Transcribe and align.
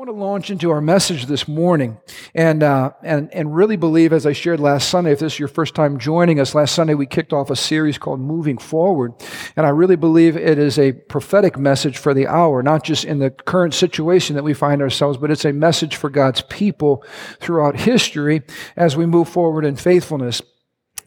want 0.00 0.08
to 0.08 0.14
launch 0.14 0.50
into 0.50 0.70
our 0.70 0.80
message 0.80 1.26
this 1.26 1.46
morning 1.46 1.98
and, 2.34 2.62
uh, 2.62 2.90
and, 3.02 3.28
and 3.34 3.54
really 3.54 3.76
believe, 3.76 4.14
as 4.14 4.24
I 4.24 4.32
shared 4.32 4.58
last 4.58 4.88
Sunday, 4.88 5.12
if 5.12 5.18
this 5.18 5.34
is 5.34 5.38
your 5.38 5.46
first 5.46 5.74
time 5.74 5.98
joining 5.98 6.40
us, 6.40 6.54
last 6.54 6.74
Sunday 6.74 6.94
we 6.94 7.04
kicked 7.04 7.34
off 7.34 7.50
a 7.50 7.54
series 7.54 7.98
called 7.98 8.18
Moving 8.18 8.56
Forward. 8.56 9.12
And 9.56 9.66
I 9.66 9.68
really 9.68 9.96
believe 9.96 10.38
it 10.38 10.56
is 10.56 10.78
a 10.78 10.92
prophetic 10.92 11.58
message 11.58 11.98
for 11.98 12.14
the 12.14 12.26
hour, 12.26 12.62
not 12.62 12.82
just 12.82 13.04
in 13.04 13.18
the 13.18 13.28
current 13.28 13.74
situation 13.74 14.36
that 14.36 14.42
we 14.42 14.54
find 14.54 14.80
ourselves, 14.80 15.18
but 15.18 15.30
it's 15.30 15.44
a 15.44 15.52
message 15.52 15.96
for 15.96 16.08
God's 16.08 16.40
people 16.40 17.04
throughout 17.38 17.80
history 17.80 18.40
as 18.76 18.96
we 18.96 19.04
move 19.04 19.28
forward 19.28 19.66
in 19.66 19.76
faithfulness. 19.76 20.40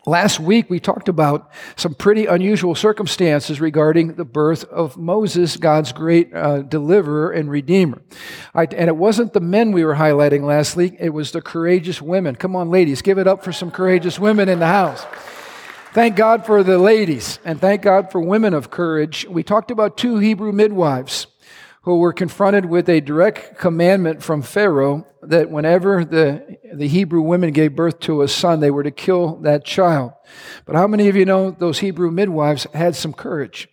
Last 0.06 0.38
week, 0.38 0.70
we 0.70 0.82
talked 0.82 1.08
about 1.08 1.50
some 1.78 1.96
pretty 1.96 2.26
unusual 2.26 2.76
circumstances 2.76 3.62
regarding 3.62 4.16
the 4.16 4.26
birth 4.26 4.66
of 4.66 4.98
Moses, 4.98 5.56
God's 5.56 5.94
great 5.94 6.34
uh, 6.36 6.62
deliverer 6.62 7.32
and 7.32 7.50
redeemer. 7.50 8.02
I, 8.54 8.64
and 8.66 8.90
it 8.90 8.98
wasn't 8.98 9.32
the 9.32 9.40
men 9.40 9.72
we 9.72 9.86
were 9.86 9.96
highlighting 9.96 10.44
last 10.44 10.76
week, 10.76 10.98
it 11.00 11.12
was 11.12 11.32
the 11.32 11.42
courageous 11.42 12.02
women. 12.02 12.36
Come 12.36 12.54
on, 12.54 12.70
ladies, 12.70 13.02
give 13.02 13.18
it 13.18 13.28
up 13.28 13.46
for 13.46 13.54
some 13.54 13.72
courageous 13.72 14.20
women 14.20 14.50
in 14.50 14.60
the 14.60 14.68
house. 14.68 15.06
Thank 15.94 16.18
God 16.18 16.46
for 16.46 16.64
the 16.64 16.80
ladies, 16.80 17.40
and 17.46 17.62
thank 17.62 17.82
God 17.82 18.12
for 18.12 18.20
women 18.20 18.54
of 18.54 18.70
courage. 18.70 19.26
We 19.30 19.42
talked 19.42 19.72
about 19.72 19.96
two 19.96 20.18
Hebrew 20.18 20.52
midwives 20.52 21.28
who 21.84 22.00
were 22.00 22.14
confronted 22.14 22.66
with 22.66 22.90
a 22.90 23.02
direct 23.02 23.58
commandment 23.58 24.24
from 24.24 24.42
Pharaoh 24.42 25.06
that 25.22 25.50
whenever 25.50 26.04
the, 26.04 26.58
the 26.74 26.88
Hebrew 26.88 27.22
women 27.22 27.52
gave 27.52 27.76
birth 27.76 28.00
to 28.02 28.22
a 28.22 28.28
son, 28.28 28.60
they 28.60 28.72
were 28.72 28.84
to 28.84 28.92
kill 28.92 29.36
that 29.38 29.66
child. 29.66 30.14
But 30.66 30.76
how 30.76 30.88
many 30.88 31.10
of 31.10 31.16
you 31.16 31.26
know 31.26 31.52
those 31.52 31.80
Hebrew 31.80 32.12
midwives 32.12 32.68
had 32.74 32.96
some 32.96 33.14
courage? 33.14 33.70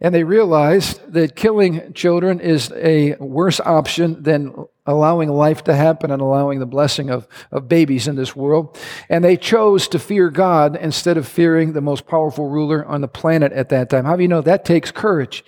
And 0.00 0.14
they 0.14 0.22
realized 0.22 1.12
that 1.12 1.34
killing 1.34 1.92
children 1.92 2.40
is 2.40 2.72
a 2.76 3.16
worse 3.16 3.58
option 3.60 4.22
than 4.22 4.66
allowing 4.88 5.28
life 5.28 5.62
to 5.64 5.74
happen 5.74 6.10
and 6.10 6.22
allowing 6.22 6.58
the 6.58 6.66
blessing 6.66 7.10
of, 7.10 7.28
of 7.52 7.68
babies 7.68 8.08
in 8.08 8.16
this 8.16 8.34
world. 8.34 8.76
And 9.10 9.22
they 9.22 9.36
chose 9.36 9.86
to 9.88 9.98
fear 9.98 10.30
God 10.30 10.76
instead 10.76 11.18
of 11.18 11.28
fearing 11.28 11.74
the 11.74 11.82
most 11.82 12.06
powerful 12.06 12.48
ruler 12.48 12.84
on 12.86 13.02
the 13.02 13.08
planet 13.08 13.52
at 13.52 13.68
that 13.68 13.90
time. 13.90 14.06
How 14.06 14.16
do 14.16 14.22
you 14.22 14.28
know 14.28 14.40
that 14.40 14.64
takes 14.64 14.90
courage? 14.90 15.44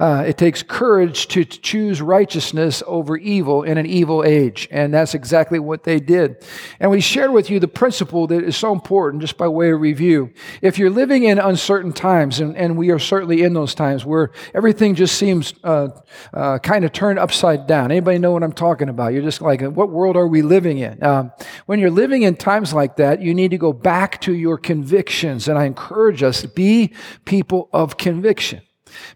Uh, 0.00 0.24
it 0.26 0.36
takes 0.36 0.62
courage 0.64 1.28
to 1.28 1.44
choose 1.44 2.02
righteousness 2.02 2.82
over 2.86 3.16
evil 3.16 3.62
in 3.62 3.78
an 3.78 3.86
evil 3.86 4.24
age. 4.24 4.66
And 4.72 4.92
that's 4.92 5.14
exactly 5.14 5.60
what 5.60 5.84
they 5.84 6.00
did. 6.00 6.44
And 6.80 6.90
we 6.90 7.00
shared 7.00 7.30
with 7.30 7.48
you 7.48 7.60
the 7.60 7.68
principle 7.68 8.26
that 8.26 8.42
is 8.42 8.56
so 8.56 8.72
important 8.72 9.22
just 9.22 9.36
by 9.36 9.46
way 9.46 9.70
of 9.70 9.80
review. 9.80 10.32
If 10.62 10.78
you're 10.78 10.90
living 10.90 11.24
in 11.24 11.38
uncertain 11.38 11.92
times, 11.92 12.40
and, 12.40 12.56
and 12.56 12.76
we 12.76 12.90
are 12.90 12.98
certainly 12.98 13.42
in 13.42 13.52
those 13.52 13.74
times 13.74 14.04
where 14.04 14.32
everything 14.52 14.96
just 14.96 15.16
seems 15.16 15.54
uh, 15.62 15.88
uh, 16.34 16.58
kind 16.58 16.84
of 16.84 16.92
turned 16.92 17.20
upside 17.20 17.68
down. 17.68 17.92
Anybody 17.92 18.18
know 18.18 18.32
what 18.32 18.42
I'm 18.42 18.52
talking 18.52 18.79
talking 18.80 18.88
about. 18.88 19.12
You're 19.12 19.22
just 19.22 19.42
like, 19.42 19.60
what 19.60 19.90
world 19.90 20.16
are 20.16 20.26
we 20.26 20.40
living 20.42 20.78
in? 20.78 21.02
Um, 21.02 21.32
when 21.66 21.80
you're 21.80 21.90
living 21.90 22.22
in 22.22 22.36
times 22.36 22.72
like 22.72 22.96
that, 22.96 23.20
you 23.20 23.34
need 23.34 23.50
to 23.50 23.58
go 23.58 23.72
back 23.72 24.20
to 24.22 24.32
your 24.32 24.56
convictions. 24.56 25.48
And 25.48 25.58
I 25.58 25.66
encourage 25.66 26.22
us, 26.22 26.40
to 26.40 26.48
be 26.48 26.94
people 27.26 27.68
of 27.72 27.98
conviction. 27.98 28.62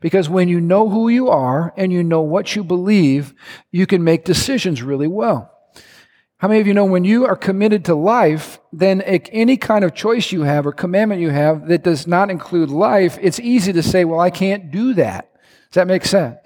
Because 0.00 0.28
when 0.28 0.48
you 0.48 0.60
know 0.60 0.88
who 0.88 1.08
you 1.08 1.28
are 1.30 1.72
and 1.76 1.92
you 1.92 2.02
know 2.04 2.20
what 2.20 2.54
you 2.54 2.62
believe, 2.62 3.32
you 3.72 3.86
can 3.86 4.04
make 4.04 4.24
decisions 4.24 4.82
really 4.82 5.08
well. 5.08 5.50
How 6.38 6.48
many 6.48 6.60
of 6.60 6.66
you 6.66 6.74
know 6.74 6.84
when 6.84 7.04
you 7.04 7.24
are 7.24 7.36
committed 7.36 7.86
to 7.86 7.94
life, 7.94 8.60
then 8.72 9.00
any 9.00 9.56
kind 9.56 9.84
of 9.84 9.94
choice 9.94 10.30
you 10.30 10.42
have 10.42 10.66
or 10.66 10.72
commandment 10.72 11.22
you 11.22 11.30
have 11.30 11.68
that 11.68 11.82
does 11.82 12.06
not 12.06 12.30
include 12.30 12.68
life, 12.68 13.18
it's 13.22 13.40
easy 13.40 13.72
to 13.72 13.82
say, 13.82 14.04
well, 14.04 14.20
I 14.20 14.30
can't 14.30 14.70
do 14.70 14.92
that. 14.94 15.33
Does 15.74 15.80
that 15.80 15.86
make 15.88 16.04
sense? 16.04 16.38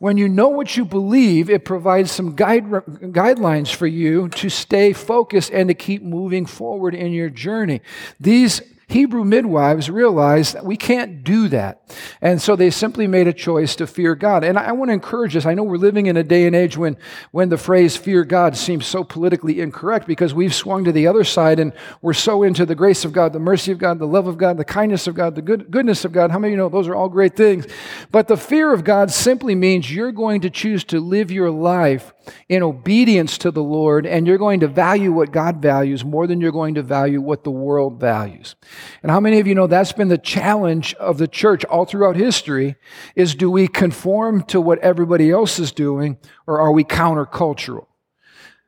When 0.00 0.16
you 0.16 0.28
know 0.28 0.48
what 0.48 0.76
you 0.76 0.84
believe, 0.84 1.48
it 1.48 1.64
provides 1.64 2.10
some 2.10 2.34
guide, 2.34 2.64
guidelines 2.64 3.72
for 3.72 3.86
you 3.86 4.28
to 4.30 4.48
stay 4.48 4.92
focused 4.92 5.52
and 5.52 5.68
to 5.68 5.74
keep 5.74 6.02
moving 6.02 6.44
forward 6.44 6.92
in 6.92 7.12
your 7.12 7.30
journey. 7.30 7.82
These 8.18 8.62
Hebrew 8.86 9.24
midwives 9.24 9.88
realized 9.88 10.54
that 10.54 10.64
we 10.64 10.76
can't 10.76 11.24
do 11.24 11.48
that. 11.48 11.80
And 12.20 12.40
so 12.40 12.54
they 12.54 12.70
simply 12.70 13.06
made 13.06 13.26
a 13.26 13.32
choice 13.32 13.76
to 13.76 13.86
fear 13.86 14.14
God. 14.14 14.44
And 14.44 14.58
I, 14.58 14.72
want 14.72 14.90
to 14.90 14.92
encourage 14.92 15.36
us. 15.36 15.46
I 15.46 15.54
know 15.54 15.62
we're 15.62 15.76
living 15.76 16.06
in 16.06 16.16
a 16.16 16.22
day 16.22 16.46
and 16.46 16.54
age 16.54 16.76
when, 16.76 16.98
when 17.30 17.48
the 17.48 17.56
phrase 17.56 17.96
fear 17.96 18.24
God 18.24 18.56
seems 18.56 18.86
so 18.86 19.02
politically 19.02 19.60
incorrect 19.60 20.06
because 20.06 20.34
we've 20.34 20.54
swung 20.54 20.84
to 20.84 20.92
the 20.92 21.06
other 21.06 21.24
side 21.24 21.58
and 21.58 21.72
we're 22.02 22.12
so 22.12 22.42
into 22.42 22.66
the 22.66 22.74
grace 22.74 23.04
of 23.04 23.12
God, 23.12 23.32
the 23.32 23.38
mercy 23.38 23.72
of 23.72 23.78
God, 23.78 23.98
the 23.98 24.06
love 24.06 24.26
of 24.26 24.36
God, 24.36 24.58
the 24.58 24.64
kindness 24.64 25.06
of 25.06 25.14
God, 25.14 25.34
the 25.34 25.42
good, 25.42 25.70
goodness 25.70 26.04
of 26.04 26.12
God. 26.12 26.30
How 26.30 26.38
many 26.38 26.52
of 26.52 26.56
you 26.56 26.58
know 26.58 26.68
those 26.68 26.88
are 26.88 26.94
all 26.94 27.08
great 27.08 27.36
things? 27.36 27.66
But 28.10 28.28
the 28.28 28.36
fear 28.36 28.72
of 28.72 28.84
God 28.84 29.10
simply 29.10 29.54
means 29.54 29.92
you're 29.92 30.12
going 30.12 30.42
to 30.42 30.50
choose 30.50 30.84
to 30.84 31.00
live 31.00 31.30
your 31.30 31.50
life 31.50 32.12
in 32.48 32.62
obedience 32.62 33.38
to 33.38 33.50
the 33.50 33.62
Lord 33.62 34.06
and 34.06 34.26
you're 34.26 34.38
going 34.38 34.60
to 34.60 34.68
value 34.68 35.12
what 35.12 35.32
God 35.32 35.62
values 35.62 36.04
more 36.04 36.26
than 36.26 36.40
you're 36.40 36.52
going 36.52 36.74
to 36.74 36.82
value 36.82 37.20
what 37.20 37.44
the 37.44 37.50
world 37.50 37.98
values. 37.98 38.56
And 39.02 39.10
how 39.10 39.20
many 39.20 39.40
of 39.40 39.46
you 39.46 39.54
know 39.54 39.66
that's 39.66 39.92
been 39.92 40.08
the 40.08 40.18
challenge 40.18 40.94
of 40.94 41.18
the 41.18 41.28
church 41.28 41.64
all 41.64 41.84
throughout 41.84 42.16
history 42.16 42.76
is 43.14 43.34
do 43.34 43.50
we 43.50 43.68
conform 43.68 44.42
to 44.44 44.60
what 44.60 44.78
everybody 44.78 45.30
else 45.30 45.58
is 45.58 45.72
doing 45.72 46.18
or 46.46 46.60
are 46.60 46.72
we 46.72 46.84
countercultural? 46.84 47.86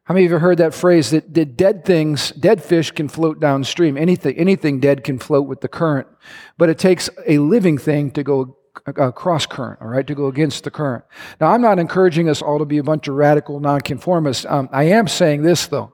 How 0.05 0.15
many 0.15 0.27
of 0.27 0.31
you 0.31 0.39
heard 0.39 0.59
that 0.59 0.73
phrase 0.73 1.11
that, 1.11 1.35
that 1.35 1.57
dead 1.57 1.85
things, 1.85 2.31
dead 2.31 2.63
fish 2.63 2.93
can 2.93 3.09
float 3.09 3.41
downstream? 3.41 3.97
Anything, 3.97 4.37
anything 4.37 4.79
dead 4.79 5.03
can 5.03 5.19
float 5.19 5.49
with 5.49 5.63
the 5.63 5.69
current, 5.69 6.07
but 6.57 6.69
it 6.69 6.79
takes 6.79 7.11
a 7.27 7.39
living 7.39 7.77
thing 7.77 8.13
to 8.13 8.23
go 8.23 8.57
cross 9.15 9.47
current, 9.47 9.81
all 9.81 9.89
right, 9.89 10.07
to 10.07 10.15
go 10.15 10.27
against 10.27 10.65
the 10.65 10.71
current. 10.71 11.05
Now, 11.41 11.49
I'm 11.49 11.63
not 11.63 11.79
encouraging 11.79 12.29
us 12.29 12.43
all 12.43 12.59
to 12.59 12.65
be 12.65 12.79
a 12.79 12.85
bunch 12.85 13.09
of 13.09 13.15
radical 13.15 13.59
nonconformists. 13.59 14.45
Um, 14.47 14.69
I 14.71 14.85
am 14.85 15.09
saying 15.09 15.43
this, 15.43 15.67
though. 15.67 15.93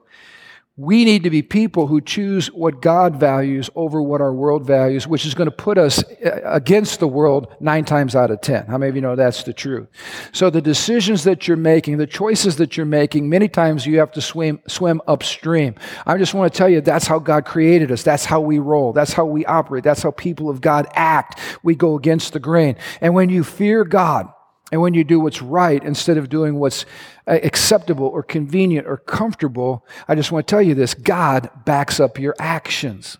We 0.75 1.05
need 1.05 1.21
to 1.21 1.29
be 1.29 1.43
people 1.43 1.85
who 1.85 2.01
choose 2.01 2.47
what 2.47 2.81
God 2.81 3.19
values 3.19 3.69
over 3.75 4.01
what 4.01 4.21
our 4.21 4.33
world 4.33 4.65
values, 4.65 5.07
which 5.07 5.23
is 5.23 5.35
going 5.35 5.45
to 5.45 5.55
put 5.55 5.77
us 5.77 6.03
uh, 6.03 6.41
against 6.45 6.99
the 6.99 7.07
world 7.07 7.55
nine 7.59 7.85
times 7.85 8.15
out 8.15 8.31
of 8.31 8.41
ten. 8.41 8.65
How 8.65 8.79
many 8.79 8.89
of 8.89 8.95
you 8.95 9.01
know 9.03 9.15
that's 9.15 9.43
the 9.43 9.53
truth? 9.53 9.87
So 10.31 10.49
the 10.49 10.63
decisions 10.63 11.25
that 11.25 11.47
you're 11.47 11.57
making, 11.57 11.97
the 11.97 12.07
choices 12.07 12.55
that 12.55 12.75
you're 12.75 12.87
making, 12.87 13.29
many 13.29 13.47
times 13.47 13.85
you 13.85 13.99
have 13.99 14.11
to 14.13 14.21
swim, 14.21 14.61
swim 14.67 14.99
upstream. 15.07 15.75
I 16.07 16.17
just 16.17 16.33
want 16.33 16.51
to 16.51 16.57
tell 16.57 16.69
you 16.69 16.81
that's 16.81 17.05
how 17.05 17.19
God 17.19 17.45
created 17.45 17.91
us. 17.91 18.01
That's 18.01 18.25
how 18.25 18.41
we 18.41 18.57
roll. 18.57 18.93
That's 18.93 19.13
how 19.13 19.25
we 19.25 19.45
operate. 19.45 19.83
That's 19.83 20.01
how 20.01 20.09
people 20.09 20.49
of 20.49 20.59
God 20.59 20.87
act. 20.93 21.39
We 21.61 21.75
go 21.75 21.95
against 21.95 22.33
the 22.33 22.39
grain. 22.39 22.77
And 22.99 23.13
when 23.13 23.29
you 23.29 23.43
fear 23.43 23.83
God, 23.83 24.27
and 24.71 24.81
when 24.81 24.93
you 24.93 25.03
do 25.03 25.19
what's 25.19 25.41
right 25.41 25.83
instead 25.83 26.17
of 26.17 26.29
doing 26.29 26.55
what's 26.55 26.85
uh, 27.27 27.39
acceptable 27.43 28.07
or 28.07 28.23
convenient 28.23 28.87
or 28.87 28.97
comfortable, 28.97 29.85
I 30.07 30.15
just 30.15 30.31
want 30.31 30.47
to 30.47 30.51
tell 30.51 30.61
you 30.61 30.73
this 30.73 30.93
God 30.93 31.49
backs 31.65 31.99
up 31.99 32.17
your 32.17 32.35
actions. 32.39 33.17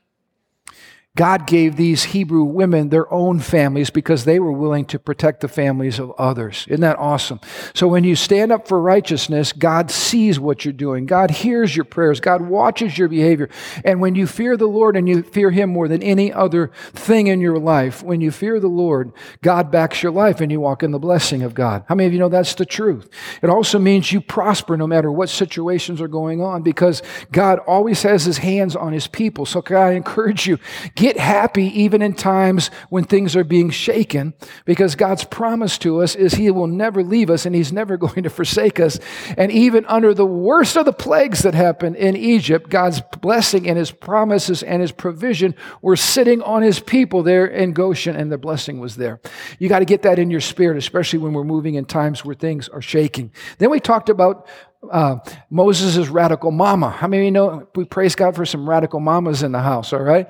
God 1.16 1.46
gave 1.46 1.76
these 1.76 2.06
Hebrew 2.06 2.44
women 2.44 2.90
their 2.90 3.12
own 3.14 3.40
families 3.40 3.92
because 3.92 4.26
they 4.26 4.40
were 4.40 4.52
willing 4.52 4.86
to 4.86 4.98
protect 4.98 5.42
the 5.42 5.48
families 5.48 6.00
of 6.00 6.10
others. 6.18 6.66
Isn't 6.68 6.82
that 6.82 6.98
awesome? 6.98 7.40
So 7.76 7.88
when 7.88 8.04
you 8.04 8.16
stand 8.16 8.52
up 8.52 8.68
for 8.68 8.82
righteousness, 8.82 9.54
God 9.54 9.92
sees 9.92 10.40
what 10.40 10.66
you're 10.66 10.72
doing. 10.72 11.06
God 11.06 11.30
hears 11.30 11.76
your 11.76 11.86
prayers. 11.86 12.20
God 12.20 12.42
watches 12.42 12.98
your 12.98 13.10
behavior. 13.10 13.50
And 13.86 14.02
when 14.02 14.16
you 14.16 14.26
fear 14.26 14.58
the 14.58 14.66
Lord 14.66 14.98
and 14.98 15.08
you 15.08 15.22
fear 15.22 15.52
Him 15.52 15.70
more 15.70 15.88
than 15.88 16.02
any 16.02 16.34
other 16.34 16.72
thing 16.94 17.28
in 17.28 17.42
your 17.42 17.60
life, 17.60 18.02
when 18.02 18.20
you 18.20 18.32
fear 18.32 18.60
the 18.60 18.68
Lord, 18.68 19.12
God 19.44 19.70
backs 19.70 20.02
your 20.02 20.12
life 20.12 20.42
and 20.42 20.52
you 20.52 20.62
walk 20.62 20.82
in 20.82 20.90
the 20.90 20.98
blessing 20.98 21.44
of 21.44 21.54
God. 21.54 21.86
How 21.88 21.94
many 21.94 22.08
of 22.08 22.14
you 22.14 22.20
know 22.20 22.30
that's 22.30 22.56
the 22.56 22.66
truth? 22.66 23.08
It 23.44 23.52
also 23.52 23.78
means 23.78 24.12
you 24.12 24.20
prosper 24.20 24.78
no 24.78 24.88
matter 24.88 25.12
what 25.12 25.30
situations 25.30 26.02
are 26.02 26.08
going 26.08 26.42
on 26.42 26.64
because 26.64 27.04
God 27.32 27.60
always 27.68 28.02
has 28.02 28.26
His 28.26 28.40
hands 28.40 28.76
on 28.76 28.94
His 28.94 29.06
people. 29.06 29.46
So 29.46 29.62
can 29.62 29.78
I 29.78 29.92
encourage 29.92 30.48
you, 30.48 30.58
Get 31.04 31.20
happy 31.20 31.66
even 31.82 32.02
in 32.02 32.14
times 32.14 32.72
when 32.88 33.04
things 33.04 33.36
are 33.36 33.44
being 33.44 33.72
shaken 33.72 34.34
because 34.64 34.96
God's 34.96 35.26
promise 35.26 35.78
to 35.80 36.02
us 36.02 36.16
is 36.16 36.36
He 36.36 36.50
will 36.50 36.68
never 36.68 37.04
leave 37.04 37.30
us 37.30 37.46
and 37.46 37.54
He's 37.54 37.74
never 37.74 37.98
going 38.06 38.24
to 38.24 38.30
forsake 38.30 38.80
us. 38.80 39.02
And 39.36 39.52
even 39.52 39.86
under 39.88 40.14
the 40.14 40.26
worst 40.26 40.78
of 40.78 40.86
the 40.86 40.94
plagues 40.94 41.42
that 41.42 41.56
happened 41.56 41.98
in 41.98 42.16
Egypt, 42.16 42.70
God's 42.70 43.02
blessing 43.20 43.68
and 43.68 43.78
His 43.78 43.92
promises 43.92 44.64
and 44.64 44.82
His 44.82 44.94
provision 44.94 45.56
were 45.82 45.98
sitting 45.98 46.42
on 46.42 46.62
His 46.62 46.80
people 46.80 47.22
there 47.22 47.48
in 47.48 47.74
Goshen 47.74 48.16
and 48.16 48.32
the 48.32 48.38
blessing 48.38 48.80
was 48.80 48.96
there. 48.96 49.20
You 49.60 49.68
got 49.68 49.80
to 49.80 49.86
get 49.86 50.04
that 50.04 50.20
in 50.20 50.32
your 50.32 50.40
spirit, 50.40 50.78
especially 50.78 51.20
when 51.20 51.34
we're 51.34 51.44
moving 51.44 51.76
in 51.76 51.84
times 51.84 52.24
where 52.24 52.34
things 52.34 52.70
are 52.70 52.82
shaking. 52.82 53.34
Then 53.58 53.70
we 53.72 53.82
talked 53.82 54.08
about 54.08 54.48
uh, 54.90 55.18
Moses' 55.50 56.08
radical 56.08 56.52
mama. 56.52 56.92
How 56.92 57.10
many 57.10 57.24
of 57.24 57.26
you 57.26 57.32
know 57.32 57.68
we 57.76 57.84
praise 57.84 58.16
God 58.16 58.38
for 58.38 58.46
some 58.46 58.70
radical 58.70 59.02
mamas 59.02 59.44
in 59.44 59.52
the 59.52 59.62
house, 59.62 59.92
all 59.92 60.02
right? 60.02 60.30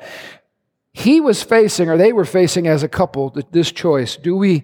He 0.94 1.20
was 1.20 1.42
facing, 1.42 1.90
or 1.90 1.98
they 1.98 2.14
were 2.14 2.26
facing 2.26 2.68
as 2.68 2.84
a 2.84 2.88
couple, 2.88 3.36
this 3.52 3.72
choice. 3.72 4.16
Do 4.16 4.36
we 4.36 4.64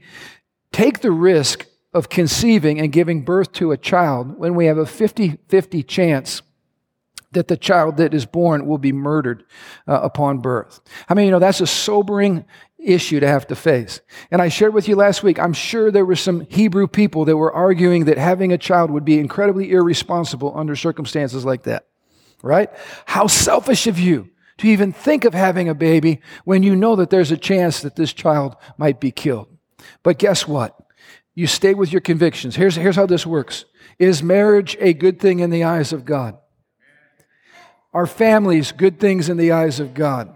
take 0.72 1.02
the 1.02 1.12
risk 1.12 1.66
of 1.94 2.10
conceiving 2.10 2.80
and 2.80 2.92
giving 2.92 3.24
birth 3.24 3.52
to 3.54 3.72
a 3.72 3.78
child 3.78 4.38
when 4.38 4.54
we 4.56 4.68
have 4.68 4.78
a 4.78 4.86
50 4.86 5.40
50 5.48 5.84
chance 5.84 6.42
that 7.32 7.48
the 7.48 7.58
child 7.58 7.98
that 7.98 8.14
is 8.14 8.26
born 8.26 8.66
will 8.66 8.78
be 8.78 8.92
murdered 8.92 9.44
uh, 9.88 10.00
upon 10.02 10.40
birth. 10.40 10.82
I 11.08 11.14
mean, 11.14 11.26
you 11.26 11.32
know, 11.32 11.40
that's 11.40 11.62
a 11.62 11.68
sobering 11.68 12.46
issue 12.80 13.20
to 13.20 13.28
have 13.28 13.46
to 13.48 13.56
face. 13.56 14.02
And 14.32 14.42
I 14.42 14.50
shared 14.50 14.74
with 14.74 14.88
you 14.88 14.96
last 14.96 15.22
week, 15.22 15.38
I'm 15.38 15.54
sure 15.54 15.92
there 15.92 16.06
were 16.06 16.16
some 16.16 16.42
Hebrew 16.42 16.88
people 16.88 17.26
that 17.26 17.38
were 17.38 17.54
arguing 17.54 18.06
that 18.06 18.18
having 18.18 18.52
a 18.52 18.58
child 18.58 18.90
would 18.90 19.06
be 19.06 19.20
incredibly 19.20 19.72
irresponsible 19.72 20.54
under 20.56 20.76
circumstances 20.76 21.46
like 21.46 21.64
that, 21.64 21.86
right? 22.42 22.72
How 23.06 23.28
selfish 23.28 23.86
of 23.86 24.00
you 24.00 24.30
to 24.60 24.68
even 24.68 24.92
think 24.92 25.26
of 25.26 25.34
having 25.34 25.68
a 25.68 25.74
baby 25.74 26.22
when 26.44 26.64
you 26.64 26.76
know 26.76 26.96
that 26.96 27.10
there's 27.10 27.32
a 27.32 27.38
chance 27.38 27.82
that 27.82 27.96
this 27.96 28.14
child 28.14 28.56
might 28.78 29.00
be 29.00 29.12
killed. 29.12 29.48
But 30.04 30.20
guess 30.20 30.48
what? 30.48 30.78
You 31.34 31.48
stay 31.48 31.74
with 31.74 31.92
your 31.92 32.02
convictions. 32.02 32.56
Here's, 32.56 32.76
here's 32.76 32.96
how 32.96 33.06
this 33.06 33.26
works 33.26 33.66
Is 33.98 34.22
marriage 34.22 34.78
a 34.80 34.94
good 34.94 35.20
thing 35.20 35.40
in 35.40 35.50
the 35.50 35.64
eyes 35.64 35.94
of 35.94 36.06
God? 36.06 36.38
Are 37.94 38.06
families 38.06 38.72
good 38.72 39.00
things 39.00 39.30
in 39.30 39.38
the 39.38 39.52
eyes 39.52 39.80
of 39.80 39.94
God? 39.94 40.36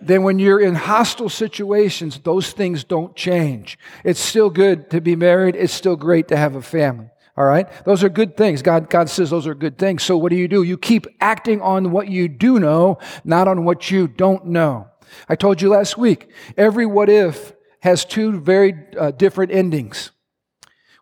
Then, 0.00 0.22
when 0.22 0.38
you're 0.38 0.60
in 0.60 0.74
hostile 0.74 1.28
situations, 1.28 2.18
those 2.18 2.52
things 2.52 2.84
don't 2.84 3.16
change. 3.16 3.78
It's 4.04 4.20
still 4.20 4.50
good 4.50 4.90
to 4.90 5.00
be 5.00 5.16
married, 5.16 5.56
it's 5.56 5.72
still 5.72 5.96
great 5.96 6.28
to 6.28 6.36
have 6.36 6.54
a 6.54 6.62
family. 6.62 7.08
All 7.36 7.44
right? 7.44 7.66
Those 7.84 8.04
are 8.04 8.08
good 8.10 8.36
things. 8.36 8.60
God, 8.60 8.90
God 8.90 9.08
says 9.08 9.30
those 9.30 9.46
are 9.46 9.54
good 9.54 9.78
things. 9.78 10.02
So 10.02 10.18
what 10.18 10.30
do 10.30 10.36
you 10.36 10.48
do? 10.48 10.62
You 10.62 10.76
keep 10.76 11.06
acting 11.20 11.62
on 11.62 11.90
what 11.90 12.08
you 12.08 12.28
do 12.28 12.58
know, 12.58 12.98
not 13.24 13.48
on 13.48 13.64
what 13.64 13.90
you 13.90 14.06
don't 14.06 14.46
know. 14.46 14.88
I 15.28 15.36
told 15.36 15.62
you 15.62 15.70
last 15.70 15.96
week, 15.96 16.30
every 16.56 16.86
what 16.86 17.08
if 17.08 17.54
has 17.80 18.04
two 18.04 18.38
very 18.40 18.74
uh, 18.98 19.10
different 19.10 19.50
endings. 19.50 20.10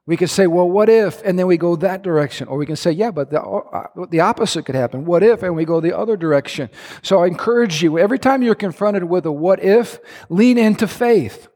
We 0.06 0.17
could 0.17 0.31
say, 0.31 0.47
well, 0.47 0.69
what 0.69 0.88
if? 0.88 1.23
And 1.25 1.38
then 1.38 1.47
we 1.47 1.56
go 1.56 1.77
that 1.77 2.03
direction. 2.03 2.49
Or 2.49 2.59
we 2.59 2.67
can 2.67 2.75
say, 2.75 2.91
yeah, 2.91 3.11
but 3.11 3.31
the, 3.31 3.41
uh, 3.41 3.87
the 4.11 4.21
opposite 4.21 4.65
could 4.65 4.75
happen. 4.75 5.05
What 5.05 5.23
if? 5.23 5.43
And 5.43 5.55
we 5.55 5.65
go 5.65 5.81
the 5.81 5.97
other 5.97 6.17
direction. 6.17 6.71
So 7.03 7.23
I 7.23 7.27
encourage 7.27 7.82
you, 7.82 7.99
every 7.99 8.19
time 8.19 8.43
you're 8.43 8.55
confronted 8.55 9.05
with 9.05 9.27
a 9.27 9.32
what 9.32 9.62
if, 9.62 10.00
lean 10.29 10.59
into 10.59 10.88
faith. 10.88 11.49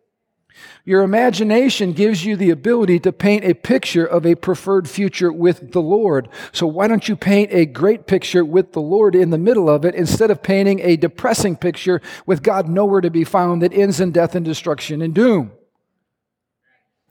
Your 0.87 1.03
imagination 1.03 1.93
gives 1.93 2.27
you 2.27 2.37
the 2.37 2.51
ability 2.51 2.99
to 3.01 3.13
paint 3.13 3.45
a 3.45 3.55
picture 3.55 4.05
of 4.05 4.27
a 4.27 4.35
preferred 4.35 4.87
future 4.89 5.33
with 5.33 5.73
the 5.73 5.81
Lord. 5.81 6.29
So 6.53 6.67
why 6.67 6.89
don't 6.89 7.09
you 7.09 7.17
paint 7.17 7.51
a 7.53 7.65
great 7.65 8.07
picture 8.07 8.45
with 8.45 8.73
the 8.73 8.83
Lord 8.83 9.15
in 9.15 9.31
the 9.31 9.39
middle 9.39 9.71
of 9.71 9.87
it 9.87 9.95
instead 9.95 10.31
of 10.31 10.43
painting 10.43 10.81
a 10.81 10.97
depressing 10.97 11.57
picture 11.57 12.03
with 12.27 12.43
God 12.43 12.69
nowhere 12.69 13.01
to 13.01 13.11
be 13.11 13.25
found 13.25 13.63
that 13.63 13.73
ends 13.73 13.99
in 13.99 14.11
death 14.13 14.35
and 14.35 14.45
destruction 14.45 15.01
and 15.01 15.15
doom? 15.15 15.53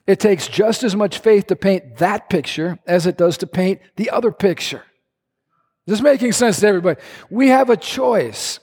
It 0.06 0.20
takes 0.20 0.48
just 0.48 0.84
as 0.84 0.96
much 0.96 1.18
faith 1.18 1.48
to 1.48 1.56
paint 1.56 1.98
that 1.98 2.30
picture 2.30 2.78
as 2.86 3.08
it 3.08 3.18
does 3.18 3.38
to 3.38 3.48
paint 3.48 3.81
the 3.96 4.12
other 4.12 4.31
picture. 4.31 4.84
This 5.88 5.98
is 5.98 6.04
making 6.04 6.34
sense 6.34 6.60
to 6.60 6.68
everybody. 6.68 7.02
We 7.30 7.50
have 7.50 7.72
a 7.72 7.78
choice. 7.78 8.60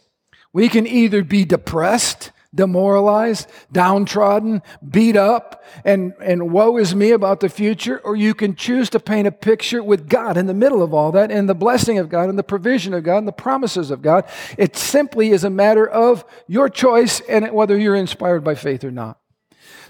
We 0.53 0.69
can 0.69 0.87
either 0.87 1.25
be 1.25 1.45
depressed, 1.45 2.31
demoralized, 2.55 3.49
downtrodden, 3.71 4.63
beat 4.89 5.17
up, 5.17 5.63
and, 5.85 6.15
and 6.21 6.51
woe 6.51 6.77
is 6.77 6.95
me 6.95 7.13
about 7.13 7.41
the 7.41 7.49
future, 7.49 8.01
or 8.05 8.17
you 8.17 8.35
can 8.35 8.55
choose 8.57 8.91
to 8.91 8.99
paint 9.01 9.29
a 9.29 9.33
picture 9.33 9.83
with 9.83 10.09
God 10.09 10.37
in 10.37 10.47
the 10.47 10.55
middle 10.55 10.83
of 10.83 10.93
all 10.93 11.13
that, 11.13 11.31
and 11.31 11.49
the 11.49 11.55
blessing 11.55 11.99
of 11.99 12.09
God, 12.09 12.29
and 12.29 12.39
the 12.39 12.43
provision 12.43 12.93
of 12.93 13.05
God, 13.05 13.19
and 13.19 13.29
the 13.29 13.33
promises 13.33 13.91
of 13.91 14.03
God. 14.03 14.25
It 14.59 14.77
simply 14.77 15.31
is 15.31 15.45
a 15.45 15.51
matter 15.51 15.87
of 15.87 16.25
your 16.49 16.69
choice 16.69 17.21
and 17.21 17.51
whether 17.53 17.79
you're 17.79 17.95
inspired 17.95 18.43
by 18.43 18.55
faith 18.55 18.83
or 18.83 18.91
not. 18.91 19.19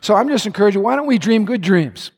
So 0.00 0.14
I'm 0.14 0.28
just 0.28 0.46
encouraging, 0.46 0.82
why 0.82 0.96
don't 0.96 1.06
we 1.06 1.18
dream 1.18 1.44
good 1.44 1.60
dreams? 1.60 2.10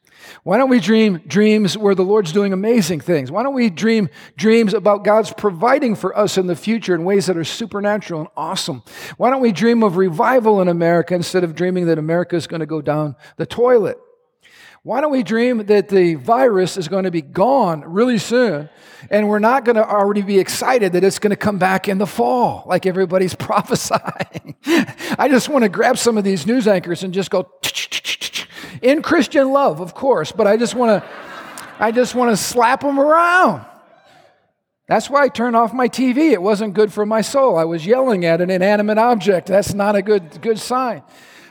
Why 0.42 0.58
don't 0.58 0.70
we 0.70 0.80
dream 0.80 1.22
dreams 1.26 1.76
where 1.76 1.94
the 1.94 2.04
Lord's 2.04 2.32
doing 2.32 2.52
amazing 2.52 3.00
things? 3.00 3.30
Why 3.30 3.42
don't 3.42 3.54
we 3.54 3.70
dream 3.70 4.08
dreams 4.36 4.74
about 4.74 5.04
God's 5.04 5.32
providing 5.32 5.94
for 5.94 6.16
us 6.16 6.38
in 6.38 6.46
the 6.46 6.56
future 6.56 6.94
in 6.94 7.04
ways 7.04 7.26
that 7.26 7.36
are 7.36 7.44
supernatural 7.44 8.20
and 8.20 8.30
awesome? 8.36 8.82
Why 9.16 9.30
don't 9.30 9.42
we 9.42 9.52
dream 9.52 9.82
of 9.82 9.96
revival 9.96 10.60
in 10.60 10.68
America 10.68 11.14
instead 11.14 11.44
of 11.44 11.54
dreaming 11.54 11.86
that 11.86 11.98
America 11.98 12.36
is 12.36 12.46
going 12.46 12.60
to 12.60 12.66
go 12.66 12.82
down 12.82 13.16
the 13.36 13.46
toilet? 13.46 13.98
Why 14.84 15.00
don't 15.00 15.12
we 15.12 15.22
dream 15.22 15.66
that 15.66 15.88
the 15.88 16.16
virus 16.16 16.76
is 16.76 16.88
going 16.88 17.04
to 17.04 17.12
be 17.12 17.22
gone 17.22 17.82
really 17.84 18.18
soon 18.18 18.68
and 19.10 19.28
we're 19.28 19.38
not 19.38 19.64
going 19.64 19.76
to 19.76 19.88
already 19.88 20.22
be 20.22 20.40
excited 20.40 20.94
that 20.94 21.04
it's 21.04 21.20
going 21.20 21.30
to 21.30 21.36
come 21.36 21.56
back 21.58 21.86
in 21.86 21.98
the 21.98 22.06
fall 22.06 22.64
like 22.66 22.84
everybody's 22.84 23.34
prophesying? 23.36 24.56
I 24.66 25.28
just 25.30 25.48
want 25.48 25.62
to 25.62 25.68
grab 25.68 25.98
some 25.98 26.18
of 26.18 26.24
these 26.24 26.48
news 26.48 26.66
anchors 26.66 27.04
and 27.04 27.14
just 27.14 27.30
go 27.30 27.48
in 28.82 29.00
Christian 29.00 29.52
love, 29.52 29.80
of 29.80 29.94
course, 29.94 30.32
but 30.32 30.46
I 30.46 30.56
just 30.56 30.74
want 30.74 31.02
to 31.02 31.08
I 31.78 31.90
just 31.90 32.14
want 32.14 32.30
to 32.30 32.36
slap 32.36 32.82
them 32.82 33.00
around. 33.00 33.64
That's 34.88 35.08
why 35.08 35.24
I 35.24 35.28
turned 35.28 35.56
off 35.56 35.72
my 35.72 35.88
TV. 35.88 36.32
It 36.32 36.42
wasn't 36.42 36.74
good 36.74 36.92
for 36.92 37.06
my 37.06 37.22
soul. 37.22 37.56
I 37.56 37.64
was 37.64 37.86
yelling 37.86 38.24
at 38.24 38.40
an 38.40 38.50
inanimate 38.50 38.98
object. 38.98 39.46
That's 39.46 39.72
not 39.72 39.96
a 39.96 40.02
good 40.02 40.42
good 40.42 40.58
sign. 40.58 41.02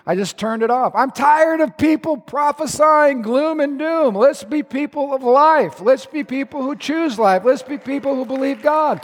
I 0.05 0.15
just 0.15 0.37
turned 0.37 0.63
it 0.63 0.69
off. 0.69 0.93
I'm 0.95 1.11
tired 1.11 1.61
of 1.61 1.77
people 1.77 2.17
prophesying 2.17 3.21
gloom 3.21 3.59
and 3.59 3.79
doom. 3.79 4.15
Let's 4.15 4.43
be 4.43 4.63
people 4.63 5.13
of 5.13 5.23
life. 5.23 5.81
Let's 5.81 6.05
be 6.05 6.23
people 6.23 6.61
who 6.61 6.75
choose 6.75 7.19
life. 7.19 7.43
Let's 7.45 7.61
be 7.61 7.77
people 7.77 8.15
who 8.15 8.25
believe 8.25 8.61
God. 8.61 9.01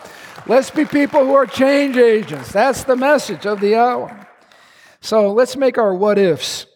Let's 0.48 0.70
be 0.70 0.86
people 0.86 1.26
who 1.26 1.34
are 1.34 1.46
change 1.46 1.98
agents. 1.98 2.52
That's 2.52 2.84
the 2.84 2.96
message 2.96 3.46
of 3.46 3.60
the 3.60 3.76
hour. 3.76 4.28
So 5.02 5.32
let's 5.34 5.56
make 5.56 5.78
our 5.78 5.94
what 5.94 6.18
ifs 6.18 6.67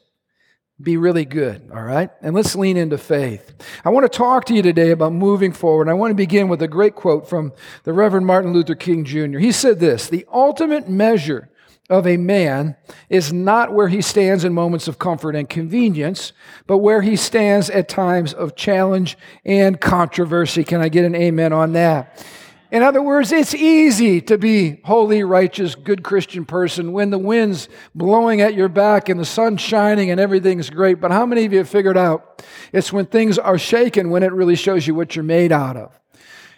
be 0.83 0.97
really 0.97 1.25
good, 1.25 1.69
all 1.73 1.83
right? 1.83 2.09
And 2.21 2.35
let's 2.35 2.55
lean 2.55 2.77
into 2.77 2.97
faith. 2.97 3.53
I 3.85 3.89
want 3.89 4.11
to 4.11 4.17
talk 4.17 4.45
to 4.45 4.53
you 4.53 4.61
today 4.61 4.91
about 4.91 5.13
moving 5.13 5.53
forward. 5.53 5.89
I 5.89 5.93
want 5.93 6.11
to 6.11 6.15
begin 6.15 6.47
with 6.47 6.61
a 6.61 6.67
great 6.67 6.95
quote 6.95 7.29
from 7.29 7.53
the 7.83 7.93
Reverend 7.93 8.25
Martin 8.25 8.53
Luther 8.53 8.75
King 8.75 9.05
Jr. 9.05 9.39
He 9.39 9.51
said 9.51 9.79
this 9.79 10.07
The 10.07 10.25
ultimate 10.31 10.89
measure 10.89 11.49
of 11.89 12.07
a 12.07 12.15
man 12.15 12.77
is 13.09 13.33
not 13.33 13.73
where 13.73 13.89
he 13.89 14.01
stands 14.01 14.45
in 14.45 14.53
moments 14.53 14.87
of 14.87 14.97
comfort 14.97 15.35
and 15.35 15.49
convenience, 15.49 16.31
but 16.65 16.77
where 16.77 17.01
he 17.01 17.17
stands 17.17 17.69
at 17.69 17.89
times 17.89 18.33
of 18.33 18.55
challenge 18.55 19.17
and 19.43 19.79
controversy. 19.81 20.63
Can 20.63 20.79
I 20.79 20.87
get 20.87 21.03
an 21.03 21.15
amen 21.15 21.51
on 21.51 21.73
that? 21.73 22.25
In 22.71 22.83
other 22.83 23.01
words, 23.01 23.33
it's 23.33 23.53
easy 23.53 24.21
to 24.21 24.37
be 24.37 24.79
holy, 24.85 25.23
righteous, 25.23 25.75
good 25.75 26.03
Christian 26.03 26.45
person 26.45 26.93
when 26.93 27.09
the 27.09 27.19
wind's 27.19 27.67
blowing 27.93 28.39
at 28.39 28.53
your 28.53 28.69
back 28.69 29.09
and 29.09 29.19
the 29.19 29.25
sun's 29.25 29.59
shining 29.59 30.09
and 30.09 30.21
everything's 30.21 30.69
great. 30.69 31.01
But 31.01 31.11
how 31.11 31.25
many 31.25 31.43
of 31.43 31.51
you 31.51 31.57
have 31.57 31.69
figured 31.69 31.97
out 31.97 32.41
it's 32.71 32.93
when 32.93 33.07
things 33.07 33.37
are 33.37 33.57
shaken 33.57 34.09
when 34.09 34.23
it 34.23 34.31
really 34.31 34.55
shows 34.55 34.87
you 34.87 34.95
what 34.95 35.17
you're 35.17 35.23
made 35.23 35.51
out 35.51 35.75
of? 35.75 36.00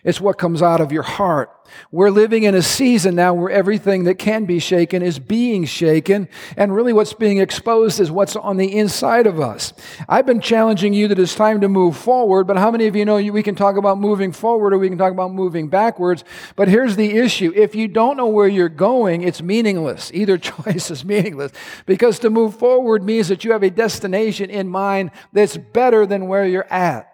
It's 0.03 0.19
what 0.19 0.37
comes 0.37 0.61
out 0.61 0.81
of 0.81 0.91
your 0.91 1.03
heart. 1.03 1.49
We're 1.91 2.09
living 2.09 2.43
in 2.43 2.55
a 2.55 2.61
season 2.61 3.15
now 3.15 3.33
where 3.33 3.49
everything 3.49 4.03
that 4.03 4.15
can 4.15 4.43
be 4.43 4.59
shaken 4.59 5.01
is 5.01 5.17
being 5.17 5.63
shaken, 5.63 6.27
and 6.57 6.75
really 6.75 6.91
what's 6.91 7.13
being 7.13 7.37
exposed 7.37 8.01
is 8.01 8.11
what's 8.11 8.35
on 8.35 8.57
the 8.57 8.77
inside 8.77 9.27
of 9.27 9.39
us. 9.39 9.73
I've 10.09 10.25
been 10.25 10.41
challenging 10.41 10.93
you 10.93 11.07
that 11.07 11.19
it's 11.19 11.35
time 11.35 11.61
to 11.61 11.69
move 11.69 11.95
forward, 11.95 12.45
but 12.45 12.57
how 12.57 12.69
many 12.69 12.87
of 12.87 12.95
you 12.95 13.05
know 13.05 13.15
we 13.15 13.43
can 13.43 13.55
talk 13.55 13.77
about 13.77 13.97
moving 13.97 14.33
forward 14.33 14.73
or 14.73 14.77
we 14.77 14.89
can 14.89 14.97
talk 14.97 15.13
about 15.13 15.31
moving 15.31 15.69
backwards? 15.69 16.25
But 16.57 16.67
here's 16.67 16.97
the 16.97 17.17
issue 17.17 17.53
if 17.55 17.73
you 17.73 17.87
don't 17.87 18.17
know 18.17 18.27
where 18.27 18.47
you're 18.47 18.69
going, 18.69 19.21
it's 19.21 19.41
meaningless. 19.41 20.11
Either 20.13 20.37
choice 20.37 20.91
is 20.91 21.05
meaningless 21.05 21.53
because 21.85 22.19
to 22.19 22.29
move 22.29 22.57
forward 22.57 23.03
means 23.03 23.29
that 23.29 23.43
you 23.45 23.53
have 23.53 23.63
a 23.63 23.69
destination 23.69 24.49
in 24.49 24.67
mind 24.67 25.11
that's 25.31 25.55
better 25.55 26.05
than 26.05 26.27
where 26.27 26.45
you're 26.45 26.71
at. 26.71 27.12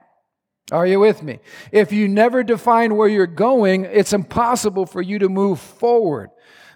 Are 0.72 0.86
you 0.86 1.00
with 1.00 1.24
me? 1.24 1.40
If 1.72 1.92
you 1.92 2.08
never 2.08 2.44
define 2.44 2.96
where 2.96 3.08
you're 3.08 3.28
going, 3.28 3.86
it's 3.86 4.14
impossible 4.14 4.86
for 4.86 5.02
you 5.02 5.20
to 5.20 5.30
move 5.30 5.60
forward. 5.60 6.30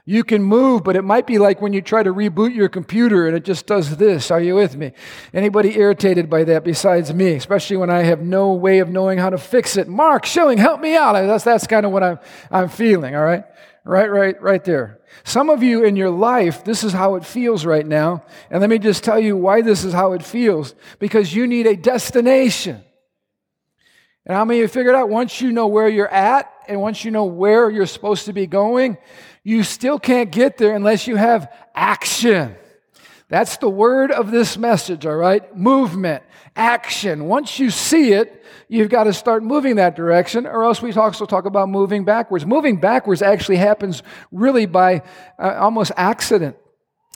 You 0.05 0.25
can 0.25 0.43
move, 0.43 0.83
but 0.83 0.97
it 0.97 1.03
might 1.03 1.25
be 1.25 1.38
like 1.38 1.62
when 1.62 1.71
you 1.71 1.81
try 1.81 2.03
to 2.03 2.13
reboot 2.13 2.53
your 2.53 2.67
computer 2.67 3.25
and 3.25 3.38
it 3.38 3.45
just 3.45 3.65
does 3.65 3.95
this. 3.95 4.31
Are 4.31 4.41
you 4.41 4.55
with 4.55 4.75
me? 4.75 4.91
Anybody 5.33 5.77
irritated 5.77 6.29
by 6.29 6.43
that 6.43 6.65
besides 6.65 7.13
me, 7.13 7.35
especially 7.35 7.77
when 7.77 7.89
I 7.89 8.03
have 8.03 8.19
no 8.19 8.51
way 8.53 8.79
of 8.79 8.89
knowing 8.89 9.17
how 9.17 9.29
to 9.29 9.38
fix 9.38 9.77
it? 9.77 9.88
Mark 9.88 10.25
Schilling, 10.25 10.57
help 10.57 10.81
me 10.81 10.95
out. 10.95 11.13
That's, 11.13 11.45
that's 11.45 11.67
kind 11.67 11.85
of 11.85 11.93
what 11.93 12.03
I'm, 12.03 12.19
I'm 12.51 12.67
feeling, 12.67 13.15
all 13.15 13.23
right? 13.23 13.45
Right, 13.85 14.12
right, 14.12 14.41
right 14.41 14.63
there. 14.63 15.00
Some 15.23 15.50
of 15.50 15.63
you 15.63 15.85
in 15.85 15.95
your 15.95 16.09
life, 16.09 16.65
this 16.65 16.83
is 16.83 16.91
how 16.91 17.15
it 17.15 17.25
feels 17.25 17.65
right 17.65 17.85
now. 17.85 18.25
And 18.50 18.59
let 18.59 18.69
me 18.69 18.79
just 18.79 19.05
tell 19.05 19.19
you 19.19 19.38
why 19.38 19.62
this 19.62 19.85
is 19.85 19.93
how 19.93 20.13
it 20.13 20.23
feels. 20.23 20.75
Because 21.00 21.33
you 21.33 21.47
need 21.47 21.67
a 21.67 21.77
destination. 21.77 22.83
And 24.25 24.36
how 24.36 24.46
many 24.46 24.60
of 24.60 24.63
you 24.63 24.68
figured 24.70 24.96
out 24.96 25.10
once 25.10 25.42
you 25.42 25.51
know 25.51 25.68
where 25.68 25.89
you're 25.89 26.08
at 26.08 26.51
and 26.68 26.82
once 26.82 27.03
you 27.03 27.12
know 27.12 27.25
where 27.25 27.70
you're 27.70 27.86
supposed 27.86 28.25
to 28.25 28.34
be 28.34 28.48
going, 28.48 28.98
you 29.44 29.63
still 29.63 30.00
can't 30.00 30.32
get 30.32 30.58
there 30.58 30.75
unless 30.75 31.08
you 31.08 31.18
have 31.18 31.51
action. 31.75 32.56
That's 33.27 33.58
the 33.58 33.70
word 33.70 34.12
of 34.12 34.32
this 34.32 34.58
message, 34.58 35.06
all 35.06 35.15
right? 35.15 35.56
Movement, 35.58 36.24
action. 36.56 37.25
Once 37.25 37.60
you 37.60 37.70
see 37.70 38.13
it, 38.13 38.46
you've 38.70 38.89
got 38.89 39.06
to 39.06 39.13
start 39.13 39.44
moving 39.44 39.77
that 39.77 39.96
direction, 39.96 40.46
or 40.46 40.63
else 40.63 40.82
we 40.82 40.94
also 40.94 41.25
talk 41.25 41.46
about 41.46 41.68
moving 41.68 42.06
backwards. 42.06 42.46
Moving 42.46 42.80
backwards 42.80 43.22
actually 43.22 43.58
happens 43.58 44.03
really 44.32 44.65
by 44.65 45.01
uh, 45.39 45.56
almost 45.58 45.92
accident. 45.98 46.56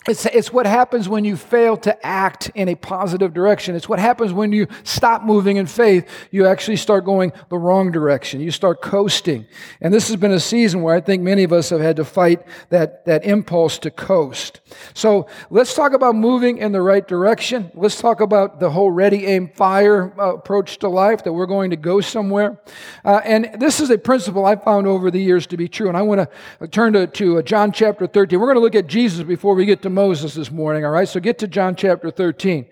It's, 0.08 0.26
it's 0.26 0.54
what 0.54 0.66
happens 0.66 1.10
when 1.10 1.26
you 1.26 1.36
fail 1.36 1.76
to 1.78 2.06
act 2.06 2.50
in 2.56 2.70
a 2.70 2.76
positive 2.76 3.34
direction. 3.34 3.76
It's 3.76 3.90
what 3.90 4.00
happens 4.00 4.32
when 4.32 4.54
you 4.54 4.68
stop 4.84 5.24
moving 5.24 5.58
in 5.58 5.66
faith. 5.66 6.08
You 6.32 6.48
actually 6.48 6.78
start 6.78 7.04
going 7.04 7.34
the 7.50 7.58
wrong 7.58 7.92
direction. 7.92 8.40
You 8.40 8.52
start 8.52 8.82
coasting. 8.82 9.46
And 9.82 9.94
this 9.94 10.08
has 10.08 10.16
been 10.16 10.32
a 10.32 10.40
season 10.40 10.82
where 10.82 10.96
I 10.96 11.02
think 11.02 11.24
many 11.24 11.44
of 11.44 11.52
us 11.52 11.72
have 11.72 11.82
had 11.82 11.98
to 11.98 12.06
fight 12.06 12.42
that, 12.70 13.04
that 13.04 13.26
impulse 13.26 13.80
to 13.80 13.92
coast. 13.92 14.62
So 14.94 15.28
let's 15.50 15.74
talk 15.74 15.92
about 15.92 16.16
moving 16.16 16.58
in 16.60 16.72
the 16.72 16.82
right 16.82 17.06
direction. 17.06 17.70
Let's 17.76 18.00
talk 18.00 18.22
about 18.22 18.62
the 18.62 18.70
whole 18.70 18.92
ready, 18.92 19.26
aim, 19.26 19.50
fire 19.50 20.18
uh, 20.18 20.36
approach 20.36 20.78
to 20.80 20.88
life, 20.88 21.26
that 21.26 21.34
we're 21.34 21.48
going 21.48 21.72
to 21.72 21.76
go 21.76 22.00
somewhere. 22.00 22.62
Uh, 23.04 23.20
and 23.26 23.50
this 23.60 23.82
is 23.82 23.90
a 23.90 23.98
principle 23.98 24.46
I've 24.46 24.64
found 24.64 24.88
over 24.88 25.12
the 25.12 25.22
years 25.22 25.48
to 25.48 25.58
be 25.58 25.68
true. 25.68 25.90
And 25.90 25.98
I 25.98 26.02
want 26.04 26.30
to 26.62 26.68
turn 26.70 26.94
to, 26.94 27.08
to 27.08 27.40
uh, 27.40 27.42
John 27.42 27.74
chapter 27.74 28.08
13. 28.08 28.40
We're 28.40 28.46
going 28.46 28.56
to 28.56 28.62
look 28.62 28.76
at 28.76 28.88
Jesus 28.88 29.26
before 29.26 29.54
we 29.54 29.66
get 29.66 29.82
to 29.82 29.87
Moses 29.94 30.34
this 30.34 30.52
morning, 30.52 30.86
all 30.86 30.92
right? 30.92 31.08
So 31.08 31.20
get 31.20 31.40
to 31.40 31.48
John 31.48 31.76
chapter 31.76 32.12
13. 32.12 32.68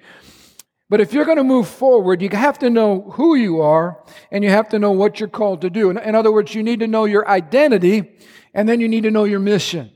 But 0.90 1.02
if 1.02 1.14
you're 1.14 1.26
going 1.26 1.38
to 1.38 1.44
move 1.44 1.68
forward, 1.68 2.22
you 2.22 2.30
have 2.30 2.60
to 2.60 2.70
know 2.70 3.02
who 3.14 3.36
you 3.36 3.62
are 3.62 4.04
and 4.32 4.44
you 4.44 4.52
have 4.52 4.70
to 4.70 4.80
know 4.80 4.92
what 4.92 5.20
you're 5.20 5.30
called 5.30 5.62
to 5.62 5.70
do. 5.70 5.90
In, 5.90 5.98
in 5.98 6.14
other 6.14 6.32
words, 6.32 6.54
you 6.54 6.62
need 6.62 6.80
to 6.82 6.88
know 6.88 7.06
your 7.06 7.28
identity 7.28 8.20
and 8.54 8.70
then 8.70 8.80
you 8.80 8.88
need 8.88 9.04
to 9.04 9.12
know 9.12 9.24
your 9.24 9.40
mission. 9.40 9.92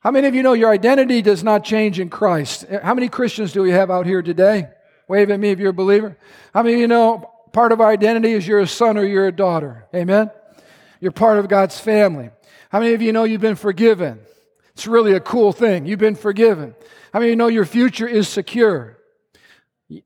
How 0.00 0.10
many 0.10 0.26
of 0.26 0.34
you 0.34 0.42
know 0.42 0.54
your 0.54 0.70
identity 0.70 1.22
does 1.22 1.44
not 1.44 1.64
change 1.64 2.00
in 2.00 2.10
Christ? 2.10 2.64
How 2.82 2.94
many 2.94 3.08
Christians 3.08 3.52
do 3.52 3.62
we 3.62 3.70
have 3.70 3.90
out 3.90 4.06
here 4.06 4.22
today? 4.22 4.68
Wave 5.06 5.30
at 5.30 5.38
me 5.38 5.50
if 5.50 5.58
you're 5.58 5.70
a 5.70 5.74
believer. 5.74 6.16
How 6.54 6.62
many 6.62 6.74
of 6.74 6.80
you 6.80 6.88
know 6.88 7.30
part 7.52 7.70
of 7.70 7.80
our 7.80 7.90
identity 7.90 8.32
is 8.32 8.46
you're 8.46 8.60
a 8.60 8.66
son 8.66 8.96
or 8.96 9.04
you're 9.04 9.28
a 9.28 9.32
daughter? 9.32 9.86
Amen? 9.94 10.30
You're 11.00 11.12
part 11.12 11.38
of 11.38 11.48
God's 11.48 11.78
family. 11.78 12.30
How 12.70 12.80
many 12.80 12.94
of 12.94 13.02
you 13.02 13.12
know 13.12 13.24
you've 13.24 13.40
been 13.40 13.54
forgiven? 13.54 14.20
It's 14.74 14.86
really 14.86 15.12
a 15.12 15.20
cool 15.20 15.52
thing. 15.52 15.86
You've 15.86 15.98
been 15.98 16.14
forgiven. 16.14 16.74
Many 17.12 17.26
of 17.26 17.30
you 17.30 17.36
know 17.36 17.48
your 17.48 17.66
future 17.66 18.06
is 18.06 18.28
secure? 18.28 18.98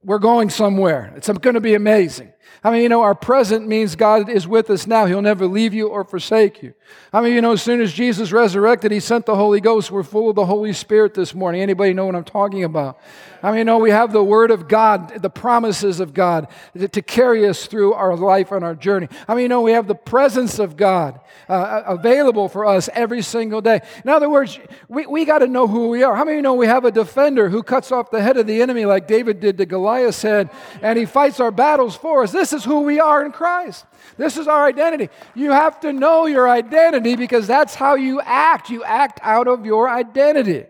We're 0.02 0.18
going 0.18 0.50
somewhere. 0.50 1.12
It's 1.16 1.28
going 1.28 1.54
to 1.54 1.61
be 1.61 1.75
amazing. 1.75 2.32
Many 2.70 2.78
of 2.78 2.82
you 2.82 2.88
know 2.88 3.02
our 3.02 3.14
present 3.14 3.68
means 3.68 3.94
God 3.94 4.28
is 4.28 4.49
with 4.49 4.70
us 4.70 4.88
now? 4.88 5.06
He'll 5.06 5.23
never 5.23 5.46
leave 5.46 5.73
you 5.73 5.87
or 5.87 6.02
forsake 6.02 6.64
you. 6.64 6.75
Many 7.12 7.28
of 7.28 7.35
you 7.35 7.40
know 7.40 7.52
as 7.52 7.62
soon 7.62 7.80
as 7.80 7.92
Jesus 7.92 8.32
resurrected, 8.32 8.90
He 8.90 8.99
sent 8.99 9.25
the 9.25 9.37
Holy 9.37 9.61
Ghost? 9.61 9.92
We're 9.92 10.02
full 10.02 10.30
of 10.30 10.37
the 10.37 10.46
Holy 10.46 10.73
Spirit 10.73 11.14
this 11.14 11.32
morning. 11.32 11.62
Anybody 11.62 11.94
know 11.94 12.06
what 12.06 12.16
I'm 12.16 12.25
talking 12.25 12.64
about? 12.64 12.99
How 13.42 13.50
many 13.50 13.61
you 13.61 13.64
know 13.64 13.78
we 13.78 13.90
have 13.90 14.12
the 14.12 14.25
Word 14.25 14.50
of 14.50 14.66
God, 14.66 15.23
the 15.23 15.30
promises 15.30 16.00
of 16.00 16.12
God 16.12 16.49
to 16.75 17.02
carry 17.02 17.46
us 17.46 17.66
through 17.66 17.94
our 17.94 18.16
life 18.16 18.50
and 18.50 18.64
our 18.64 18.75
journey? 18.75 19.08
How 19.28 19.35
many 19.35 19.42
you 19.42 19.49
know 19.49 19.61
we 19.61 19.73
have 19.73 19.87
the 19.87 19.94
presence 19.94 20.58
of 20.58 20.76
God 20.76 21.20
uh, 21.49 21.82
available 21.87 22.49
for 22.49 22.66
us 22.66 22.88
every 22.92 23.23
single 23.23 23.61
day? 23.61 23.82
In 24.02 24.11
other 24.11 24.28
words, 24.28 24.58
we, 24.88 25.06
we 25.06 25.25
got 25.25 25.38
to 25.38 25.46
know 25.46 25.68
who 25.68 25.88
we 25.88 26.02
are. 26.02 26.16
How 26.16 26.25
many 26.25 26.38
you 26.38 26.42
know 26.42 26.54
we 26.54 26.66
have 26.66 26.85
a 26.85 26.90
defender 26.90 27.49
who 27.49 27.62
cuts 27.62 27.92
off 27.92 28.11
the 28.11 28.20
head 28.20 28.37
of 28.37 28.49
the 28.49 28.61
enemy 28.61 28.85
like 28.85 29.06
David 29.06 29.38
did 29.38 29.58
to 29.58 29.66
Goliath's 29.66 30.23
head 30.23 30.50
and 30.82 30.99
he 30.99 31.06
fights 31.06 31.38
our 31.38 31.52
battles 31.52 31.94
for 31.94 32.25
us? 32.25 32.32
This 32.32 32.52
is 32.56 32.64
who 32.64 32.80
we 32.80 32.98
are 32.98 33.25
in 33.25 33.30
Christ. 33.30 33.84
This 34.16 34.36
is 34.36 34.48
our 34.48 34.66
identity. 34.66 35.08
You 35.34 35.52
have 35.52 35.78
to 35.80 35.92
know 35.92 36.26
your 36.26 36.48
identity 36.48 37.14
because 37.14 37.46
that's 37.46 37.75
how 37.75 37.94
you 37.94 38.20
act. 38.20 38.70
You 38.70 38.82
act 38.82 39.20
out 39.22 39.46
of 39.46 39.64
your 39.64 39.88
identity. 39.88 40.64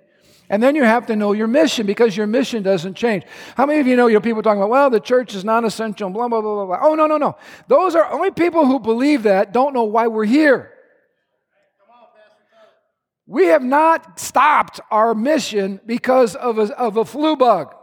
And 0.48 0.62
then 0.62 0.76
you 0.76 0.84
have 0.84 1.06
to 1.06 1.16
know 1.16 1.32
your 1.32 1.48
mission 1.48 1.86
because 1.86 2.16
your 2.16 2.26
mission 2.26 2.62
doesn't 2.62 2.94
change. 2.94 3.24
How 3.56 3.66
many 3.66 3.80
of 3.80 3.86
you 3.86 3.96
know, 3.96 4.06
you 4.06 4.20
people 4.20 4.42
talking 4.42 4.60
about, 4.60 4.70
well, 4.70 4.90
the 4.90 5.00
church 5.00 5.34
is 5.34 5.44
non 5.44 5.64
essential, 5.64 6.10
blah, 6.10 6.28
blah, 6.28 6.40
blah, 6.40 6.54
blah, 6.54 6.66
blah. 6.66 6.78
Oh, 6.82 6.94
no, 6.94 7.06
no, 7.06 7.16
no. 7.16 7.36
Those 7.66 7.96
are 7.96 8.10
only 8.12 8.30
people 8.30 8.66
who 8.66 8.78
believe 8.78 9.24
that 9.24 9.52
don't 9.52 9.74
know 9.74 9.84
why 9.84 10.06
we're 10.06 10.24
here. 10.24 10.72
We 13.26 13.46
have 13.46 13.62
not 13.62 14.20
stopped 14.20 14.80
our 14.90 15.14
mission 15.14 15.80
because 15.84 16.36
of 16.36 16.58
a, 16.58 16.78
of 16.78 16.96
a 16.96 17.04
flu 17.04 17.36
bug. 17.36 17.74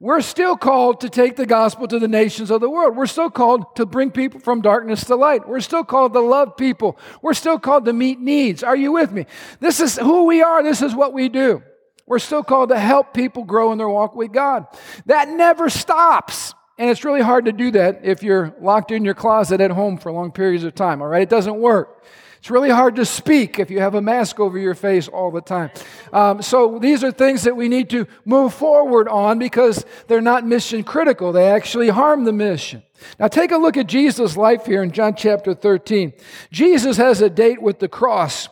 We're 0.00 0.20
still 0.20 0.56
called 0.56 1.00
to 1.00 1.08
take 1.08 1.34
the 1.34 1.46
gospel 1.46 1.88
to 1.88 1.98
the 1.98 2.06
nations 2.06 2.52
of 2.52 2.60
the 2.60 2.70
world. 2.70 2.96
We're 2.96 3.06
still 3.06 3.30
called 3.30 3.74
to 3.76 3.84
bring 3.84 4.12
people 4.12 4.38
from 4.38 4.60
darkness 4.60 5.04
to 5.06 5.16
light. 5.16 5.48
We're 5.48 5.60
still 5.60 5.82
called 5.82 6.12
to 6.12 6.20
love 6.20 6.56
people. 6.56 6.96
We're 7.20 7.34
still 7.34 7.58
called 7.58 7.84
to 7.86 7.92
meet 7.92 8.20
needs. 8.20 8.62
Are 8.62 8.76
you 8.76 8.92
with 8.92 9.10
me? 9.10 9.26
This 9.58 9.80
is 9.80 9.96
who 9.96 10.24
we 10.24 10.40
are. 10.40 10.62
This 10.62 10.82
is 10.82 10.94
what 10.94 11.12
we 11.12 11.28
do. 11.28 11.64
We're 12.06 12.20
still 12.20 12.44
called 12.44 12.68
to 12.68 12.78
help 12.78 13.12
people 13.12 13.42
grow 13.42 13.72
in 13.72 13.78
their 13.78 13.88
walk 13.88 14.14
with 14.14 14.32
God. 14.32 14.66
That 15.06 15.28
never 15.30 15.68
stops. 15.68 16.54
And 16.78 16.88
it's 16.88 17.04
really 17.04 17.20
hard 17.20 17.46
to 17.46 17.52
do 17.52 17.72
that 17.72 18.00
if 18.04 18.22
you're 18.22 18.54
locked 18.60 18.92
in 18.92 19.04
your 19.04 19.14
closet 19.14 19.60
at 19.60 19.72
home 19.72 19.98
for 19.98 20.12
long 20.12 20.30
periods 20.30 20.62
of 20.62 20.76
time, 20.76 21.02
all 21.02 21.08
right? 21.08 21.22
It 21.22 21.28
doesn't 21.28 21.58
work. 21.58 22.04
It's 22.38 22.50
really 22.50 22.70
hard 22.70 22.96
to 22.96 23.04
speak 23.04 23.58
if 23.58 23.70
you 23.70 23.80
have 23.80 23.94
a 23.94 24.00
mask 24.00 24.38
over 24.38 24.58
your 24.58 24.74
face 24.74 25.08
all 25.08 25.30
the 25.30 25.40
time. 25.40 25.70
Um, 26.12 26.40
so 26.40 26.78
these 26.78 27.02
are 27.02 27.10
things 27.10 27.42
that 27.42 27.56
we 27.56 27.68
need 27.68 27.90
to 27.90 28.06
move 28.24 28.54
forward 28.54 29.08
on 29.08 29.38
because 29.38 29.84
they're 30.06 30.20
not 30.20 30.46
mission 30.46 30.84
critical. 30.84 31.32
They 31.32 31.50
actually 31.50 31.88
harm 31.88 32.24
the 32.24 32.32
mission. 32.32 32.82
Now 33.18 33.28
take 33.28 33.50
a 33.50 33.56
look 33.56 33.76
at 33.76 33.86
Jesus' 33.86 34.36
life 34.36 34.66
here 34.66 34.82
in 34.82 34.92
John 34.92 35.14
chapter 35.16 35.54
13. 35.54 36.12
Jesus 36.50 36.96
has 36.96 37.20
a 37.20 37.30
date 37.30 37.60
with 37.60 37.80
the 37.80 37.88
cross 37.88 38.48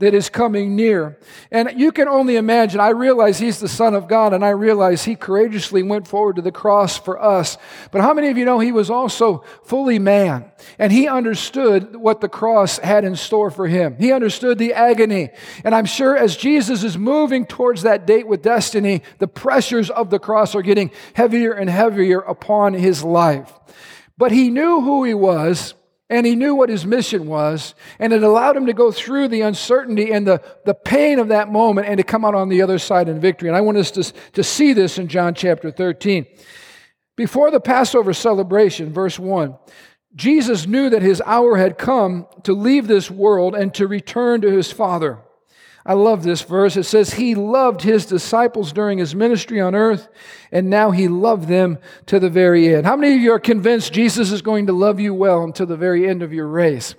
that 0.00 0.14
is 0.14 0.28
coming 0.28 0.74
near. 0.74 1.18
And 1.50 1.78
you 1.78 1.92
can 1.92 2.08
only 2.08 2.36
imagine, 2.36 2.80
I 2.80 2.88
realize 2.88 3.38
he's 3.38 3.60
the 3.60 3.68
Son 3.68 3.94
of 3.94 4.08
God, 4.08 4.32
and 4.32 4.44
I 4.44 4.50
realize 4.50 5.04
he 5.04 5.14
courageously 5.14 5.82
went 5.82 6.08
forward 6.08 6.36
to 6.36 6.42
the 6.42 6.50
cross 6.50 6.98
for 6.98 7.22
us. 7.22 7.58
But 7.92 8.00
how 8.00 8.14
many 8.14 8.28
of 8.28 8.38
you 8.38 8.44
know 8.44 8.58
he 8.58 8.72
was 8.72 8.90
also 8.90 9.44
fully 9.62 9.98
man? 9.98 10.50
And 10.78 10.90
he 10.90 11.06
understood 11.06 11.94
what 11.94 12.20
the 12.22 12.28
cross 12.28 12.78
had 12.78 13.04
in 13.04 13.14
store 13.14 13.50
for 13.50 13.68
him. 13.68 13.96
He 13.98 14.10
understood 14.10 14.58
the 14.58 14.72
agony. 14.72 15.30
And 15.64 15.74
I'm 15.74 15.86
sure 15.86 16.16
as 16.16 16.36
Jesus 16.36 16.82
is 16.82 16.96
moving 16.96 17.44
towards 17.44 17.82
that 17.82 18.06
date 18.06 18.26
with 18.26 18.42
destiny, 18.42 19.02
the 19.18 19.28
pressures 19.28 19.90
of 19.90 20.08
the 20.08 20.18
cross 20.18 20.54
are 20.54 20.62
getting 20.62 20.90
heavier 21.14 21.52
and 21.52 21.68
heavier 21.68 22.20
upon 22.20 22.72
his 22.72 23.04
life. 23.04 23.52
But 24.16 24.32
he 24.32 24.48
knew 24.48 24.80
who 24.80 25.04
he 25.04 25.14
was 25.14 25.74
and 26.10 26.26
he 26.26 26.34
knew 26.34 26.56
what 26.56 26.68
his 26.68 26.84
mission 26.84 27.28
was, 27.28 27.74
and 28.00 28.12
it 28.12 28.24
allowed 28.24 28.56
him 28.56 28.66
to 28.66 28.72
go 28.72 28.90
through 28.90 29.28
the 29.28 29.42
uncertainty 29.42 30.12
and 30.12 30.26
the, 30.26 30.42
the 30.64 30.74
pain 30.74 31.20
of 31.20 31.28
that 31.28 31.50
moment 31.50 31.86
and 31.86 31.98
to 31.98 32.02
come 32.02 32.24
out 32.24 32.34
on 32.34 32.48
the 32.48 32.62
other 32.62 32.80
side 32.80 33.08
in 33.08 33.20
victory. 33.20 33.48
And 33.48 33.56
I 33.56 33.60
want 33.60 33.78
us 33.78 33.92
to, 33.92 34.12
to 34.32 34.42
see 34.42 34.72
this 34.72 34.98
in 34.98 35.06
John 35.06 35.34
chapter 35.34 35.70
13. 35.70 36.26
Before 37.16 37.52
the 37.52 37.60
Passover 37.60 38.12
celebration, 38.12 38.92
verse 38.92 39.18
1, 39.20 39.56
Jesus 40.16 40.66
knew 40.66 40.90
that 40.90 41.02
his 41.02 41.22
hour 41.24 41.56
had 41.56 41.78
come 41.78 42.26
to 42.42 42.52
leave 42.54 42.88
this 42.88 43.08
world 43.08 43.54
and 43.54 43.72
to 43.74 43.86
return 43.86 44.40
to 44.40 44.50
his 44.50 44.72
Father. 44.72 45.18
I 45.84 45.94
love 45.94 46.22
this 46.22 46.42
verse. 46.42 46.76
It 46.76 46.84
says, 46.84 47.14
He 47.14 47.34
loved 47.34 47.82
His 47.82 48.04
disciples 48.04 48.72
during 48.72 48.98
His 48.98 49.14
ministry 49.14 49.60
on 49.60 49.74
earth, 49.74 50.08
and 50.52 50.68
now 50.68 50.90
He 50.90 51.08
loved 51.08 51.48
them 51.48 51.78
to 52.06 52.20
the 52.20 52.28
very 52.28 52.74
end. 52.74 52.86
How 52.86 52.96
many 52.96 53.14
of 53.14 53.20
you 53.20 53.32
are 53.32 53.40
convinced 53.40 53.92
Jesus 53.92 54.30
is 54.30 54.42
going 54.42 54.66
to 54.66 54.72
love 54.72 55.00
you 55.00 55.14
well 55.14 55.42
until 55.42 55.66
the 55.66 55.76
very 55.76 56.06
end 56.06 56.22
of 56.22 56.32
your 56.34 56.46
race? 56.48 56.94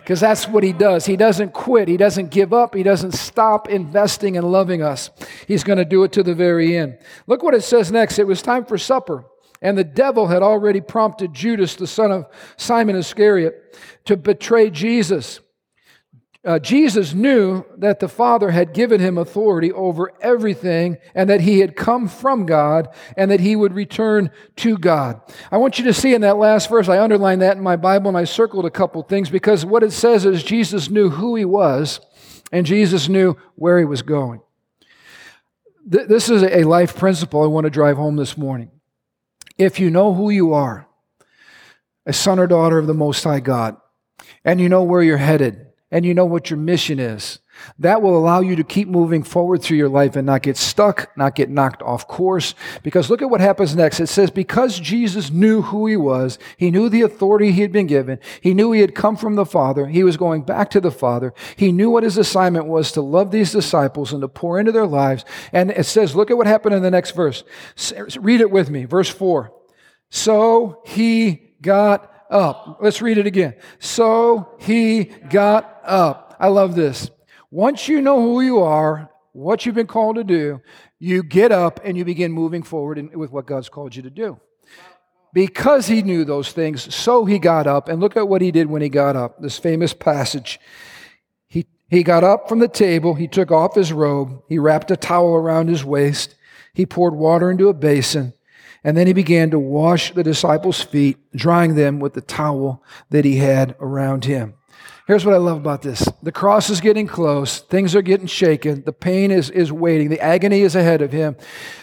Because 0.00 0.18
that's 0.18 0.48
what 0.48 0.64
He 0.64 0.72
does. 0.72 1.06
He 1.06 1.16
doesn't 1.16 1.52
quit, 1.52 1.86
He 1.86 1.96
doesn't 1.96 2.30
give 2.30 2.52
up, 2.52 2.74
He 2.74 2.82
doesn't 2.82 3.12
stop 3.12 3.68
investing 3.68 4.36
and 4.36 4.50
loving 4.50 4.82
us. 4.82 5.10
He's 5.46 5.64
going 5.64 5.78
to 5.78 5.84
do 5.84 6.02
it 6.02 6.12
to 6.12 6.24
the 6.24 6.34
very 6.34 6.76
end. 6.76 6.98
Look 7.28 7.42
what 7.42 7.54
it 7.54 7.62
says 7.62 7.92
next. 7.92 8.18
It 8.18 8.26
was 8.26 8.42
time 8.42 8.64
for 8.64 8.78
supper. 8.78 9.24
And 9.62 9.78
the 9.78 9.84
devil 9.84 10.26
had 10.26 10.42
already 10.42 10.80
prompted 10.80 11.32
Judas, 11.32 11.74
the 11.76 11.86
son 11.86 12.10
of 12.10 12.26
Simon 12.56 12.96
Iscariot, 12.96 13.78
to 14.04 14.16
betray 14.16 14.68
Jesus. 14.68 15.40
Uh, 16.44 16.58
Jesus 16.58 17.14
knew 17.14 17.64
that 17.78 18.00
the 18.00 18.08
Father 18.08 18.50
had 18.50 18.74
given 18.74 19.00
him 19.00 19.16
authority 19.16 19.72
over 19.72 20.12
everything 20.20 20.98
and 21.14 21.30
that 21.30 21.40
he 21.40 21.60
had 21.60 21.74
come 21.74 22.06
from 22.06 22.44
God 22.44 22.94
and 23.16 23.30
that 23.30 23.40
he 23.40 23.56
would 23.56 23.72
return 23.72 24.30
to 24.56 24.76
God. 24.76 25.22
I 25.50 25.56
want 25.56 25.78
you 25.78 25.84
to 25.86 25.94
see 25.94 26.12
in 26.12 26.20
that 26.20 26.36
last 26.36 26.68
verse, 26.68 26.86
I 26.86 27.00
underlined 27.00 27.40
that 27.40 27.56
in 27.56 27.62
my 27.62 27.76
Bible 27.76 28.08
and 28.08 28.18
I 28.18 28.24
circled 28.24 28.66
a 28.66 28.70
couple 28.70 29.02
things 29.02 29.30
because 29.30 29.64
what 29.64 29.82
it 29.82 29.92
says 29.92 30.26
is 30.26 30.42
Jesus 30.42 30.90
knew 30.90 31.08
who 31.08 31.34
he 31.34 31.46
was 31.46 32.00
and 32.52 32.66
Jesus 32.66 33.08
knew 33.08 33.38
where 33.54 33.78
he 33.78 33.86
was 33.86 34.02
going. 34.02 34.42
Th- 35.90 36.06
this 36.06 36.28
is 36.28 36.42
a 36.42 36.64
life 36.64 36.94
principle 36.94 37.42
I 37.42 37.46
want 37.46 37.64
to 37.64 37.70
drive 37.70 37.96
home 37.96 38.16
this 38.16 38.36
morning. 38.36 38.70
If 39.56 39.80
you 39.80 39.88
know 39.88 40.12
who 40.12 40.28
you 40.28 40.52
are, 40.52 40.86
a 42.04 42.12
son 42.12 42.38
or 42.38 42.46
daughter 42.46 42.76
of 42.76 42.86
the 42.86 42.92
Most 42.92 43.24
High 43.24 43.40
God, 43.40 43.78
and 44.44 44.60
you 44.60 44.68
know 44.68 44.82
where 44.82 45.02
you're 45.02 45.16
headed, 45.16 45.68
and 45.94 46.04
you 46.04 46.12
know 46.12 46.24
what 46.24 46.50
your 46.50 46.58
mission 46.58 46.98
is. 46.98 47.38
That 47.78 48.02
will 48.02 48.18
allow 48.18 48.40
you 48.40 48.56
to 48.56 48.64
keep 48.64 48.88
moving 48.88 49.22
forward 49.22 49.62
through 49.62 49.76
your 49.76 49.88
life 49.88 50.16
and 50.16 50.26
not 50.26 50.42
get 50.42 50.56
stuck, 50.56 51.16
not 51.16 51.36
get 51.36 51.48
knocked 51.48 51.82
off 51.82 52.08
course. 52.08 52.56
Because 52.82 53.08
look 53.08 53.22
at 53.22 53.30
what 53.30 53.40
happens 53.40 53.76
next. 53.76 54.00
It 54.00 54.08
says, 54.08 54.32
because 54.32 54.80
Jesus 54.80 55.30
knew 55.30 55.62
who 55.62 55.86
he 55.86 55.96
was, 55.96 56.36
he 56.56 56.72
knew 56.72 56.88
the 56.88 57.02
authority 57.02 57.52
he 57.52 57.62
had 57.62 57.70
been 57.70 57.86
given, 57.86 58.18
he 58.40 58.54
knew 58.54 58.72
he 58.72 58.80
had 58.80 58.96
come 58.96 59.16
from 59.16 59.36
the 59.36 59.46
Father, 59.46 59.86
he 59.86 60.02
was 60.02 60.16
going 60.16 60.42
back 60.42 60.68
to 60.70 60.80
the 60.80 60.90
Father, 60.90 61.32
he 61.54 61.70
knew 61.70 61.90
what 61.90 62.02
his 62.02 62.18
assignment 62.18 62.66
was 62.66 62.90
to 62.90 63.00
love 63.00 63.30
these 63.30 63.52
disciples 63.52 64.12
and 64.12 64.20
to 64.20 64.26
pour 64.26 64.58
into 64.58 64.72
their 64.72 64.88
lives. 64.88 65.24
And 65.52 65.70
it 65.70 65.86
says, 65.86 66.16
look 66.16 66.28
at 66.28 66.36
what 66.36 66.48
happened 66.48 66.74
in 66.74 66.82
the 66.82 66.90
next 66.90 67.12
verse. 67.12 67.44
Read 68.18 68.40
it 68.40 68.50
with 68.50 68.68
me. 68.68 68.84
Verse 68.84 69.08
4. 69.08 69.52
So 70.10 70.82
he 70.84 71.54
got 71.62 72.10
up. 72.30 72.78
Let's 72.80 73.02
read 73.02 73.18
it 73.18 73.26
again. 73.26 73.54
So 73.78 74.56
he 74.58 75.04
got 75.04 75.80
up. 75.84 76.36
I 76.38 76.48
love 76.48 76.74
this. 76.74 77.10
Once 77.50 77.88
you 77.88 78.00
know 78.00 78.20
who 78.20 78.40
you 78.40 78.60
are 78.60 79.10
what 79.34 79.66
you've 79.66 79.74
been 79.74 79.86
called 79.86 80.16
to 80.16 80.24
do, 80.24 80.60
you 80.98 81.22
get 81.22 81.52
up 81.52 81.80
and 81.84 81.98
you 81.98 82.04
begin 82.04 82.32
moving 82.32 82.62
forward 82.62 82.98
in, 82.98 83.10
with 83.18 83.30
what 83.30 83.46
God's 83.46 83.68
called 83.68 83.94
you 83.94 84.02
to 84.02 84.10
do. 84.10 84.40
Because 85.34 85.88
he 85.88 86.02
knew 86.02 86.24
those 86.24 86.52
things, 86.52 86.94
so 86.94 87.24
he 87.24 87.40
got 87.40 87.66
up. 87.66 87.88
And 87.88 88.00
look 88.00 88.16
at 88.16 88.28
what 88.28 88.40
he 88.40 88.52
did 88.52 88.68
when 88.68 88.80
he 88.80 88.88
got 88.88 89.16
up. 89.16 89.42
This 89.42 89.58
famous 89.58 89.92
passage. 89.92 90.60
He, 91.48 91.66
he 91.90 92.04
got 92.04 92.22
up 92.22 92.48
from 92.48 92.60
the 92.60 92.68
table, 92.68 93.14
he 93.14 93.26
took 93.26 93.50
off 93.50 93.74
his 93.74 93.92
robe, 93.92 94.40
he 94.48 94.58
wrapped 94.58 94.92
a 94.92 94.96
towel 94.96 95.34
around 95.34 95.68
his 95.68 95.84
waist, 95.84 96.36
he 96.72 96.86
poured 96.86 97.14
water 97.14 97.50
into 97.50 97.68
a 97.68 97.74
basin, 97.74 98.32
and 98.84 98.96
then 98.96 99.06
he 99.06 99.14
began 99.14 99.50
to 99.50 99.58
wash 99.58 100.12
the 100.12 100.22
disciples' 100.22 100.82
feet, 100.82 101.16
drying 101.34 101.74
them 101.74 101.98
with 101.98 102.12
the 102.12 102.20
towel 102.20 102.82
that 103.10 103.24
he 103.24 103.36
had 103.36 103.74
around 103.80 104.26
him. 104.26 104.54
Here's 105.06 105.24
what 105.24 105.34
I 105.34 105.38
love 105.38 105.58
about 105.58 105.82
this. 105.82 106.08
The 106.22 106.32
cross 106.32 106.70
is 106.70 106.80
getting 106.80 107.06
close. 107.06 107.60
Things 107.60 107.94
are 107.94 108.00
getting 108.00 108.26
shaken. 108.26 108.84
The 108.84 108.92
pain 108.92 109.30
is, 109.30 109.50
is 109.50 109.70
waiting. 109.70 110.08
The 110.08 110.20
agony 110.20 110.60
is 110.60 110.74
ahead 110.74 111.02
of 111.02 111.12
him. 111.12 111.36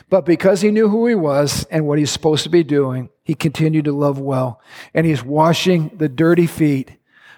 But 0.10 0.26
because 0.26 0.62
he 0.62 0.72
knew 0.72 0.90
who 0.90 1.06
he 1.06 1.14
was 1.14 1.66
and 1.70 1.86
what 1.86 2.00
he's 2.00 2.10
supposed 2.10 2.44
to 2.44 2.50
be 2.50 2.64
doing, 2.64 3.10
he 3.24 3.36
continued 3.36 3.86
to 3.86 3.92
love 3.92 4.20
well. 4.20 4.60
And 4.94 5.06
he's 5.06 5.24
washing 5.24 5.92
the 5.96 6.10
dirty 6.10 6.48
feet 6.48 6.98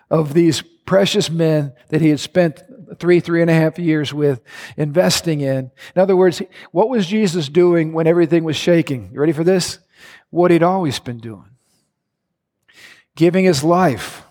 of 0.10 0.34
these 0.34 0.62
precious 0.62 1.30
men 1.30 1.74
that 1.90 2.02
he 2.02 2.10
had 2.10 2.20
spent 2.20 2.62
three, 3.00 3.20
three 3.20 3.42
and 3.42 3.50
a 3.50 3.54
half 3.54 3.80
years 3.80 4.14
with, 4.14 4.42
investing 4.78 5.42
in. 5.42 5.72
In 5.96 6.02
other 6.02 6.16
words, 6.16 6.42
what 6.72 6.90
was 6.90 7.08
Jesus 7.08 7.50
doing 7.50 7.94
when 7.94 8.08
everything 8.08 8.44
was 8.44 8.56
shaking? 8.56 9.12
You 9.14 9.20
ready 9.20 9.34
for 9.34 9.44
this? 9.44 9.80
What 10.30 10.52
he'd 10.52 10.64
always 10.64 11.00
been 11.00 11.20
doing 11.20 11.54
giving 13.16 13.46
his 13.46 13.64
life 13.64 14.24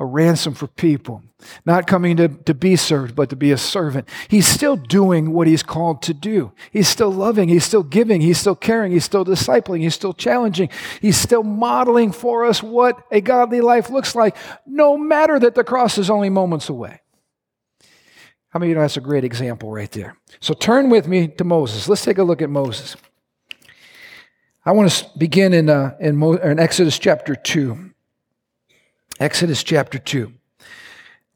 a 0.00 0.04
ransom 0.04 0.54
for 0.54 0.68
people, 0.68 1.24
not 1.66 1.88
coming 1.88 2.16
to, 2.16 2.28
to 2.28 2.54
be 2.54 2.76
served, 2.76 3.16
but 3.16 3.30
to 3.30 3.36
be 3.36 3.50
a 3.50 3.58
servant. 3.58 4.08
He's 4.28 4.46
still 4.46 4.76
doing 4.76 5.32
what 5.32 5.48
he's 5.48 5.64
called 5.64 6.02
to 6.02 6.14
do. 6.14 6.52
He's 6.70 6.86
still 6.86 7.10
loving, 7.10 7.48
he's 7.48 7.64
still 7.64 7.82
giving, 7.82 8.20
he's 8.20 8.38
still 8.38 8.54
caring, 8.54 8.92
he's 8.92 9.04
still 9.04 9.24
discipling, 9.24 9.80
he's 9.80 9.96
still 9.96 10.12
challenging, 10.12 10.68
he's 11.00 11.16
still 11.16 11.42
modeling 11.42 12.12
for 12.12 12.44
us 12.44 12.62
what 12.62 13.02
a 13.10 13.20
godly 13.20 13.60
life 13.60 13.90
looks 13.90 14.14
like, 14.14 14.36
no 14.66 14.96
matter 14.96 15.40
that 15.40 15.56
the 15.56 15.64
cross 15.64 15.98
is 15.98 16.10
only 16.10 16.30
moments 16.30 16.68
away. 16.68 17.00
How 18.50 18.58
many 18.58 18.70
of 18.70 18.70
you 18.70 18.74
know 18.76 18.80
that's 18.82 18.96
a 18.96 19.02
great 19.02 19.24
example 19.24 19.70
right 19.70 19.90
there? 19.90 20.16
So 20.40 20.54
turn 20.54 20.88
with 20.88 21.06
me 21.06 21.28
to 21.28 21.44
Moses. 21.44 21.88
Let's 21.88 22.04
take 22.04 22.16
a 22.16 22.22
look 22.22 22.40
at 22.40 22.48
Moses. 22.48 22.96
I 24.64 24.72
want 24.72 24.90
to 24.90 25.06
begin 25.18 25.52
in, 25.52 25.68
uh, 25.68 25.96
in, 26.00 26.16
Mo- 26.16 26.34
in 26.34 26.58
Exodus 26.58 26.98
chapter 26.98 27.34
2. 27.34 27.90
Exodus 29.20 29.62
chapter 29.62 29.98
2. 29.98 30.32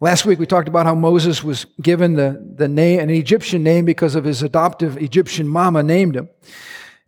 Last 0.01 0.25
week 0.25 0.39
we 0.39 0.47
talked 0.47 0.69
about 0.69 0.87
how 0.87 0.95
Moses 0.95 1.45
was 1.45 1.67
given 1.81 2.15
the, 2.15 2.43
the 2.57 2.67
name, 2.67 3.01
an 3.01 3.11
Egyptian 3.11 3.63
name 3.63 3.85
because 3.85 4.15
of 4.15 4.25
his 4.25 4.43
adoptive 4.43 4.97
Egyptian 4.97 5.47
mama 5.47 5.83
named 5.83 6.17
him. 6.17 6.29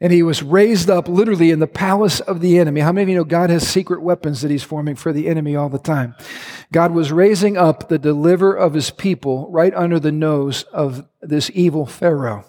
And 0.04 0.12
he 0.12 0.22
was 0.22 0.42
raised 0.42 0.90
up 0.90 1.08
literally 1.08 1.50
in 1.50 1.60
the 1.60 1.66
palace 1.66 2.20
of 2.20 2.42
the 2.42 2.58
enemy. 2.58 2.82
How 2.82 2.92
many 2.92 3.04
of 3.04 3.08
you 3.08 3.14
know 3.14 3.24
God 3.24 3.48
has 3.48 3.66
secret 3.66 4.02
weapons 4.02 4.42
that 4.42 4.50
he's 4.50 4.62
forming 4.62 4.96
for 4.96 5.14
the 5.14 5.28
enemy 5.28 5.56
all 5.56 5.70
the 5.70 5.78
time? 5.78 6.14
God 6.70 6.92
was 6.92 7.10
raising 7.10 7.56
up 7.56 7.88
the 7.88 7.98
deliverer 7.98 8.54
of 8.54 8.74
his 8.74 8.90
people 8.90 9.50
right 9.50 9.72
under 9.72 9.98
the 9.98 10.12
nose 10.12 10.64
of 10.64 11.08
this 11.22 11.50
evil 11.54 11.86
Pharaoh. 11.86 12.44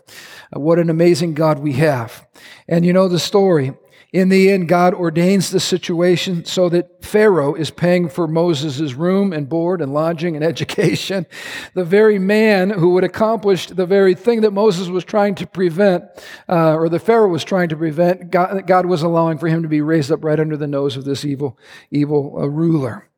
What 0.51 0.79
an 0.79 0.89
amazing 0.89 1.33
God 1.33 1.59
we 1.59 1.71
have. 1.73 2.27
And 2.67 2.85
you 2.85 2.91
know 2.91 3.07
the 3.07 3.19
story. 3.19 3.71
In 4.15 4.29
the 4.29 4.49
end, 4.49 4.69
God 4.69 4.93
ordains 4.93 5.51
the 5.51 5.59
situation 5.59 6.45
so 6.45 6.69
that 6.69 7.03
Pharaoh 7.03 7.53
is 7.53 7.69
paying 7.69 8.07
for 8.07 8.29
Moses' 8.29 8.93
room 8.93 9.33
and 9.33 9.49
board 9.49 9.81
and 9.81 9.93
lodging 9.93 10.37
and 10.37 10.45
education. 10.53 11.25
The 11.73 11.83
very 11.83 12.17
man 12.17 12.69
who 12.69 12.91
would 12.91 13.03
accomplish 13.03 13.67
the 13.67 13.85
very 13.85 14.15
thing 14.15 14.39
that 14.39 14.51
Moses 14.51 14.87
was 14.87 15.03
trying 15.03 15.35
to 15.35 15.45
prevent, 15.45 16.05
uh, 16.47 16.75
or 16.75 16.87
the 16.87 16.97
Pharaoh 16.97 17.27
was 17.27 17.43
trying 17.43 17.67
to 17.67 17.75
prevent, 17.75 18.31
God, 18.31 18.65
God, 18.65 18.85
was 18.85 19.01
allowing 19.01 19.37
for 19.37 19.49
him 19.49 19.63
to 19.63 19.67
be 19.67 19.81
raised 19.81 20.13
up 20.13 20.23
right 20.23 20.39
under 20.39 20.55
the 20.55 20.65
nose 20.65 20.95
of 20.95 21.03
this 21.03 21.25
evil, 21.25 21.59
evil 21.91 22.37
uh, 22.39 22.47
ruler. 22.47 23.09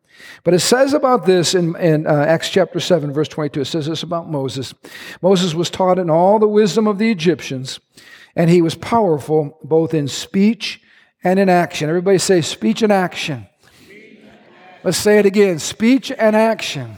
But 0.43 0.55
it 0.55 0.61
says 0.61 0.95
about 0.95 1.27
this 1.27 1.53
in, 1.53 1.75
in 1.75 2.07
uh, 2.07 2.25
Acts 2.27 2.49
chapter 2.49 2.79
7, 2.79 3.13
verse 3.13 3.27
22. 3.27 3.61
It 3.61 3.65
says 3.65 3.85
this 3.85 4.01
about 4.01 4.31
Moses. 4.31 4.73
Moses 5.21 5.53
was 5.53 5.69
taught 5.69 5.99
in 5.99 6.09
all 6.09 6.39
the 6.39 6.47
wisdom 6.47 6.87
of 6.87 6.97
the 6.97 7.11
Egyptians, 7.11 7.79
and 8.35 8.49
he 8.49 8.63
was 8.63 8.73
powerful 8.73 9.59
both 9.63 9.93
in 9.93 10.07
speech 10.07 10.81
and 11.23 11.39
in 11.39 11.49
action. 11.49 11.89
Everybody 11.89 12.17
say 12.17 12.41
speech 12.41 12.81
and 12.81 12.91
action. 12.91 13.47
Let's 14.83 14.97
say 14.97 15.19
it 15.19 15.25
again 15.25 15.59
speech 15.59 16.11
and 16.11 16.35
action. 16.35 16.97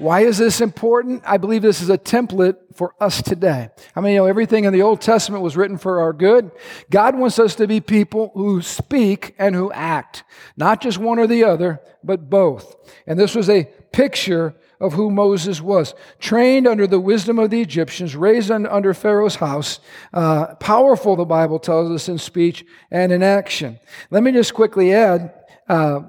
Why 0.00 0.20
is 0.20 0.38
this 0.38 0.62
important? 0.62 1.22
I 1.26 1.36
believe 1.36 1.60
this 1.60 1.82
is 1.82 1.90
a 1.90 1.98
template 1.98 2.56
for 2.74 2.94
us 2.98 3.20
today. 3.20 3.68
I 3.94 4.00
mean, 4.00 4.14
you 4.14 4.20
know, 4.20 4.26
everything 4.26 4.64
in 4.64 4.72
the 4.72 4.80
Old 4.80 5.02
Testament 5.02 5.42
was 5.42 5.58
written 5.58 5.76
for 5.76 6.00
our 6.00 6.14
good. 6.14 6.50
God 6.88 7.18
wants 7.18 7.38
us 7.38 7.54
to 7.56 7.66
be 7.66 7.82
people 7.82 8.32
who 8.34 8.62
speak 8.62 9.34
and 9.38 9.54
who 9.54 9.70
act, 9.72 10.24
not 10.56 10.80
just 10.80 10.96
one 10.96 11.18
or 11.18 11.26
the 11.26 11.44
other, 11.44 11.80
but 12.02 12.30
both. 12.30 12.76
And 13.06 13.18
this 13.18 13.34
was 13.34 13.50
a 13.50 13.64
picture 13.92 14.54
of 14.80 14.94
who 14.94 15.10
Moses 15.10 15.60
was. 15.60 15.94
Trained 16.18 16.66
under 16.66 16.86
the 16.86 17.00
wisdom 17.00 17.38
of 17.38 17.50
the 17.50 17.60
Egyptians, 17.60 18.16
raised 18.16 18.50
under 18.50 18.94
Pharaoh's 18.94 19.36
house, 19.36 19.80
uh, 20.12 20.54
powerful, 20.56 21.16
the 21.16 21.24
Bible 21.24 21.58
tells 21.58 21.90
us, 21.90 22.08
in 22.08 22.18
speech 22.18 22.64
and 22.90 23.12
in 23.12 23.22
action. 23.22 23.78
Let 24.10 24.22
me 24.22 24.32
just 24.32 24.54
quickly 24.54 24.92
add. 24.92 25.34
Uh, 25.68 26.00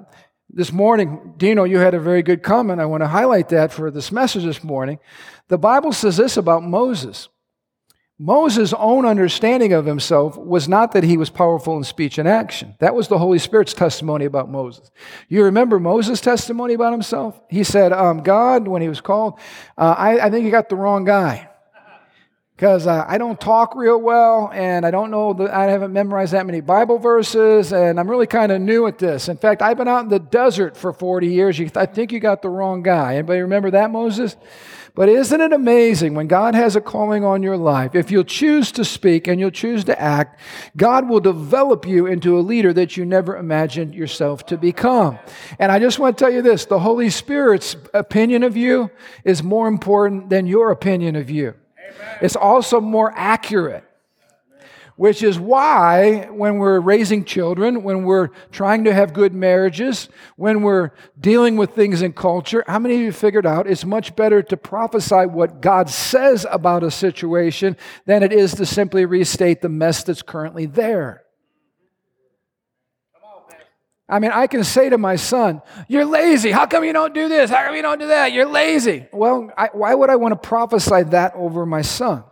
this 0.54 0.72
morning, 0.72 1.34
Dino, 1.38 1.64
you 1.64 1.78
had 1.78 1.94
a 1.94 2.00
very 2.00 2.22
good 2.22 2.42
comment. 2.42 2.80
I 2.80 2.84
want 2.84 3.02
to 3.02 3.06
highlight 3.06 3.48
that 3.50 3.72
for 3.72 3.90
this 3.90 4.12
message 4.12 4.44
this 4.44 4.62
morning. 4.62 4.98
The 5.48 5.56
Bible 5.56 5.92
says 5.92 6.18
this 6.18 6.36
about 6.36 6.62
Moses 6.62 7.28
Moses' 8.24 8.72
own 8.78 9.04
understanding 9.04 9.72
of 9.72 9.84
himself 9.84 10.36
was 10.36 10.68
not 10.68 10.92
that 10.92 11.02
he 11.02 11.16
was 11.16 11.28
powerful 11.28 11.76
in 11.76 11.82
speech 11.82 12.18
and 12.18 12.28
action. 12.28 12.76
That 12.78 12.94
was 12.94 13.08
the 13.08 13.18
Holy 13.18 13.40
Spirit's 13.40 13.74
testimony 13.74 14.26
about 14.26 14.48
Moses. 14.48 14.92
You 15.28 15.42
remember 15.42 15.80
Moses' 15.80 16.20
testimony 16.20 16.74
about 16.74 16.92
himself? 16.92 17.40
He 17.48 17.64
said, 17.64 17.92
um, 17.92 18.22
God, 18.22 18.68
when 18.68 18.80
he 18.80 18.88
was 18.88 19.00
called, 19.00 19.40
uh, 19.76 19.96
I, 19.98 20.26
I, 20.26 20.30
think 20.30 20.44
you 20.44 20.52
got 20.52 20.68
the 20.68 20.76
wrong 20.76 21.04
guy. 21.04 21.48
Because 22.62 22.86
uh, 22.86 23.04
I 23.08 23.18
don't 23.18 23.40
talk 23.40 23.74
real 23.74 24.00
well, 24.00 24.48
and 24.54 24.86
I 24.86 24.92
don't 24.92 25.10
know, 25.10 25.32
that 25.32 25.50
I 25.52 25.64
haven't 25.64 25.92
memorized 25.92 26.32
that 26.32 26.46
many 26.46 26.60
Bible 26.60 26.96
verses, 26.96 27.72
and 27.72 27.98
I'm 27.98 28.08
really 28.08 28.28
kind 28.28 28.52
of 28.52 28.60
new 28.60 28.86
at 28.86 28.98
this. 28.98 29.28
In 29.28 29.36
fact, 29.36 29.62
I've 29.62 29.76
been 29.76 29.88
out 29.88 30.04
in 30.04 30.08
the 30.08 30.20
desert 30.20 30.76
for 30.76 30.92
40 30.92 31.26
years. 31.26 31.60
I 31.74 31.86
think 31.86 32.12
you 32.12 32.20
got 32.20 32.40
the 32.40 32.48
wrong 32.48 32.84
guy. 32.84 33.14
Anybody 33.16 33.40
remember 33.40 33.72
that, 33.72 33.90
Moses? 33.90 34.36
But 34.94 35.08
isn't 35.08 35.40
it 35.40 35.52
amazing 35.52 36.14
when 36.14 36.28
God 36.28 36.54
has 36.54 36.76
a 36.76 36.80
calling 36.80 37.24
on 37.24 37.42
your 37.42 37.56
life? 37.56 37.96
If 37.96 38.12
you'll 38.12 38.22
choose 38.22 38.70
to 38.72 38.84
speak 38.84 39.26
and 39.26 39.40
you'll 39.40 39.50
choose 39.50 39.82
to 39.86 40.00
act, 40.00 40.38
God 40.76 41.08
will 41.08 41.18
develop 41.18 41.84
you 41.84 42.06
into 42.06 42.38
a 42.38 42.42
leader 42.42 42.72
that 42.74 42.96
you 42.96 43.04
never 43.04 43.36
imagined 43.36 43.92
yourself 43.92 44.46
to 44.46 44.56
become. 44.56 45.18
And 45.58 45.72
I 45.72 45.80
just 45.80 45.98
want 45.98 46.16
to 46.16 46.24
tell 46.24 46.32
you 46.32 46.42
this 46.42 46.66
the 46.66 46.78
Holy 46.78 47.10
Spirit's 47.10 47.74
opinion 47.92 48.44
of 48.44 48.56
you 48.56 48.92
is 49.24 49.42
more 49.42 49.66
important 49.66 50.30
than 50.30 50.46
your 50.46 50.70
opinion 50.70 51.16
of 51.16 51.28
you. 51.28 51.56
It's 52.20 52.36
also 52.36 52.80
more 52.80 53.12
accurate 53.16 53.84
which 54.96 55.22
is 55.22 55.38
why 55.38 56.28
when 56.30 56.58
we're 56.58 56.78
raising 56.78 57.24
children, 57.24 57.82
when 57.82 58.04
we're 58.04 58.28
trying 58.50 58.84
to 58.84 58.92
have 58.92 59.12
good 59.12 59.34
marriages, 59.34 60.08
when 60.36 60.62
we're 60.62 60.90
dealing 61.18 61.56
with 61.56 61.70
things 61.70 62.02
in 62.02 62.12
culture, 62.12 62.62
how 62.66 62.78
many 62.78 62.94
of 62.96 63.00
you 63.00 63.12
figured 63.12 63.46
out 63.46 63.66
it's 63.66 63.84
much 63.84 64.14
better 64.14 64.42
to 64.42 64.56
prophesy 64.56 65.26
what 65.26 65.60
God 65.60 65.88
says 65.88 66.46
about 66.50 66.82
a 66.82 66.90
situation 66.90 67.76
than 68.04 68.22
it 68.22 68.32
is 68.32 68.54
to 68.54 68.66
simply 68.66 69.04
restate 69.06 69.62
the 69.62 69.68
mess 69.68 70.04
that's 70.04 70.22
currently 70.22 70.66
there? 70.66 71.24
I 74.12 74.18
mean, 74.18 74.30
I 74.30 74.46
can 74.46 74.62
say 74.62 74.90
to 74.90 74.98
my 74.98 75.16
son, 75.16 75.62
You're 75.88 76.04
lazy. 76.04 76.50
How 76.50 76.66
come 76.66 76.84
you 76.84 76.92
don't 76.92 77.14
do 77.14 77.30
this? 77.30 77.48
How 77.48 77.64
come 77.64 77.74
you 77.74 77.80
don't 77.80 77.98
do 77.98 78.08
that? 78.08 78.32
You're 78.32 78.44
lazy. 78.44 79.06
Well, 79.10 79.50
I, 79.56 79.70
why 79.72 79.94
would 79.94 80.10
I 80.10 80.16
want 80.16 80.32
to 80.32 80.36
prophesy 80.36 81.04
that 81.04 81.32
over 81.34 81.64
my 81.64 81.80
son? 81.80 82.22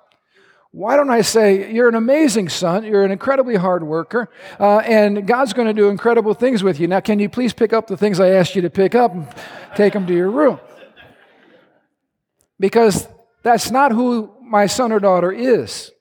Why 0.72 0.96
don't 0.96 1.08
I 1.08 1.22
say, 1.22 1.72
You're 1.72 1.88
an 1.88 1.94
amazing 1.94 2.50
son, 2.50 2.84
you're 2.84 3.02
an 3.02 3.10
incredibly 3.10 3.56
hard 3.56 3.82
worker, 3.82 4.28
uh, 4.60 4.80
and 4.80 5.26
God's 5.26 5.54
going 5.54 5.68
to 5.68 5.72
do 5.72 5.88
incredible 5.88 6.34
things 6.34 6.62
with 6.62 6.78
you. 6.78 6.86
Now, 6.86 7.00
can 7.00 7.18
you 7.18 7.30
please 7.30 7.54
pick 7.54 7.72
up 7.72 7.86
the 7.86 7.96
things 7.96 8.20
I 8.20 8.28
asked 8.28 8.54
you 8.54 8.60
to 8.60 8.70
pick 8.70 8.94
up 8.94 9.14
and 9.14 9.26
take 9.74 9.94
them 9.94 10.06
to 10.06 10.14
your 10.14 10.30
room? 10.30 10.60
Because 12.58 13.08
that's 13.42 13.70
not 13.70 13.90
who 13.90 14.34
my 14.42 14.66
son 14.66 14.92
or 14.92 15.00
daughter 15.00 15.32
is. 15.32 15.92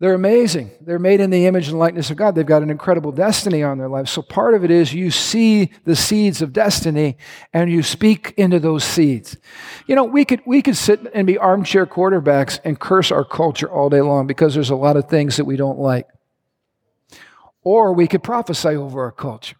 They're 0.00 0.14
amazing. 0.14 0.70
They're 0.80 1.00
made 1.00 1.20
in 1.20 1.30
the 1.30 1.46
image 1.46 1.68
and 1.68 1.78
likeness 1.78 2.10
of 2.10 2.16
God. 2.16 2.36
They've 2.36 2.46
got 2.46 2.62
an 2.62 2.70
incredible 2.70 3.10
destiny 3.10 3.64
on 3.64 3.78
their 3.78 3.88
lives. 3.88 4.12
So 4.12 4.22
part 4.22 4.54
of 4.54 4.62
it 4.62 4.70
is 4.70 4.94
you 4.94 5.10
see 5.10 5.72
the 5.84 5.96
seeds 5.96 6.40
of 6.40 6.52
destiny 6.52 7.16
and 7.52 7.68
you 7.68 7.82
speak 7.82 8.32
into 8.36 8.60
those 8.60 8.84
seeds. 8.84 9.36
You 9.88 9.96
know, 9.96 10.04
we 10.04 10.24
could 10.24 10.40
we 10.46 10.62
could 10.62 10.76
sit 10.76 11.00
and 11.12 11.26
be 11.26 11.36
armchair 11.36 11.84
quarterbacks 11.84 12.60
and 12.64 12.78
curse 12.78 13.10
our 13.10 13.24
culture 13.24 13.68
all 13.68 13.90
day 13.90 14.00
long 14.00 14.28
because 14.28 14.54
there's 14.54 14.70
a 14.70 14.76
lot 14.76 14.96
of 14.96 15.08
things 15.08 15.36
that 15.36 15.46
we 15.46 15.56
don't 15.56 15.80
like. 15.80 16.06
Or 17.64 17.92
we 17.92 18.06
could 18.06 18.22
prophesy 18.22 18.76
over 18.76 19.02
our 19.02 19.12
culture. 19.12 19.56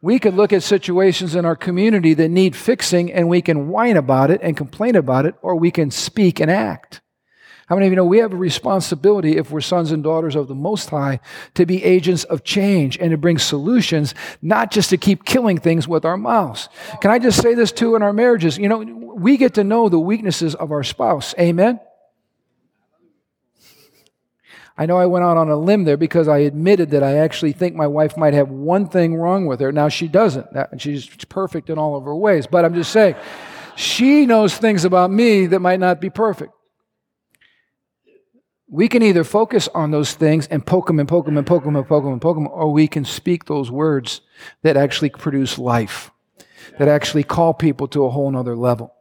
We 0.00 0.18
could 0.18 0.34
look 0.34 0.52
at 0.52 0.64
situations 0.64 1.36
in 1.36 1.44
our 1.44 1.54
community 1.54 2.14
that 2.14 2.30
need 2.30 2.56
fixing 2.56 3.12
and 3.12 3.28
we 3.28 3.40
can 3.40 3.68
whine 3.68 3.96
about 3.96 4.32
it 4.32 4.40
and 4.42 4.56
complain 4.56 4.96
about 4.96 5.24
it, 5.24 5.36
or 5.40 5.54
we 5.54 5.70
can 5.70 5.92
speak 5.92 6.40
and 6.40 6.50
act. 6.50 7.01
How 7.72 7.76
many 7.76 7.86
of 7.86 7.92
you 7.92 7.96
know 7.96 8.04
we 8.04 8.18
have 8.18 8.34
a 8.34 8.36
responsibility, 8.36 9.38
if 9.38 9.50
we're 9.50 9.62
sons 9.62 9.92
and 9.92 10.04
daughters 10.04 10.36
of 10.36 10.46
the 10.46 10.54
Most 10.54 10.90
High, 10.90 11.20
to 11.54 11.64
be 11.64 11.82
agents 11.82 12.22
of 12.24 12.44
change 12.44 12.98
and 12.98 13.12
to 13.12 13.16
bring 13.16 13.38
solutions, 13.38 14.14
not 14.42 14.70
just 14.70 14.90
to 14.90 14.98
keep 14.98 15.24
killing 15.24 15.56
things 15.56 15.88
with 15.88 16.04
our 16.04 16.18
mouths? 16.18 16.68
Can 17.00 17.10
I 17.10 17.18
just 17.18 17.40
say 17.40 17.54
this 17.54 17.72
too 17.72 17.96
in 17.96 18.02
our 18.02 18.12
marriages? 18.12 18.58
You 18.58 18.68
know, 18.68 18.80
we 18.80 19.38
get 19.38 19.54
to 19.54 19.64
know 19.64 19.88
the 19.88 19.98
weaknesses 19.98 20.54
of 20.54 20.70
our 20.70 20.82
spouse. 20.82 21.34
Amen? 21.38 21.80
I 24.76 24.84
know 24.84 24.98
I 24.98 25.06
went 25.06 25.24
out 25.24 25.38
on 25.38 25.48
a 25.48 25.56
limb 25.56 25.84
there 25.84 25.96
because 25.96 26.28
I 26.28 26.40
admitted 26.40 26.90
that 26.90 27.02
I 27.02 27.16
actually 27.16 27.52
think 27.52 27.74
my 27.74 27.86
wife 27.86 28.18
might 28.18 28.34
have 28.34 28.50
one 28.50 28.86
thing 28.86 29.14
wrong 29.14 29.46
with 29.46 29.60
her. 29.60 29.72
Now, 29.72 29.88
she 29.88 30.08
doesn't. 30.08 30.46
She's 30.76 31.06
perfect 31.30 31.70
in 31.70 31.78
all 31.78 31.96
of 31.96 32.04
her 32.04 32.14
ways. 32.14 32.46
But 32.46 32.66
I'm 32.66 32.74
just 32.74 32.92
saying, 32.92 33.14
she 33.76 34.26
knows 34.26 34.54
things 34.54 34.84
about 34.84 35.10
me 35.10 35.46
that 35.46 35.60
might 35.60 35.80
not 35.80 35.98
be 35.98 36.10
perfect. 36.10 36.52
We 38.72 38.88
can 38.88 39.02
either 39.02 39.22
focus 39.22 39.68
on 39.74 39.90
those 39.90 40.14
things 40.14 40.46
and 40.46 40.64
poke 40.64 40.86
them 40.86 40.98
and 40.98 41.06
poke 41.06 41.26
them 41.26 41.36
and 41.36 41.46
poke 41.46 41.64
them 41.64 41.76
and 41.76 41.86
poke 41.86 42.04
them 42.04 42.12
and 42.14 42.22
poke 42.22 42.38
them, 42.38 42.48
or 42.48 42.72
we 42.72 42.88
can 42.88 43.04
speak 43.04 43.44
those 43.44 43.70
words 43.70 44.22
that 44.62 44.78
actually 44.78 45.10
produce 45.10 45.58
life, 45.58 46.10
that 46.78 46.88
actually 46.88 47.22
call 47.22 47.52
people 47.52 47.86
to 47.88 48.06
a 48.06 48.10
whole 48.10 48.30
nother 48.30 48.56
level. 48.56 48.94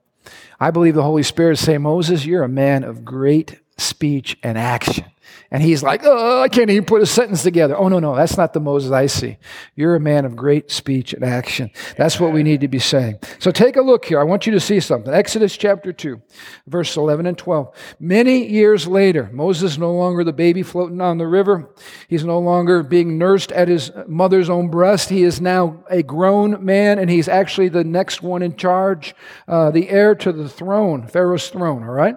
I 0.59 0.71
believe 0.71 0.93
the 0.93 1.03
Holy 1.03 1.23
Spirit 1.23 1.57
say, 1.57 1.77
Moses, 1.77 2.25
you're 2.25 2.43
a 2.43 2.49
man 2.49 2.83
of 2.83 3.05
great 3.05 3.61
speech 3.77 4.37
and 4.43 4.57
action. 4.57 5.05
And 5.53 5.61
he's 5.61 5.83
like, 5.83 6.01
oh, 6.05 6.41
I 6.41 6.47
can't 6.47 6.69
even 6.69 6.85
put 6.85 7.01
a 7.01 7.05
sentence 7.05 7.43
together. 7.43 7.75
Oh, 7.75 7.89
no, 7.89 7.99
no, 7.99 8.15
that's 8.15 8.37
not 8.37 8.53
the 8.53 8.61
Moses 8.61 8.93
I 8.93 9.07
see. 9.07 9.37
You're 9.75 9.95
a 9.95 9.99
man 9.99 10.23
of 10.23 10.33
great 10.33 10.71
speech 10.71 11.11
and 11.11 11.25
action. 11.25 11.71
That's 11.97 12.21
what 12.21 12.31
we 12.31 12.41
need 12.41 12.61
to 12.61 12.69
be 12.69 12.79
saying. 12.79 13.19
So 13.37 13.51
take 13.51 13.75
a 13.75 13.81
look 13.81 14.05
here. 14.05 14.21
I 14.21 14.23
want 14.23 14.45
you 14.45 14.53
to 14.53 14.61
see 14.61 14.79
something. 14.79 15.13
Exodus 15.13 15.57
chapter 15.57 15.91
2, 15.91 16.21
verse 16.67 16.95
11 16.95 17.25
and 17.25 17.37
12. 17.37 17.75
Many 17.99 18.47
years 18.47 18.87
later, 18.87 19.29
Moses 19.33 19.73
is 19.73 19.77
no 19.77 19.93
longer 19.93 20.23
the 20.23 20.31
baby 20.31 20.63
floating 20.63 21.01
on 21.01 21.17
the 21.17 21.27
river. 21.27 21.69
He's 22.07 22.23
no 22.23 22.39
longer 22.39 22.81
being 22.81 23.17
nursed 23.17 23.51
at 23.51 23.67
his 23.67 23.91
mother's 24.07 24.49
own 24.49 24.69
breast. 24.69 25.09
He 25.09 25.23
is 25.23 25.41
now 25.41 25.83
a 25.89 26.01
grown 26.01 26.63
man, 26.63 26.97
and 26.97 27.09
he's 27.09 27.27
actually 27.27 27.67
the 27.67 27.83
next 27.83 28.21
one 28.21 28.41
in 28.41 28.55
charge, 28.55 29.13
uh, 29.49 29.69
the 29.71 29.89
heir 29.89 30.15
to 30.15 30.31
the 30.31 30.47
throne, 30.47 31.07
Pharaoh's 31.07 31.49
throne, 31.49 31.83
all 31.83 31.89
right? 31.89 32.15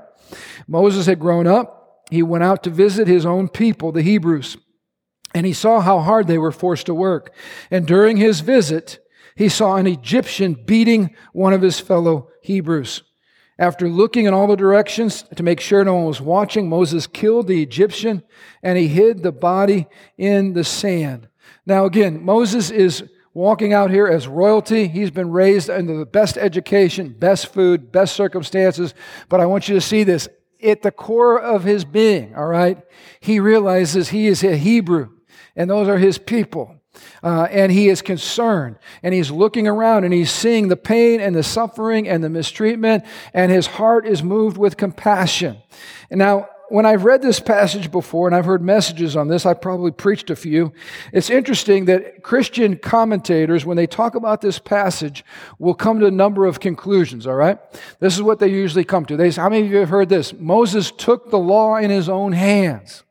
Moses 0.68 1.06
had 1.06 1.18
grown 1.18 1.48
up 1.48 1.73
he 2.10 2.22
went 2.22 2.44
out 2.44 2.62
to 2.64 2.70
visit 2.70 3.08
his 3.08 3.26
own 3.26 3.48
people, 3.48 3.92
the 3.92 4.02
Hebrews, 4.02 4.56
and 5.34 5.46
he 5.46 5.52
saw 5.52 5.80
how 5.80 6.00
hard 6.00 6.26
they 6.26 6.38
were 6.38 6.52
forced 6.52 6.86
to 6.86 6.94
work. 6.94 7.34
And 7.70 7.86
during 7.86 8.16
his 8.16 8.40
visit, 8.40 9.00
he 9.36 9.48
saw 9.48 9.76
an 9.76 9.86
Egyptian 9.86 10.54
beating 10.54 11.14
one 11.32 11.52
of 11.52 11.62
his 11.62 11.80
fellow 11.80 12.28
Hebrews. 12.42 13.02
After 13.58 13.88
looking 13.88 14.26
in 14.26 14.34
all 14.34 14.46
the 14.46 14.56
directions 14.56 15.22
to 15.36 15.42
make 15.42 15.60
sure 15.60 15.84
no 15.84 15.94
one 15.94 16.06
was 16.06 16.20
watching, 16.20 16.68
Moses 16.68 17.06
killed 17.06 17.46
the 17.46 17.62
Egyptian 17.62 18.22
and 18.62 18.76
he 18.76 18.88
hid 18.88 19.22
the 19.22 19.32
body 19.32 19.86
in 20.18 20.54
the 20.54 20.64
sand. 20.64 21.28
Now, 21.64 21.84
again, 21.84 22.24
Moses 22.24 22.70
is 22.70 23.04
walking 23.32 23.72
out 23.72 23.90
here 23.90 24.06
as 24.06 24.26
royalty. 24.26 24.88
He's 24.88 25.10
been 25.10 25.30
raised 25.30 25.70
under 25.70 25.96
the 25.96 26.06
best 26.06 26.36
education, 26.36 27.14
best 27.16 27.52
food, 27.52 27.92
best 27.92 28.14
circumstances. 28.16 28.94
But 29.28 29.40
I 29.40 29.46
want 29.46 29.68
you 29.68 29.74
to 29.74 29.80
see 29.80 30.04
this 30.04 30.28
at 30.64 30.82
the 30.82 30.90
core 30.90 31.40
of 31.40 31.64
his 31.64 31.84
being, 31.84 32.34
all 32.34 32.46
right, 32.46 32.78
he 33.20 33.40
realizes 33.40 34.08
he 34.08 34.26
is 34.26 34.42
a 34.42 34.56
Hebrew 34.56 35.10
and 35.56 35.70
those 35.70 35.88
are 35.88 35.98
his 35.98 36.18
people. 36.18 36.76
Uh, 37.24 37.48
and 37.50 37.72
he 37.72 37.88
is 37.88 38.02
concerned 38.02 38.76
and 39.02 39.12
he's 39.12 39.30
looking 39.30 39.66
around 39.66 40.04
and 40.04 40.14
he's 40.14 40.30
seeing 40.30 40.68
the 40.68 40.76
pain 40.76 41.20
and 41.20 41.34
the 41.34 41.42
suffering 41.42 42.08
and 42.08 42.22
the 42.22 42.30
mistreatment, 42.30 43.04
and 43.32 43.50
his 43.50 43.66
heart 43.66 44.06
is 44.06 44.22
moved 44.22 44.56
with 44.56 44.76
compassion. 44.76 45.58
And 46.10 46.18
now, 46.18 46.48
when 46.74 46.86
I've 46.86 47.04
read 47.04 47.22
this 47.22 47.38
passage 47.38 47.92
before 47.92 48.26
and 48.26 48.34
I've 48.34 48.46
heard 48.46 48.60
messages 48.60 49.14
on 49.14 49.28
this, 49.28 49.46
I've 49.46 49.60
probably 49.60 49.92
preached 49.92 50.28
a 50.28 50.34
few. 50.34 50.72
It's 51.12 51.30
interesting 51.30 51.84
that 51.84 52.24
Christian 52.24 52.78
commentators, 52.78 53.64
when 53.64 53.76
they 53.76 53.86
talk 53.86 54.16
about 54.16 54.40
this 54.40 54.58
passage, 54.58 55.24
will 55.60 55.74
come 55.74 56.00
to 56.00 56.06
a 56.06 56.10
number 56.10 56.46
of 56.46 56.58
conclusions, 56.58 57.28
all 57.28 57.36
right? 57.36 57.60
This 58.00 58.16
is 58.16 58.22
what 58.22 58.40
they 58.40 58.48
usually 58.48 58.82
come 58.82 59.04
to. 59.04 59.16
They 59.16 59.30
say, 59.30 59.40
How 59.40 59.50
many 59.50 59.66
of 59.66 59.70
you 59.70 59.78
have 59.78 59.88
heard 59.88 60.08
this? 60.08 60.32
Moses 60.32 60.90
took 60.90 61.30
the 61.30 61.38
law 61.38 61.76
in 61.76 61.90
his 61.92 62.08
own 62.08 62.32
hands. 62.32 63.04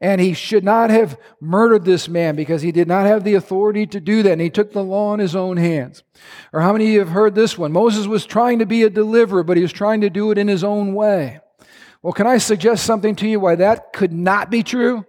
And 0.00 0.22
he 0.22 0.32
should 0.32 0.64
not 0.64 0.88
have 0.88 1.18
murdered 1.38 1.84
this 1.84 2.08
man 2.08 2.34
because 2.34 2.62
he 2.62 2.72
did 2.72 2.88
not 2.88 3.04
have 3.04 3.24
the 3.24 3.34
authority 3.34 3.86
to 3.88 4.00
do 4.00 4.22
that. 4.22 4.32
And 4.32 4.40
he 4.40 4.48
took 4.48 4.72
the 4.72 4.82
law 4.82 5.12
in 5.12 5.20
his 5.20 5.36
own 5.36 5.58
hands. 5.58 6.02
Or 6.50 6.62
how 6.62 6.72
many 6.72 6.86
of 6.86 6.92
you 6.92 6.98
have 7.00 7.10
heard 7.10 7.34
this 7.34 7.58
one? 7.58 7.72
Moses 7.72 8.06
was 8.06 8.24
trying 8.24 8.60
to 8.60 8.66
be 8.66 8.84
a 8.84 8.90
deliverer, 8.90 9.42
but 9.42 9.58
he 9.58 9.62
was 9.62 9.72
trying 9.72 10.00
to 10.00 10.08
do 10.08 10.30
it 10.30 10.38
in 10.38 10.48
his 10.48 10.64
own 10.64 10.94
way. 10.94 11.40
Well, 12.02 12.12
can 12.12 12.26
I 12.26 12.38
suggest 12.38 12.84
something 12.84 13.16
to 13.16 13.28
you 13.28 13.40
why 13.40 13.54
that 13.56 13.92
could 13.92 14.12
not 14.12 14.50
be 14.50 14.62
true? 14.62 15.06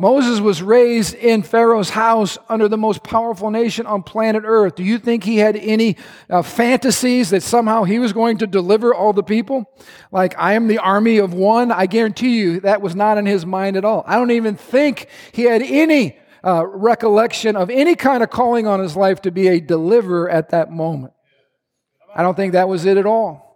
Moses 0.00 0.40
was 0.40 0.62
raised 0.62 1.14
in 1.14 1.42
Pharaoh's 1.42 1.90
house 1.90 2.38
under 2.48 2.68
the 2.68 2.78
most 2.78 3.02
powerful 3.02 3.50
nation 3.50 3.84
on 3.84 4.02
planet 4.02 4.44
Earth. 4.46 4.76
Do 4.76 4.82
you 4.82 4.98
think 4.98 5.24
he 5.24 5.36
had 5.36 5.56
any 5.56 5.96
uh, 6.30 6.40
fantasies 6.40 7.30
that 7.30 7.42
somehow 7.42 7.84
he 7.84 7.98
was 7.98 8.14
going 8.14 8.38
to 8.38 8.46
deliver 8.46 8.94
all 8.94 9.12
the 9.12 9.22
people? 9.22 9.70
Like, 10.10 10.34
I 10.38 10.54
am 10.54 10.68
the 10.68 10.78
army 10.78 11.18
of 11.18 11.34
one? 11.34 11.70
I 11.70 11.84
guarantee 11.84 12.38
you 12.38 12.60
that 12.60 12.80
was 12.80 12.94
not 12.94 13.18
in 13.18 13.26
his 13.26 13.44
mind 13.44 13.76
at 13.76 13.84
all. 13.84 14.04
I 14.06 14.14
don't 14.14 14.30
even 14.30 14.56
think 14.56 15.08
he 15.32 15.42
had 15.42 15.60
any 15.62 16.18
uh, 16.42 16.66
recollection 16.66 17.56
of 17.56 17.68
any 17.68 17.94
kind 17.94 18.22
of 18.22 18.30
calling 18.30 18.66
on 18.66 18.80
his 18.80 18.96
life 18.96 19.20
to 19.22 19.30
be 19.30 19.48
a 19.48 19.60
deliverer 19.60 20.30
at 20.30 20.50
that 20.50 20.70
moment. 20.70 21.12
I 22.14 22.22
don't 22.22 22.36
think 22.36 22.54
that 22.54 22.68
was 22.68 22.86
it 22.86 22.96
at 22.96 23.04
all. 23.04 23.49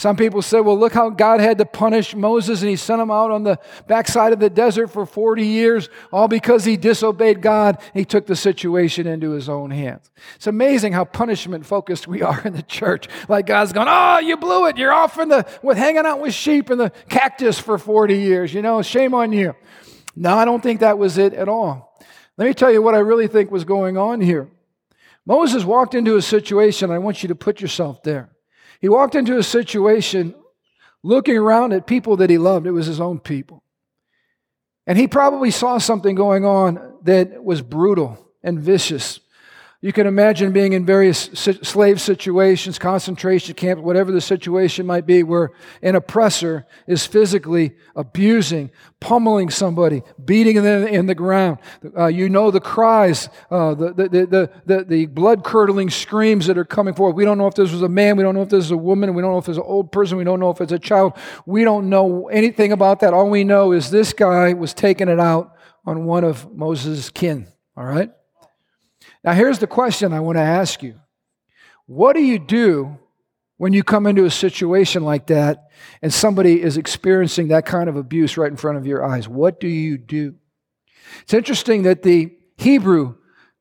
Some 0.00 0.16
people 0.16 0.40
say, 0.40 0.62
well, 0.62 0.78
look 0.78 0.94
how 0.94 1.10
God 1.10 1.40
had 1.40 1.58
to 1.58 1.66
punish 1.66 2.14
Moses 2.14 2.62
and 2.62 2.70
he 2.70 2.76
sent 2.76 3.02
him 3.02 3.10
out 3.10 3.30
on 3.30 3.42
the 3.42 3.58
backside 3.86 4.32
of 4.32 4.40
the 4.40 4.48
desert 4.48 4.86
for 4.86 5.04
40 5.04 5.44
years, 5.46 5.90
all 6.10 6.26
because 6.26 6.64
he 6.64 6.78
disobeyed 6.78 7.42
God. 7.42 7.76
He 7.92 8.06
took 8.06 8.26
the 8.26 8.34
situation 8.34 9.06
into 9.06 9.32
his 9.32 9.46
own 9.46 9.70
hands. 9.70 10.10
It's 10.36 10.46
amazing 10.46 10.94
how 10.94 11.04
punishment 11.04 11.66
focused 11.66 12.08
we 12.08 12.22
are 12.22 12.40
in 12.46 12.54
the 12.54 12.62
church. 12.62 13.08
Like 13.28 13.44
God's 13.44 13.74
going, 13.74 13.88
oh, 13.90 14.20
you 14.20 14.38
blew 14.38 14.68
it. 14.68 14.78
You're 14.78 14.90
off 14.90 15.18
in 15.18 15.28
the, 15.28 15.46
with 15.62 15.76
hanging 15.76 16.06
out 16.06 16.18
with 16.18 16.32
sheep 16.32 16.70
and 16.70 16.80
the 16.80 16.92
cactus 17.10 17.58
for 17.58 17.76
40 17.76 18.16
years. 18.16 18.54
You 18.54 18.62
know, 18.62 18.80
shame 18.80 19.12
on 19.12 19.34
you. 19.34 19.54
No, 20.16 20.34
I 20.34 20.46
don't 20.46 20.62
think 20.62 20.80
that 20.80 20.96
was 20.96 21.18
it 21.18 21.34
at 21.34 21.46
all. 21.46 22.02
Let 22.38 22.46
me 22.46 22.54
tell 22.54 22.72
you 22.72 22.80
what 22.80 22.94
I 22.94 23.00
really 23.00 23.28
think 23.28 23.50
was 23.50 23.64
going 23.64 23.98
on 23.98 24.22
here. 24.22 24.48
Moses 25.26 25.62
walked 25.62 25.94
into 25.94 26.16
a 26.16 26.22
situation, 26.22 26.90
I 26.90 26.96
want 26.96 27.22
you 27.22 27.28
to 27.28 27.34
put 27.34 27.60
yourself 27.60 28.02
there. 28.02 28.30
He 28.80 28.88
walked 28.88 29.14
into 29.14 29.38
a 29.38 29.42
situation 29.42 30.34
looking 31.02 31.36
around 31.36 31.72
at 31.72 31.86
people 31.86 32.16
that 32.16 32.30
he 32.30 32.38
loved. 32.38 32.66
It 32.66 32.72
was 32.72 32.86
his 32.86 33.00
own 33.00 33.20
people. 33.20 33.62
And 34.86 34.98
he 34.98 35.06
probably 35.06 35.50
saw 35.50 35.78
something 35.78 36.14
going 36.14 36.44
on 36.44 36.98
that 37.02 37.44
was 37.44 37.62
brutal 37.62 38.18
and 38.42 38.58
vicious 38.58 39.20
you 39.82 39.94
can 39.94 40.06
imagine 40.06 40.52
being 40.52 40.74
in 40.74 40.84
various 40.84 41.18
slave 41.32 42.02
situations, 42.02 42.78
concentration 42.78 43.54
camps, 43.54 43.82
whatever 43.82 44.12
the 44.12 44.20
situation 44.20 44.84
might 44.84 45.06
be, 45.06 45.22
where 45.22 45.52
an 45.80 45.94
oppressor 45.94 46.66
is 46.86 47.06
physically 47.06 47.72
abusing, 47.96 48.70
pummeling 49.00 49.48
somebody, 49.48 50.02
beating 50.22 50.62
them 50.62 50.86
in 50.86 51.06
the 51.06 51.14
ground. 51.14 51.60
Uh, 51.96 52.08
you 52.08 52.28
know 52.28 52.50
the 52.50 52.60
cries, 52.60 53.30
uh, 53.50 53.74
the, 53.74 53.94
the, 53.94 54.08
the, 54.08 54.50
the, 54.66 54.84
the 54.84 55.06
blood 55.06 55.44
curdling 55.44 55.88
screams 55.88 56.46
that 56.46 56.58
are 56.58 56.64
coming 56.66 56.92
forth. 56.92 57.14
We 57.14 57.24
don't 57.24 57.38
know 57.38 57.46
if 57.46 57.54
this 57.54 57.72
was 57.72 57.80
a 57.80 57.88
man, 57.88 58.18
we 58.18 58.22
don't 58.22 58.34
know 58.34 58.42
if 58.42 58.50
this 58.50 58.66
is 58.66 58.72
a 58.72 58.76
woman, 58.76 59.14
we 59.14 59.22
don't 59.22 59.32
know 59.32 59.38
if 59.38 59.48
it's 59.48 59.56
an 59.56 59.64
old 59.64 59.92
person, 59.92 60.18
we 60.18 60.24
don't 60.24 60.40
know 60.40 60.50
if 60.50 60.60
it's 60.60 60.72
a 60.72 60.78
child. 60.78 61.14
We 61.46 61.64
don't 61.64 61.88
know 61.88 62.28
anything 62.28 62.72
about 62.72 63.00
that. 63.00 63.14
All 63.14 63.30
we 63.30 63.44
know 63.44 63.72
is 63.72 63.90
this 63.90 64.12
guy 64.12 64.52
was 64.52 64.74
taking 64.74 65.08
it 65.08 65.20
out 65.20 65.56
on 65.86 66.04
one 66.04 66.24
of 66.24 66.54
Moses' 66.54 67.08
kin. 67.08 67.46
All 67.78 67.86
right? 67.86 68.10
Now, 69.22 69.32
here's 69.32 69.58
the 69.58 69.66
question 69.66 70.12
I 70.12 70.20
want 70.20 70.36
to 70.36 70.42
ask 70.42 70.82
you 70.82 70.94
What 71.86 72.14
do 72.14 72.22
you 72.22 72.38
do 72.38 72.98
when 73.56 73.72
you 73.72 73.82
come 73.82 74.06
into 74.06 74.24
a 74.24 74.30
situation 74.30 75.04
like 75.04 75.26
that 75.26 75.70
and 76.00 76.12
somebody 76.12 76.62
is 76.62 76.76
experiencing 76.76 77.48
that 77.48 77.66
kind 77.66 77.88
of 77.88 77.96
abuse 77.96 78.36
right 78.36 78.50
in 78.50 78.56
front 78.56 78.78
of 78.78 78.86
your 78.86 79.04
eyes? 79.04 79.28
What 79.28 79.60
do 79.60 79.68
you 79.68 79.98
do? 79.98 80.34
It's 81.22 81.34
interesting 81.34 81.82
that 81.82 82.02
the 82.02 82.32
Hebrew 82.56 83.16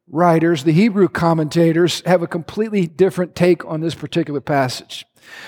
writers, 0.07 0.63
the 0.63 0.71
Hebrew 0.71 1.07
commentators, 1.07 2.01
have 2.05 2.21
a 2.21 2.27
completely 2.27 2.87
different 2.87 3.35
take 3.35 3.65
on 3.65 3.81
this 3.81 3.95
particular 3.95 4.41
passage. 4.41 5.05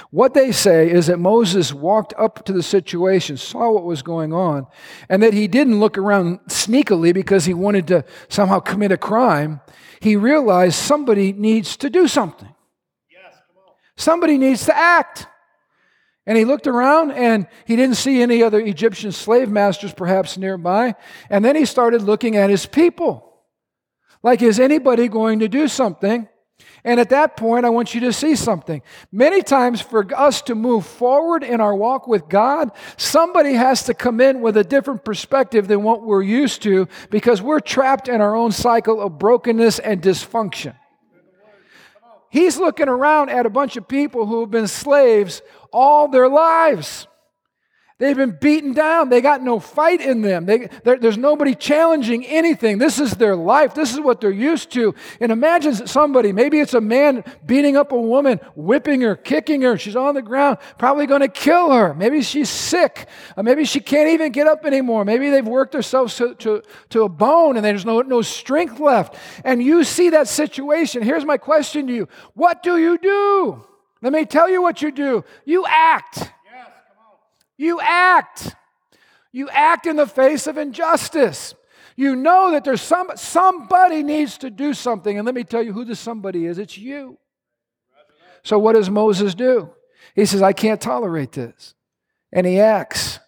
What 0.10 0.34
they 0.34 0.52
say 0.52 0.90
is 0.90 1.08
that 1.08 1.20
Moses 1.20 1.74
walked 1.74 2.14
up 2.18 2.46
to 2.46 2.54
the 2.54 2.64
situation, 2.64 3.38
saw 3.38 3.72
what 3.72 3.84
was 3.84 4.02
going 4.02 4.34
on, 4.34 4.68
and 5.10 5.24
that 5.24 5.34
he 5.34 5.48
didn't 5.48 5.80
look 5.80 5.98
around 5.98 6.40
sneakily 6.48 7.14
because 7.14 7.46
he 7.46 7.54
wanted 7.54 7.88
to 7.88 8.06
somehow 8.30 8.60
commit 8.60 8.92
a 8.92 8.98
crime. 8.98 9.62
He 10.00 10.16
realized 10.16 10.76
somebody 10.76 11.34
needs 11.34 11.78
to 11.78 11.90
do 11.90 12.08
something. 12.08 12.54
Yes, 13.10 13.36
somebody 13.96 14.38
needs 14.38 14.66
to 14.66 14.76
act. 14.76 15.28
And 16.26 16.38
he 16.38 16.46
looked 16.46 16.68
around 16.68 17.12
and 17.12 17.48
he 17.66 17.76
didn't 17.76 17.96
see 17.96 18.22
any 18.22 18.44
other 18.44 18.60
Egyptian 18.60 19.12
slave 19.12 19.50
masters 19.50 19.94
perhaps 19.94 20.38
nearby. 20.38 20.96
And 21.30 21.44
then 21.44 21.56
he 21.56 21.66
started 21.66 22.04
looking 22.04 22.36
at 22.36 22.50
his 22.50 22.66
people. 22.66 23.28
Like, 24.24 24.42
is 24.42 24.60
anybody 24.60 25.08
going 25.08 25.40
to 25.40 25.48
do 25.48 25.68
something 25.68 26.28
And 26.84 27.00
at 27.00 27.10
that 27.10 27.38
point, 27.38 27.66
I 27.66 27.70
want 27.70 27.94
you 27.94 28.02
to 28.02 28.14
see 28.14 28.36
something. 28.36 28.82
Many 29.12 29.42
times, 29.42 29.82
for 29.82 30.06
us 30.16 30.42
to 30.44 30.56
move 30.56 30.86
forward 30.86 31.44
in 31.44 31.62
our 31.62 31.76
walk 31.76 32.08
with 32.08 32.28
God, 32.28 32.72
somebody 32.98 33.54
has 33.54 33.84
to 33.84 33.94
come 33.94 34.20
in 34.20 34.42
with 34.42 34.58
a 34.58 34.64
different 34.64 35.06
perspective 35.06 35.68
than 35.68 35.84
what 35.84 36.02
we're 36.02 36.24
used 36.24 36.62
to 36.64 36.88
because 37.10 37.42
we're 37.42 37.60
trapped 37.60 38.08
in 38.08 38.22
our 38.22 38.36
own 38.36 38.52
cycle 38.52 39.00
of 39.00 39.20
brokenness 39.20 39.80
and 39.80 40.02
dysfunction. 40.02 40.76
He's 42.30 42.58
looking 42.58 42.88
around 42.88 43.30
at 43.30 43.46
a 43.46 43.50
bunch 43.50 43.76
of 43.76 43.88
people 43.88 44.26
who 44.26 44.40
have 44.40 44.50
been 44.52 44.68
slaves 44.68 45.42
all 45.72 46.08
their 46.08 46.30
lives. 46.30 47.08
They've 48.02 48.18
been 48.18 48.32
beaten 48.32 48.74
down. 48.74 49.10
They 49.10 49.22
got 49.22 49.44
no 49.44 49.60
fight 49.60 50.02
in 50.02 50.24
them. 50.24 50.48
They, 50.48 50.70
there's 50.84 51.20
nobody 51.20 51.54
challenging 51.54 52.26
anything. 52.26 52.80
This 52.80 52.98
is 52.98 53.12
their 53.12 53.36
life. 53.36 53.76
This 53.76 53.94
is 53.94 54.00
what 54.00 54.20
they're 54.20 54.32
used 54.32 54.72
to. 54.72 54.96
And 55.20 55.32
imagine 55.32 55.86
somebody, 55.86 56.32
maybe 56.32 56.60
it's 56.60 56.74
a 56.74 56.82
man 56.82 57.24
beating 57.46 57.78
up 57.78 57.92
a 57.92 58.02
woman, 58.02 58.40
whipping 58.56 59.02
her, 59.02 59.16
kicking 59.16 59.62
her. 59.62 59.78
She's 59.78 59.96
on 59.96 60.16
the 60.16 60.24
ground, 60.24 60.58
probably 60.80 61.06
going 61.06 61.22
to 61.22 61.28
kill 61.28 61.70
her. 61.70 61.94
Maybe 61.94 62.24
she's 62.24 62.50
sick. 62.50 63.08
Or 63.38 63.44
maybe 63.44 63.66
she 63.66 63.80
can't 63.80 64.10
even 64.10 64.32
get 64.32 64.48
up 64.48 64.66
anymore. 64.66 65.06
Maybe 65.06 65.30
they've 65.30 65.48
worked 65.48 65.74
themselves 65.74 66.16
to, 66.16 66.34
to, 66.34 66.64
to 66.90 67.04
a 67.04 67.10
bone 67.10 67.56
and 67.56 67.64
there's 67.64 67.86
no, 67.86 68.02
no 68.02 68.24
strength 68.24 68.80
left. 68.80 69.16
And 69.44 69.62
you 69.62 69.84
see 69.84 70.10
that 70.10 70.28
situation. 70.28 71.04
Here's 71.04 71.24
my 71.24 71.38
question 71.38 71.86
to 71.86 71.94
you 71.94 72.08
What 72.34 72.64
do 72.64 72.80
you 72.80 72.98
do? 72.98 73.64
Let 74.02 74.12
me 74.12 74.26
tell 74.26 74.50
you 74.50 74.64
what 74.64 74.82
you 74.82 74.92
do. 74.92 75.24
You 75.46 75.68
act. 75.68 76.32
You 77.62 77.80
act. 77.80 78.56
You 79.32 79.48
act 79.50 79.86
in 79.86 79.96
the 79.96 80.08
face 80.08 80.48
of 80.48 80.58
injustice. 80.58 81.54
You 81.96 82.16
know 82.16 82.50
that 82.54 82.64
there's 82.64 82.82
some 82.82 83.12
somebody 83.16 84.02
needs 84.02 84.40
to 84.40 84.50
do 84.50 84.74
something. 84.74 85.16
And 85.16 85.28
let 85.28 85.36
me 85.36 85.44
tell 85.44 85.62
you 85.62 85.72
who 85.72 85.86
the 85.86 85.96
somebody 85.96 86.48
is. 86.48 86.58
It's 86.58 86.76
you. 86.76 87.20
So 88.44 88.58
what 88.58 88.74
does 88.74 88.90
Moses 88.90 89.36
do? 89.36 89.70
He 90.16 90.26
says, 90.26 90.42
I 90.42 90.54
can't 90.54 90.82
tolerate 90.82 91.34
this. 91.34 91.76
And 92.34 92.48
he 92.48 92.60
acts. 92.60 93.20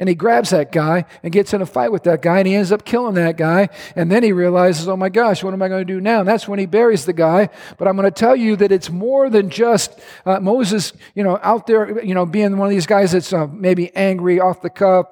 And 0.00 0.08
he 0.08 0.14
grabs 0.14 0.48
that 0.50 0.72
guy 0.72 1.04
and 1.22 1.30
gets 1.30 1.52
in 1.52 1.60
a 1.60 1.66
fight 1.66 1.92
with 1.92 2.04
that 2.04 2.22
guy, 2.22 2.38
and 2.38 2.48
he 2.48 2.54
ends 2.54 2.72
up 2.72 2.86
killing 2.86 3.14
that 3.16 3.36
guy. 3.36 3.68
And 3.94 4.10
then 4.10 4.22
he 4.22 4.32
realizes, 4.32 4.88
oh 4.88 4.96
my 4.96 5.10
gosh, 5.10 5.44
what 5.44 5.52
am 5.52 5.60
I 5.60 5.68
going 5.68 5.86
to 5.86 5.92
do 5.92 6.00
now? 6.00 6.20
And 6.20 6.28
that's 6.28 6.48
when 6.48 6.58
he 6.58 6.64
buries 6.64 7.04
the 7.04 7.12
guy. 7.12 7.50
But 7.76 7.86
I'm 7.86 7.96
going 7.96 8.10
to 8.10 8.10
tell 8.10 8.34
you 8.34 8.56
that 8.56 8.72
it's 8.72 8.88
more 8.88 9.28
than 9.28 9.50
just 9.50 10.00
uh, 10.24 10.40
Moses, 10.40 10.94
you 11.14 11.22
know, 11.22 11.38
out 11.42 11.66
there, 11.66 12.02
you 12.02 12.14
know, 12.14 12.24
being 12.24 12.56
one 12.56 12.66
of 12.66 12.70
these 12.70 12.86
guys 12.86 13.12
that's 13.12 13.32
uh, 13.32 13.46
maybe 13.46 13.94
angry, 13.94 14.40
off 14.40 14.62
the 14.62 14.70
cuff, 14.70 15.06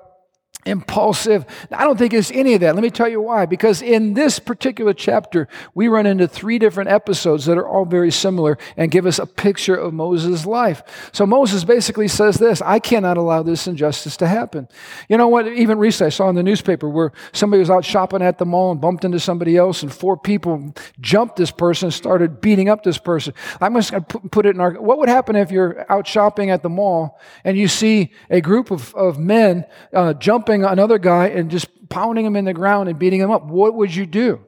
impulsive. 0.68 1.44
I 1.70 1.85
don't 1.85 1.98
think 1.98 2.12
it's 2.12 2.31
any 2.31 2.54
of 2.54 2.61
that. 2.61 2.74
Let 2.74 2.83
me 2.83 2.90
tell 2.90 3.09
you 3.09 3.20
why. 3.20 3.46
Because 3.46 3.83
in 3.83 4.14
this 4.14 4.38
particular 4.38 4.92
chapter, 4.92 5.48
we 5.74 5.88
run 5.88 6.07
into 6.07 6.28
three 6.28 6.59
different 6.59 6.90
episodes 6.90 7.46
that 7.46 7.59
are 7.59 7.66
all 7.66 7.85
very 7.85 8.11
similar 8.11 8.59
and 8.76 8.90
give 8.90 9.07
us 9.07 9.18
a 9.18 9.26
picture 9.26 9.74
of 9.74 9.94
Moses' 9.94 10.46
life. 10.46 10.83
So 11.12 11.26
Moses 11.26 11.64
basically 11.64 12.09
says 12.09 12.37
this 12.37 12.62
I 12.62 12.78
cannot 12.78 13.16
allow 13.16 13.42
this 13.42 13.66
injustice 13.66 14.16
to 14.18 14.28
happen. 14.28 14.68
You 15.09 15.16
know 15.16 15.28
what? 15.28 15.48
Even 15.48 15.78
recently, 15.78 16.09
I 16.09 16.11
saw 16.11 16.28
in 16.28 16.35
the 16.35 16.42
newspaper 16.42 16.88
where 16.88 17.12
somebody 17.33 17.61
was 17.61 17.70
out 17.70 17.85
shopping 17.85 18.22
at 18.22 18.38
the 18.38 18.46
mall 18.46 18.72
and 18.72 18.81
bumped 18.81 19.04
into 19.04 19.20
somebody 19.20 19.57
else, 19.57 19.83
and 19.83 19.92
four 19.92 20.16
people 20.16 20.74
jumped 21.00 21.37
this 21.37 21.50
person 21.50 21.87
and 21.87 21.94
started 21.94 22.40
beating 22.40 22.68
up 22.68 22.83
this 22.83 22.98
person. 22.98 23.35
I'm 23.61 23.74
just 23.74 23.90
going 23.90 24.04
to 24.04 24.18
put 24.28 24.46
it 24.46 24.54
in 24.54 24.61
our. 24.61 24.72
What 24.72 24.98
would 24.98 25.09
happen 25.09 25.37
if 25.37 25.50
you're 25.50 25.90
out 25.90 26.07
shopping 26.07 26.50
at 26.50 26.62
the 26.62 26.68
mall 26.68 27.18
and 27.44 27.57
you 27.57 27.68
see 27.68 28.12
a 28.31 28.40
group 28.40 28.70
of, 28.70 28.94
of 28.94 29.18
men 29.18 29.64
uh, 29.92 30.14
jumping 30.14 30.58
another 30.64 30.99
guy 30.99 31.29
and 31.29 31.51
just 31.51 31.68
pounding 31.88 32.25
him 32.25 32.37
in 32.37 32.44
the 32.44 32.55
ground 32.55 32.88
and 32.88 32.99
beating 32.99 33.21
him 33.21 33.31
up, 33.31 33.44
what 33.44 33.75
would 33.75 33.94
you 33.94 34.07
do? 34.07 34.44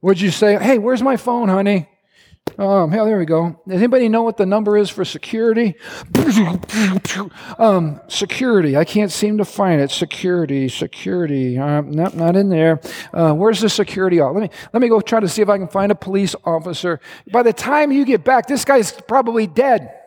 Would 0.00 0.20
you 0.20 0.30
say, 0.30 0.58
hey, 0.58 0.78
where's 0.78 1.02
my 1.02 1.16
phone, 1.16 1.48
honey? 1.48 1.88
Um, 2.56 2.90
hell, 2.90 3.04
there 3.04 3.18
we 3.18 3.26
go. 3.26 3.60
Does 3.68 3.78
anybody 3.78 4.08
know 4.08 4.22
what 4.22 4.36
the 4.36 4.46
number 4.46 4.76
is 4.76 4.88
for 4.88 5.04
security? 5.04 5.74
um, 7.58 8.00
security. 8.08 8.76
I 8.76 8.84
can't 8.84 9.12
seem 9.12 9.38
to 9.38 9.44
find 9.44 9.80
it. 9.80 9.90
Security, 9.90 10.68
security. 10.68 11.58
Uh, 11.58 11.82
nope, 11.82 12.14
not 12.14 12.36
in 12.36 12.48
there. 12.48 12.80
Uh, 13.12 13.32
where's 13.32 13.60
the 13.60 13.68
security? 13.68 14.20
Let 14.20 14.34
me 14.34 14.50
let 14.72 14.80
me 14.80 14.88
go 14.88 15.00
try 15.00 15.20
to 15.20 15.28
see 15.28 15.42
if 15.42 15.48
I 15.48 15.58
can 15.58 15.68
find 15.68 15.92
a 15.92 15.94
police 15.94 16.34
officer. 16.44 17.00
By 17.30 17.42
the 17.42 17.52
time 17.52 17.92
you 17.92 18.04
get 18.04 18.24
back, 18.24 18.46
this 18.46 18.64
guy's 18.64 18.92
probably 18.92 19.46
dead. 19.46 19.97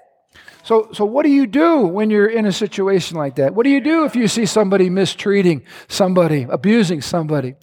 So, 0.64 0.90
so 0.94 1.06
what 1.06 1.24
do 1.24 1.30
you 1.30 1.48
do 1.48 1.82
when 1.82 2.10
you're 2.10 2.30
in 2.30 2.46
a 2.46 2.52
situation 2.52 3.18
like 3.18 3.36
that? 3.36 3.54
What 3.56 3.64
do 3.64 3.70
you 3.70 3.82
do 3.82 4.06
if 4.06 4.16
you 4.16 4.28
see 4.28 4.46
somebody 4.46 4.90
mistreating 4.90 5.64
somebody, 5.88 6.46
abusing 6.50 7.02
somebody? 7.02 7.56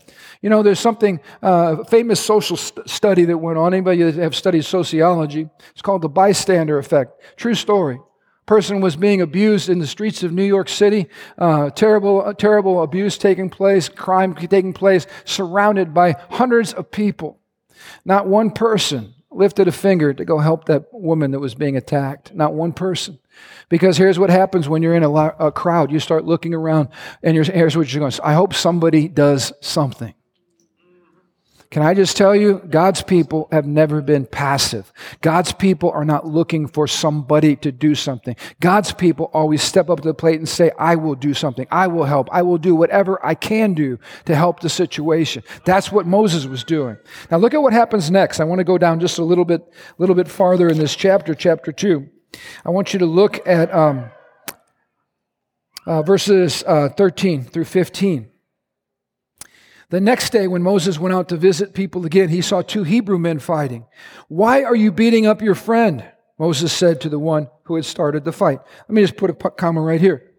You 0.42 0.50
know, 0.50 0.62
there's 0.62 0.80
something, 0.80 1.20
uh, 1.42 1.84
famous 1.84 2.20
social 2.20 2.56
st- 2.56 2.88
study 2.88 3.24
that 3.24 3.38
went 3.38 3.58
on. 3.58 3.74
Anybody 3.74 4.02
that 4.02 4.14
have 4.16 4.34
studied 4.34 4.64
sociology? 4.64 5.48
It's 5.70 5.82
called 5.82 6.02
the 6.02 6.08
bystander 6.08 6.78
effect. 6.78 7.20
True 7.36 7.54
story. 7.54 8.00
Person 8.46 8.80
was 8.80 8.96
being 8.96 9.20
abused 9.20 9.68
in 9.68 9.78
the 9.78 9.86
streets 9.86 10.22
of 10.22 10.32
New 10.32 10.44
York 10.44 10.68
City. 10.68 11.06
Uh, 11.36 11.70
terrible, 11.70 12.22
uh, 12.24 12.32
terrible 12.32 12.82
abuse 12.82 13.18
taking 13.18 13.50
place, 13.50 13.88
crime 13.88 14.34
taking 14.34 14.72
place, 14.72 15.06
surrounded 15.24 15.92
by 15.92 16.16
hundreds 16.30 16.72
of 16.72 16.90
people. 16.90 17.38
Not 18.04 18.26
one 18.26 18.50
person 18.50 19.14
lifted 19.30 19.68
a 19.68 19.72
finger 19.72 20.12
to 20.14 20.24
go 20.24 20.38
help 20.38 20.64
that 20.64 20.86
woman 20.92 21.32
that 21.32 21.40
was 21.40 21.54
being 21.54 21.76
attacked. 21.76 22.34
Not 22.34 22.54
one 22.54 22.72
person. 22.72 23.18
Because 23.68 23.96
here's 23.96 24.18
what 24.18 24.30
happens 24.30 24.68
when 24.68 24.82
you're 24.82 24.94
in 24.96 25.04
a, 25.04 25.12
a 25.12 25.52
crowd. 25.52 25.92
You 25.92 26.00
start 26.00 26.24
looking 26.24 26.54
around, 26.54 26.88
and 27.22 27.36
here's 27.36 27.76
what 27.76 27.92
you're 27.92 28.00
going 28.00 28.10
to 28.10 28.26
I 28.26 28.32
hope 28.32 28.54
somebody 28.54 29.08
does 29.08 29.52
something. 29.60 30.14
Can 31.70 31.82
I 31.82 31.92
just 31.92 32.16
tell 32.16 32.34
you, 32.34 32.62
God's 32.70 33.02
people 33.02 33.46
have 33.52 33.66
never 33.66 34.00
been 34.00 34.24
passive. 34.24 34.90
God's 35.20 35.52
people 35.52 35.90
are 35.90 36.04
not 36.04 36.26
looking 36.26 36.66
for 36.66 36.86
somebody 36.86 37.56
to 37.56 37.70
do 37.70 37.94
something. 37.94 38.36
God's 38.58 38.92
people 38.92 39.26
always 39.34 39.62
step 39.62 39.90
up 39.90 40.00
to 40.00 40.08
the 40.08 40.14
plate 40.14 40.38
and 40.38 40.48
say, 40.48 40.70
I 40.78 40.96
will 40.96 41.14
do 41.14 41.34
something. 41.34 41.66
I 41.70 41.86
will 41.88 42.04
help. 42.04 42.30
I 42.32 42.40
will 42.40 42.56
do 42.56 42.74
whatever 42.74 43.24
I 43.24 43.34
can 43.34 43.74
do 43.74 43.98
to 44.24 44.34
help 44.34 44.60
the 44.60 44.70
situation. 44.70 45.42
That's 45.66 45.92
what 45.92 46.06
Moses 46.06 46.46
was 46.46 46.64
doing. 46.64 46.96
Now 47.30 47.36
look 47.36 47.52
at 47.52 47.60
what 47.60 47.74
happens 47.74 48.10
next. 48.10 48.40
I 48.40 48.44
want 48.44 48.60
to 48.60 48.64
go 48.64 48.78
down 48.78 48.98
just 48.98 49.18
a 49.18 49.24
little 49.24 49.44
bit, 49.44 49.60
a 49.60 49.94
little 49.98 50.14
bit 50.14 50.28
farther 50.28 50.68
in 50.68 50.78
this 50.78 50.96
chapter, 50.96 51.34
chapter 51.34 51.70
two. 51.70 52.08
I 52.64 52.70
want 52.70 52.94
you 52.94 52.98
to 53.00 53.06
look 53.06 53.46
at 53.46 53.74
um, 53.74 54.10
uh, 55.86 56.00
verses 56.00 56.64
uh, 56.66 56.88
13 56.88 57.44
through 57.44 57.64
15. 57.64 58.30
The 59.90 60.00
next 60.00 60.30
day, 60.30 60.46
when 60.46 60.62
Moses 60.62 60.98
went 60.98 61.14
out 61.14 61.30
to 61.30 61.36
visit 61.36 61.72
people 61.72 62.04
again, 62.04 62.28
he 62.28 62.42
saw 62.42 62.60
two 62.60 62.84
Hebrew 62.84 63.18
men 63.18 63.38
fighting. 63.38 63.86
Why 64.28 64.62
are 64.62 64.76
you 64.76 64.92
beating 64.92 65.26
up 65.26 65.40
your 65.40 65.54
friend? 65.54 66.04
Moses 66.38 66.72
said 66.72 67.00
to 67.00 67.08
the 67.08 67.18
one 67.18 67.48
who 67.64 67.74
had 67.74 67.86
started 67.86 68.24
the 68.24 68.32
fight. 68.32 68.60
Let 68.88 68.90
me 68.90 69.00
just 69.00 69.16
put 69.16 69.30
a 69.30 69.34
comma 69.34 69.80
right 69.80 70.00
here. 70.00 70.30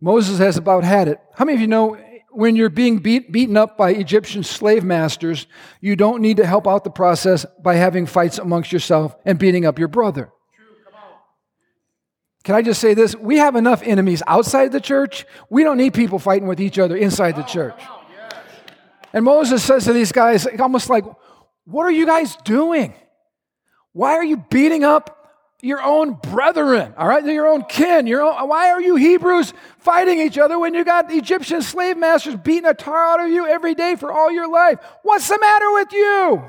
Moses 0.00 0.38
has 0.38 0.58
about 0.58 0.84
had 0.84 1.08
it. 1.08 1.18
How 1.34 1.46
many 1.46 1.56
of 1.56 1.60
you 1.62 1.66
know 1.66 1.98
when 2.30 2.54
you're 2.54 2.68
being 2.68 2.98
beat, 2.98 3.32
beaten 3.32 3.56
up 3.56 3.78
by 3.78 3.90
Egyptian 3.90 4.42
slave 4.42 4.84
masters, 4.84 5.46
you 5.80 5.96
don't 5.96 6.20
need 6.20 6.36
to 6.36 6.46
help 6.46 6.68
out 6.68 6.84
the 6.84 6.90
process 6.90 7.46
by 7.62 7.76
having 7.76 8.04
fights 8.04 8.38
amongst 8.38 8.72
yourself 8.72 9.16
and 9.24 9.38
beating 9.38 9.64
up 9.64 9.78
your 9.78 9.88
brother? 9.88 10.30
Can 12.42 12.54
I 12.54 12.60
just 12.60 12.80
say 12.80 12.92
this? 12.92 13.16
We 13.16 13.38
have 13.38 13.56
enough 13.56 13.82
enemies 13.82 14.22
outside 14.26 14.70
the 14.70 14.80
church. 14.80 15.24
We 15.48 15.64
don't 15.64 15.78
need 15.78 15.94
people 15.94 16.18
fighting 16.18 16.46
with 16.46 16.60
each 16.60 16.78
other 16.78 16.94
inside 16.94 17.36
the 17.36 17.42
church. 17.42 17.80
And 19.14 19.24
Moses 19.24 19.62
says 19.62 19.84
to 19.84 19.92
these 19.92 20.10
guys, 20.10 20.44
almost 20.58 20.90
like, 20.90 21.04
What 21.64 21.84
are 21.84 21.92
you 21.92 22.04
guys 22.04 22.36
doing? 22.44 22.92
Why 23.92 24.14
are 24.14 24.24
you 24.24 24.38
beating 24.50 24.82
up 24.82 25.20
your 25.62 25.80
own 25.80 26.14
brethren, 26.14 26.92
all 26.98 27.06
right, 27.06 27.24
your 27.24 27.46
own 27.46 27.62
kin? 27.62 28.08
Your 28.08 28.22
own, 28.22 28.48
why 28.48 28.70
are 28.70 28.82
you 28.82 28.96
Hebrews 28.96 29.54
fighting 29.78 30.18
each 30.18 30.36
other 30.36 30.58
when 30.58 30.74
you 30.74 30.84
got 30.84 31.12
Egyptian 31.12 31.62
slave 31.62 31.96
masters 31.96 32.34
beating 32.34 32.66
a 32.66 32.74
tar 32.74 32.96
out 32.96 33.24
of 33.24 33.30
you 33.30 33.46
every 33.46 33.76
day 33.76 33.94
for 33.94 34.12
all 34.12 34.32
your 34.32 34.50
life? 34.50 34.80
What's 35.04 35.28
the 35.28 35.38
matter 35.38 35.72
with 35.72 35.92
you? 35.92 36.42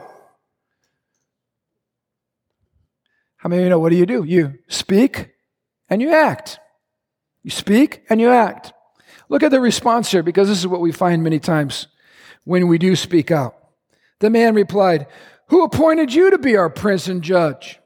How 3.38 3.48
many 3.48 3.62
of 3.62 3.66
you 3.66 3.70
know 3.70 3.80
what 3.80 3.92
do 3.92 3.96
you 3.96 4.08
do? 4.08 4.24
You 4.24 4.56
speak 4.70 5.36
and 5.88 6.02
you 6.02 6.12
act. 6.12 6.58
You 7.44 7.52
speak 7.52 8.02
and 8.10 8.20
you 8.20 8.32
act. 8.32 8.74
Look 9.30 9.44
at 9.44 9.52
the 9.52 9.62
response 9.62 10.10
here 10.10 10.24
because 10.24 10.48
this 10.48 10.58
is 10.58 10.68
what 10.68 10.82
we 10.82 10.92
find 10.92 11.24
many 11.24 11.38
times 11.38 11.90
when 12.46 12.68
we 12.68 12.78
do 12.78 12.96
speak 12.96 13.30
out. 13.30 13.56
The 14.20 14.30
man 14.30 14.56
replied, 14.56 15.08
Who 15.48 15.64
appointed 15.64 16.14
you 16.14 16.32
to 16.32 16.38
be 16.38 16.56
our 16.56 16.70
prince 16.70 17.08
and 17.08 17.22
judge? 17.22 17.80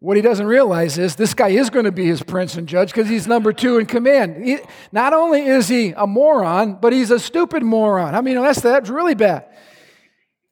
What 0.00 0.18
he 0.18 0.22
doesn't 0.22 0.46
realize 0.46 0.98
is 0.98 1.16
this 1.16 1.32
guy 1.32 1.48
is 1.48 1.70
going 1.70 1.86
to 1.86 1.92
be 1.92 2.04
his 2.04 2.22
prince 2.22 2.56
and 2.56 2.68
judge 2.68 2.92
because 2.92 3.08
he's 3.08 3.26
number 3.26 3.54
two 3.54 3.78
in 3.78 3.86
command. 3.86 4.44
He, 4.44 4.58
not 4.92 5.14
only 5.14 5.46
is 5.46 5.66
he 5.66 5.94
a 5.96 6.06
moron, 6.06 6.74
but 6.74 6.92
he's 6.92 7.10
a 7.10 7.18
stupid 7.18 7.62
moron. 7.62 8.14
I 8.14 8.20
mean, 8.20 8.34
that's, 8.34 8.60
that's 8.60 8.90
really 8.90 9.14
bad. 9.14 9.46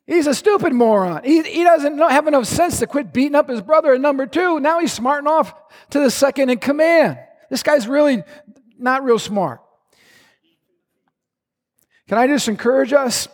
He's 0.06 0.26
a 0.26 0.34
stupid 0.34 0.72
moron. 0.72 1.22
He, 1.24 1.42
he 1.42 1.64
doesn't 1.64 1.98
have 1.98 2.26
enough 2.26 2.46
sense 2.46 2.78
to 2.78 2.86
quit 2.86 3.12
beating 3.12 3.34
up 3.34 3.50
his 3.50 3.60
brother. 3.60 3.92
And 3.92 4.02
number 4.02 4.26
two, 4.26 4.58
now 4.58 4.80
he's 4.80 4.92
smarting 4.92 5.28
off 5.28 5.54
to 5.90 6.00
the 6.00 6.10
second 6.10 6.48
in 6.48 6.58
command. 6.58 7.18
This 7.50 7.62
guy's 7.62 7.86
really 7.86 8.24
not 8.78 9.04
real 9.04 9.18
smart. 9.18 9.60
Can 12.12 12.18
I 12.18 12.26
just 12.26 12.46
encourage 12.46 12.92
us? 12.92 13.26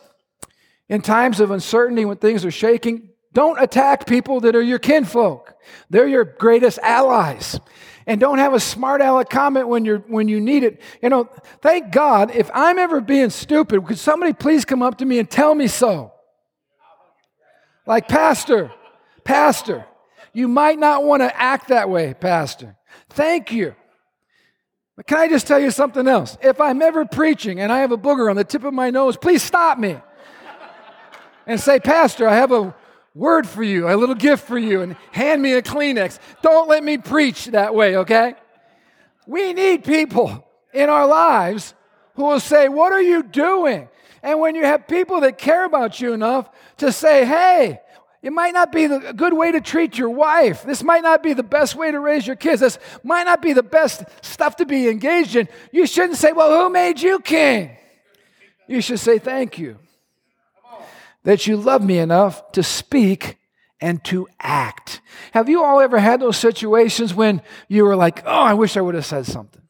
In 0.88 1.02
times 1.02 1.40
of 1.40 1.50
uncertainty, 1.50 2.04
when 2.04 2.16
things 2.16 2.44
are 2.44 2.52
shaking, 2.52 3.08
don't 3.32 3.60
attack 3.60 4.06
people 4.06 4.38
that 4.42 4.54
are 4.54 4.62
your 4.62 4.78
kinfolk. 4.78 5.56
They're 5.90 6.06
your 6.06 6.22
greatest 6.22 6.78
allies. 6.78 7.58
And 8.06 8.20
don't 8.20 8.38
have 8.38 8.54
a 8.54 8.60
smart 8.60 9.00
aleck 9.00 9.30
comment 9.30 9.66
when, 9.66 9.84
you're, 9.84 9.98
when 9.98 10.28
you 10.28 10.40
need 10.40 10.62
it. 10.62 10.80
You 11.02 11.08
know, 11.08 11.28
thank 11.60 11.90
God, 11.90 12.30
if 12.30 12.52
I'm 12.54 12.78
ever 12.78 13.00
being 13.00 13.30
stupid, 13.30 13.84
could 13.84 13.98
somebody 13.98 14.32
please 14.32 14.64
come 14.64 14.80
up 14.80 14.98
to 14.98 15.04
me 15.04 15.18
and 15.18 15.28
tell 15.28 15.56
me 15.56 15.66
so? 15.66 16.12
Like, 17.84 18.06
Pastor, 18.06 18.70
Pastor, 19.24 19.86
you 20.32 20.46
might 20.46 20.78
not 20.78 21.02
want 21.02 21.22
to 21.22 21.36
act 21.36 21.66
that 21.66 21.90
way, 21.90 22.14
Pastor. 22.14 22.76
Thank 23.10 23.50
you. 23.50 23.74
But 24.98 25.06
can 25.06 25.18
I 25.18 25.28
just 25.28 25.46
tell 25.46 25.60
you 25.60 25.70
something 25.70 26.08
else? 26.08 26.36
If 26.42 26.60
I'm 26.60 26.82
ever 26.82 27.04
preaching 27.04 27.60
and 27.60 27.70
I 27.70 27.78
have 27.78 27.92
a 27.92 27.96
booger 27.96 28.28
on 28.28 28.34
the 28.34 28.42
tip 28.42 28.64
of 28.64 28.74
my 28.74 28.90
nose, 28.90 29.16
please 29.16 29.44
stop 29.44 29.78
me 29.78 29.96
and 31.46 31.60
say, 31.60 31.78
Pastor, 31.78 32.26
I 32.26 32.34
have 32.34 32.50
a 32.50 32.74
word 33.14 33.46
for 33.46 33.62
you, 33.62 33.88
a 33.88 33.94
little 33.94 34.16
gift 34.16 34.44
for 34.44 34.58
you, 34.58 34.80
and 34.80 34.96
hand 35.12 35.40
me 35.40 35.52
a 35.52 35.62
Kleenex. 35.62 36.18
Don't 36.42 36.68
let 36.68 36.82
me 36.82 36.98
preach 36.98 37.46
that 37.46 37.76
way, 37.76 37.98
okay? 37.98 38.34
We 39.24 39.52
need 39.52 39.84
people 39.84 40.44
in 40.74 40.88
our 40.88 41.06
lives 41.06 41.74
who 42.16 42.24
will 42.24 42.40
say, 42.40 42.68
What 42.68 42.92
are 42.92 43.00
you 43.00 43.22
doing? 43.22 43.88
And 44.24 44.40
when 44.40 44.56
you 44.56 44.64
have 44.64 44.88
people 44.88 45.20
that 45.20 45.38
care 45.38 45.64
about 45.64 46.00
you 46.00 46.12
enough 46.12 46.50
to 46.78 46.90
say, 46.90 47.24
Hey, 47.24 47.82
it 48.22 48.32
might 48.32 48.52
not 48.52 48.72
be 48.72 48.84
a 48.84 49.12
good 49.12 49.32
way 49.32 49.52
to 49.52 49.60
treat 49.60 49.96
your 49.96 50.10
wife. 50.10 50.64
This 50.64 50.82
might 50.82 51.02
not 51.02 51.22
be 51.22 51.34
the 51.34 51.42
best 51.42 51.76
way 51.76 51.90
to 51.90 52.00
raise 52.00 52.26
your 52.26 52.36
kids. 52.36 52.60
This 52.60 52.78
might 53.04 53.24
not 53.24 53.40
be 53.40 53.52
the 53.52 53.62
best 53.62 54.02
stuff 54.22 54.56
to 54.56 54.66
be 54.66 54.88
engaged 54.88 55.36
in. 55.36 55.48
You 55.70 55.86
shouldn't 55.86 56.18
say, 56.18 56.32
Well, 56.32 56.50
who 56.50 56.70
made 56.70 57.00
you 57.00 57.20
king? 57.20 57.76
You 58.66 58.80
should 58.80 58.98
say, 58.98 59.18
Thank 59.18 59.58
you 59.58 59.78
that 61.24 61.46
you 61.46 61.56
love 61.56 61.84
me 61.84 61.98
enough 61.98 62.52
to 62.52 62.62
speak 62.62 63.36
and 63.80 64.02
to 64.04 64.26
act. 64.40 65.00
Have 65.32 65.48
you 65.48 65.62
all 65.62 65.80
ever 65.80 65.98
had 65.98 66.20
those 66.20 66.36
situations 66.36 67.14
when 67.14 67.42
you 67.68 67.84
were 67.84 67.96
like, 67.96 68.22
oh, 68.24 68.42
I 68.42 68.54
wish 68.54 68.76
I 68.76 68.80
would 68.80 68.94
have 68.94 69.06
said 69.06 69.26
something? 69.26 69.62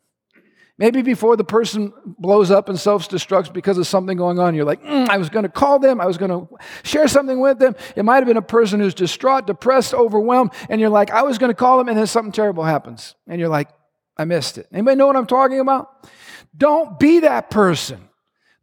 Maybe 0.79 1.03
before 1.03 1.37
the 1.37 1.43
person 1.45 1.93
blows 2.07 2.53
up 2.53 2.69
and 2.69 2.79
self 2.79 3.09
destructs 3.09 3.53
because 3.53 3.79
of 3.79 3.87
something 3.87 4.17
going 4.17 4.39
on, 4.39 4.55
you're 4.55 4.65
like, 4.65 4.83
mm, 4.83 5.09
I 5.09 5.19
was 5.19 5.29
going 5.29 5.43
to 5.43 5.49
call 5.49 5.81
them, 5.81 6.01
I 6.01 6.07
was 6.07 6.17
going 6.17 6.31
to 6.31 6.49
share 6.85 7.09
something 7.09 7.41
with 7.41 7.59
them. 7.59 7.75
It 7.97 8.05
might 8.05 8.17
have 8.17 8.27
been 8.27 8.37
a 8.37 8.43
person 8.43 8.79
who's 8.79 8.95
distraught, 8.95 9.49
depressed, 9.49 9.93
overwhelmed, 9.93 10.53
and 10.69 10.81
you're 10.81 10.91
like, 10.91 11.11
I 11.11 11.23
was 11.23 11.37
going 11.37 11.51
to 11.51 11.55
call 11.55 11.79
them, 11.79 11.89
and 11.89 11.99
then 11.99 12.07
something 12.07 12.31
terrible 12.31 12.63
happens. 12.63 13.17
And 13.27 13.41
you're 13.41 13.49
like, 13.49 13.69
I 14.17 14.25
missed 14.25 14.57
it. 14.57 14.69
Anybody 14.73 14.97
know 14.97 15.09
what 15.09 15.17
I'm 15.17 15.27
talking 15.27 15.59
about? 15.59 16.09
Don't 16.57 16.99
be 16.99 17.21
that 17.21 17.51
person 17.51 18.09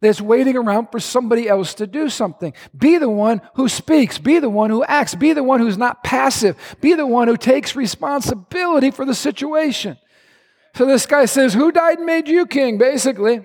that's 0.00 0.20
waiting 0.20 0.56
around 0.56 0.88
for 0.90 1.00
somebody 1.00 1.48
else 1.48 1.74
to 1.74 1.86
do 1.86 2.08
something. 2.08 2.52
Be 2.76 2.98
the 2.98 3.10
one 3.10 3.40
who 3.54 3.68
speaks. 3.68 4.18
Be 4.18 4.38
the 4.38 4.50
one 4.50 4.70
who 4.70 4.84
acts. 4.84 5.14
Be 5.14 5.32
the 5.32 5.42
one 5.42 5.60
who's 5.60 5.78
not 5.78 6.04
passive. 6.04 6.56
Be 6.80 6.94
the 6.94 7.06
one 7.06 7.28
who 7.28 7.36
takes 7.36 7.74
responsibility 7.74 8.90
for 8.90 9.04
the 9.04 9.14
situation. 9.14 9.96
So 10.76 10.84
this 10.84 11.06
guy 11.06 11.24
says, 11.24 11.54
Who 11.54 11.72
died 11.72 11.98
and 11.98 12.06
made 12.06 12.28
you 12.28 12.44
king? 12.46 12.76
basically. 12.76 13.40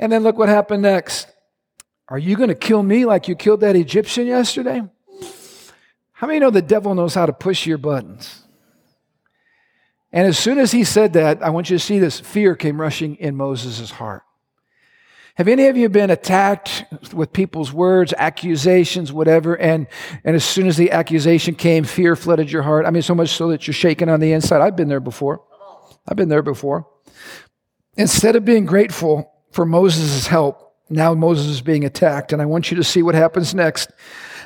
And 0.00 0.10
then 0.10 0.24
look 0.24 0.36
what 0.36 0.48
happened 0.48 0.82
next. 0.82 1.28
Are 2.08 2.18
you 2.18 2.36
going 2.36 2.48
to 2.48 2.54
kill 2.54 2.82
me 2.82 3.04
like 3.04 3.28
you 3.28 3.36
killed 3.36 3.60
that 3.60 3.76
Egyptian 3.76 4.26
yesterday? 4.26 4.82
How 6.12 6.26
many 6.26 6.40
know 6.40 6.50
the 6.50 6.62
devil 6.62 6.94
knows 6.96 7.14
how 7.14 7.26
to 7.26 7.32
push 7.32 7.64
your 7.64 7.78
buttons? 7.78 8.42
And 10.10 10.26
as 10.26 10.36
soon 10.36 10.58
as 10.58 10.72
he 10.72 10.82
said 10.82 11.12
that, 11.12 11.42
I 11.44 11.50
want 11.50 11.70
you 11.70 11.78
to 11.78 11.84
see 11.84 12.00
this 12.00 12.18
fear 12.18 12.56
came 12.56 12.80
rushing 12.80 13.14
in 13.16 13.36
Moses' 13.36 13.90
heart. 13.92 14.22
Have 15.36 15.46
any 15.46 15.68
of 15.68 15.76
you 15.76 15.88
been 15.88 16.10
attacked 16.10 16.86
with 17.12 17.32
people's 17.32 17.72
words, 17.72 18.12
accusations, 18.16 19.12
whatever, 19.12 19.56
and, 19.56 19.86
and 20.24 20.34
as 20.34 20.44
soon 20.44 20.66
as 20.66 20.76
the 20.76 20.90
accusation 20.90 21.54
came, 21.54 21.84
fear 21.84 22.16
flooded 22.16 22.50
your 22.50 22.62
heart? 22.62 22.84
I 22.84 22.90
mean, 22.90 23.02
so 23.02 23.14
much 23.14 23.28
so 23.28 23.48
that 23.50 23.68
you're 23.68 23.74
shaking 23.74 24.08
on 24.08 24.18
the 24.18 24.32
inside. 24.32 24.60
I've 24.60 24.74
been 24.74 24.88
there 24.88 24.98
before. 24.98 25.42
I've 26.08 26.16
been 26.16 26.30
there 26.30 26.42
before. 26.42 26.86
Instead 27.96 28.36
of 28.36 28.44
being 28.44 28.64
grateful 28.64 29.30
for 29.52 29.66
Moses' 29.66 30.26
help, 30.26 30.74
now 30.88 31.12
Moses 31.14 31.46
is 31.46 31.60
being 31.60 31.84
attacked, 31.84 32.32
and 32.32 32.40
I 32.40 32.46
want 32.46 32.70
you 32.70 32.76
to 32.78 32.84
see 32.84 33.02
what 33.02 33.14
happens 33.14 33.54
next. 33.54 33.90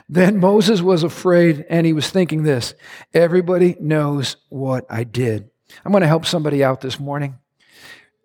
Then 0.08 0.38
Moses 0.38 0.82
was 0.82 1.04
afraid, 1.04 1.64
and 1.70 1.86
he 1.86 1.92
was 1.92 2.10
thinking 2.10 2.42
this 2.42 2.74
everybody 3.14 3.76
knows 3.78 4.36
what 4.48 4.84
I 4.90 5.04
did. 5.04 5.48
I'm 5.84 5.92
going 5.92 6.02
to 6.02 6.08
help 6.08 6.26
somebody 6.26 6.64
out 6.64 6.80
this 6.80 6.98
morning. 6.98 7.38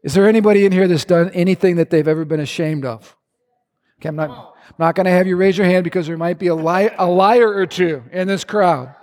Is 0.03 0.13
there 0.13 0.27
anybody 0.27 0.65
in 0.65 0.71
here 0.71 0.87
that's 0.87 1.05
done 1.05 1.29
anything 1.31 1.75
that 1.75 1.89
they've 1.89 2.07
ever 2.07 2.25
been 2.25 2.39
ashamed 2.39 2.85
of? 2.85 3.15
Okay, 3.99 4.09
I'm 4.09 4.15
not, 4.15 4.29
I'm 4.29 4.75
not 4.79 4.95
going 4.95 5.05
to 5.05 5.11
have 5.11 5.27
you 5.27 5.35
raise 5.35 5.57
your 5.57 5.67
hand 5.67 5.83
because 5.83 6.07
there 6.07 6.17
might 6.17 6.39
be 6.39 6.47
a, 6.47 6.55
li- 6.55 6.89
a 6.97 7.05
liar 7.05 7.49
or 7.49 7.65
two 7.65 8.03
in 8.11 8.27
this 8.27 8.43
crowd 8.43 8.93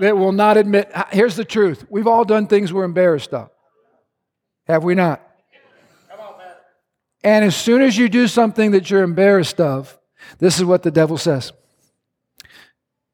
that 0.00 0.16
will 0.16 0.32
not 0.32 0.56
admit. 0.56 0.90
Here's 1.10 1.36
the 1.36 1.44
truth 1.44 1.84
we've 1.88 2.06
all 2.06 2.24
done 2.24 2.46
things 2.46 2.72
we're 2.72 2.84
embarrassed 2.84 3.32
of. 3.32 3.50
Have 4.66 4.84
we 4.84 4.94
not? 4.94 5.22
And 7.22 7.44
as 7.44 7.54
soon 7.54 7.82
as 7.82 7.98
you 7.98 8.08
do 8.08 8.26
something 8.26 8.70
that 8.70 8.90
you're 8.90 9.02
embarrassed 9.02 9.60
of, 9.60 9.98
this 10.38 10.56
is 10.56 10.64
what 10.64 10.82
the 10.82 10.90
devil 10.90 11.18
says. 11.18 11.52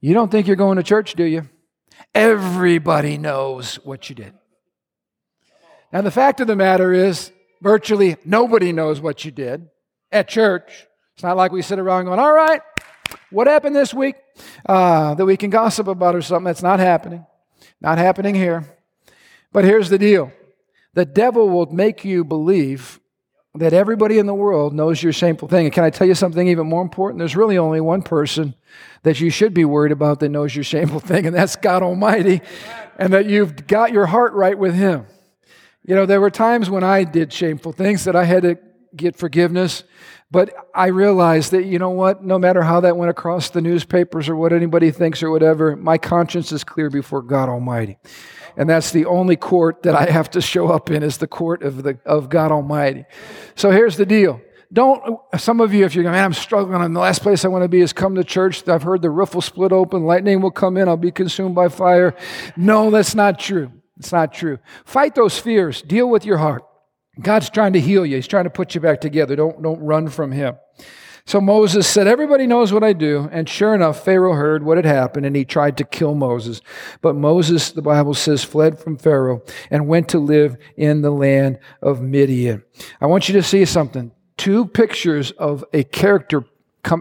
You 0.01 0.15
don't 0.15 0.31
think 0.31 0.47
you're 0.47 0.55
going 0.55 0.77
to 0.77 0.83
church, 0.83 1.15
do 1.15 1.25
you? 1.25 1.49
Everybody 2.15 3.19
knows 3.19 3.77
what 3.77 4.09
you 4.09 4.15
did. 4.15 4.33
And 5.93 6.07
the 6.07 6.11
fact 6.11 6.41
of 6.41 6.47
the 6.47 6.57
matter 6.57 6.93
is, 6.93 7.33
virtually 7.61 8.17
nobody 8.25 8.71
knows 8.73 9.01
what 9.01 9.25
you 9.25 9.31
did 9.31 9.69
at 10.13 10.29
church. 10.29 10.87
It's 11.15 11.23
not 11.25 11.37
like 11.37 11.51
we 11.51 11.63
sit 11.63 11.79
around 11.79 12.05
going, 12.05 12.21
all 12.21 12.33
right, 12.33 12.61
what 13.31 13.47
happened 13.47 13.75
this 13.75 13.93
week 13.93 14.17
uh, 14.67 15.15
that 15.15 15.25
we 15.25 15.37
can 15.37 15.51
gossip 15.51 15.89
about 15.89 16.15
or 16.15 16.23
something. 16.23 16.45
That's 16.45 16.63
not 16.63 16.81
happening. 16.81 17.27
Not 17.81 17.99
happening 17.99 18.35
here. 18.35 18.65
But 19.53 19.65
here's 19.65 19.89
the 19.89 19.99
deal 19.99 20.33
the 20.95 21.05
devil 21.05 21.49
will 21.49 21.67
make 21.67 22.05
you 22.05 22.25
believe 22.25 23.01
that 23.55 23.73
everybody 23.73 24.19
in 24.19 24.27
the 24.27 24.35
world 24.35 24.75
knows 24.75 25.03
your 25.03 25.13
shameful 25.13 25.49
thing. 25.49 25.67
And 25.67 25.73
can 25.73 25.85
I 25.85 25.91
tell 25.91 26.07
you 26.07 26.15
something 26.15 26.47
even 26.49 26.67
more 26.67 26.83
important? 26.83 27.19
There's 27.19 27.37
really 27.37 27.59
only 27.59 27.81
one 27.81 28.03
person 28.03 28.55
that 29.03 29.21
you 29.21 29.31
should 29.31 29.55
be 29.55 29.65
worried 29.65 29.93
about 29.93 30.21
that 30.21 30.29
knows 30.29 30.55
your 30.55 30.65
shameful 30.65 31.01
thing, 31.01 31.27
and 31.27 31.35
that's 31.35 31.57
God 31.57 31.83
Almighty, 31.83 32.43
and 32.99 33.13
that 33.13 33.27
you've 33.27 33.67
got 33.67 33.93
your 33.93 34.07
heart 34.07 34.33
right 34.35 34.59
with 34.59 34.75
Him. 34.75 35.07
You 35.85 35.95
know, 35.95 36.07
there 36.07 36.21
were 36.21 36.31
times 36.31 36.69
when 36.69 36.83
I 36.83 37.05
did 37.05 37.33
shameful 37.33 37.73
things 37.73 38.05
that 38.05 38.17
I 38.17 38.25
had 38.25 38.43
to 38.43 38.59
get 38.95 39.17
forgiveness, 39.17 39.85
but 40.31 40.55
I 40.75 40.89
realized 40.89 41.53
that, 41.53 41.65
you 41.65 41.79
know 41.79 41.91
what, 41.91 42.25
no 42.25 42.39
matter 42.39 42.63
how 42.63 42.81
that 42.81 42.97
went 42.97 43.11
across 43.11 43.51
the 43.51 43.61
newspapers 43.61 44.29
or 44.29 44.35
what 44.37 44.53
anybody 44.53 44.91
thinks 44.91 45.23
or 45.23 45.31
whatever, 45.31 45.77
my 45.77 45.99
conscience 45.99 46.51
is 46.51 46.65
clear 46.65 46.91
before 46.91 47.23
God 47.23 47.49
Almighty. 47.49 47.99
And 48.57 48.69
that's 48.69 48.91
the 48.91 49.05
only 49.05 49.37
court 49.37 49.85
that 49.85 49.95
I 49.95 50.11
have 50.11 50.31
to 50.31 50.41
show 50.41 50.69
up 50.69 50.91
in 50.91 51.03
is 51.03 51.19
the 51.19 51.29
court 51.29 51.63
of, 51.63 51.83
the, 51.83 51.99
of 52.05 52.29
God 52.29 52.51
Almighty. 52.51 53.05
So 53.55 53.71
here's 53.71 53.97
the 53.97 54.07
deal. 54.07 54.41
Don't, 54.73 55.21
some 55.39 55.61
of 55.61 55.73
you, 55.73 55.85
if 55.85 55.95
you're 55.95 56.03
going, 56.03 56.15
man, 56.15 56.25
I'm 56.25 56.33
struggling, 56.33 56.83
and 56.83 56.97
the 56.97 57.01
last 57.01 57.23
place 57.23 57.45
I 57.45 57.49
want 57.49 57.63
to 57.63 57.69
be 57.69 57.81
is 57.81 57.93
come 57.93 58.17
to 58.17 58.25
church. 58.25 58.67
I've 58.69 58.83
heard 58.83 59.03
the 59.03 59.11
roof 59.11 59.35
will 59.35 59.43
split 59.43 59.73
open, 59.73 60.05
lightning 60.05 60.41
will 60.41 60.51
come 60.51 60.77
in, 60.77 60.89
I'll 60.89 60.97
be 60.97 61.13
consumed 61.13 61.55
by 61.55 61.69
fire. 61.69 62.17
No, 62.57 62.91
that's 62.91 63.15
not 63.15 63.39
true. 63.39 63.71
It's 63.99 64.11
not 64.11 64.33
true. 64.33 64.59
Fight 64.85 65.15
those 65.15 65.39
fears. 65.39 65.83
Deal 65.83 66.11
with 66.11 66.25
your 66.25 66.39
heart. 66.39 66.65
God's 67.21 67.51
trying 67.51 67.73
to 67.73 67.81
heal 67.81 68.05
you. 68.05 68.17
He's 68.17 68.27
trying 68.27 68.45
to 68.45 68.51
put 68.51 68.75
you 68.75 68.81
back 68.81 69.01
together. 69.01 69.37
Don't, 69.37 69.63
don't 69.63 69.81
run 69.81 70.09
from 70.09 70.33
him. 70.33 70.57
So 71.27 71.41
Moses 71.41 71.89
said, 71.89 72.07
Everybody 72.07 72.47
knows 72.47 72.73
what 72.73 72.85
I 72.85 72.93
do. 72.93 73.29
And 73.33 73.49
sure 73.49 73.75
enough, 73.75 74.05
Pharaoh 74.05 74.35
heard 74.35 74.63
what 74.63 74.77
had 74.77 74.85
happened 74.85 75.27
and 75.27 75.35
he 75.35 75.45
tried 75.45 75.77
to 75.79 75.85
kill 75.85 76.15
Moses. 76.15 76.61
But 77.01 77.17
Moses, 77.17 77.73
the 77.73 77.83
Bible 77.83 78.15
says, 78.15 78.45
fled 78.45 78.79
from 78.79 78.97
Pharaoh 78.97 79.43
and 79.71 79.89
went 79.89 80.09
to 80.11 80.21
live 80.21 80.57
in 80.77 81.03
the 81.03 81.11
land 81.11 81.59
of 81.83 82.01
Midian. 82.01 82.63
I 83.01 83.07
want 83.07 83.29
you 83.29 83.35
to 83.35 83.43
see 83.43 83.65
something. 83.65 84.13
Two 84.37 84.67
pictures 84.67 85.33
of 85.33 85.65
a 85.73 85.83
character, 85.83 86.45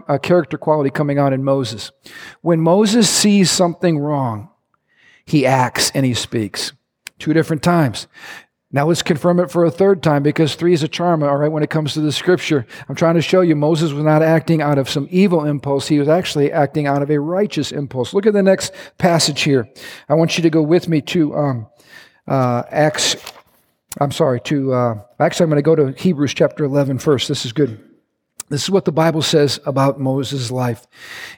a 0.08 0.18
character 0.18 0.58
quality 0.58 0.90
coming 0.90 1.18
out 1.18 1.32
in 1.32 1.44
Moses. 1.44 1.92
When 2.40 2.60
Moses 2.60 3.08
sees 3.08 3.50
something 3.50 3.98
wrong, 3.98 4.48
he 5.24 5.46
acts 5.46 5.92
and 5.94 6.04
he 6.04 6.14
speaks. 6.14 6.72
Two 7.18 7.32
different 7.32 7.62
times. 7.62 8.08
Now 8.72 8.86
let's 8.86 9.02
confirm 9.02 9.38
it 9.38 9.50
for 9.50 9.64
a 9.64 9.70
third 9.70 10.02
time 10.02 10.24
because 10.24 10.54
three 10.54 10.72
is 10.72 10.82
a 10.82 10.88
charm, 10.88 11.22
all 11.22 11.36
right, 11.36 11.50
when 11.50 11.62
it 11.62 11.70
comes 11.70 11.94
to 11.94 12.00
the 12.00 12.10
scripture. 12.10 12.66
I'm 12.88 12.96
trying 12.96 13.14
to 13.14 13.22
show 13.22 13.40
you 13.40 13.54
Moses 13.54 13.92
was 13.92 14.02
not 14.02 14.22
acting 14.22 14.60
out 14.60 14.76
of 14.76 14.90
some 14.90 15.06
evil 15.10 15.44
impulse. 15.44 15.86
He 15.86 16.00
was 16.00 16.08
actually 16.08 16.50
acting 16.50 16.86
out 16.86 17.00
of 17.00 17.10
a 17.10 17.20
righteous 17.20 17.70
impulse. 17.70 18.12
Look 18.12 18.26
at 18.26 18.32
the 18.32 18.42
next 18.42 18.72
passage 18.98 19.42
here. 19.42 19.68
I 20.08 20.14
want 20.14 20.36
you 20.36 20.42
to 20.42 20.50
go 20.50 20.62
with 20.62 20.88
me 20.88 21.00
to 21.02 21.36
um, 21.36 21.66
uh, 22.26 22.64
Acts. 22.70 23.14
I'm 24.00 24.12
sorry, 24.12 24.40
to, 24.42 24.72
uh, 24.74 24.94
actually, 25.20 25.44
I'm 25.44 25.50
going 25.50 25.62
to 25.62 25.62
go 25.62 25.76
to 25.76 25.92
Hebrews 25.92 26.34
chapter 26.34 26.64
11 26.64 26.98
first. 26.98 27.28
This 27.28 27.46
is 27.46 27.52
good. 27.52 27.82
This 28.48 28.64
is 28.64 28.70
what 28.70 28.84
the 28.84 28.92
Bible 28.92 29.22
says 29.22 29.58
about 29.64 30.00
Moses' 30.00 30.50
life. 30.50 30.86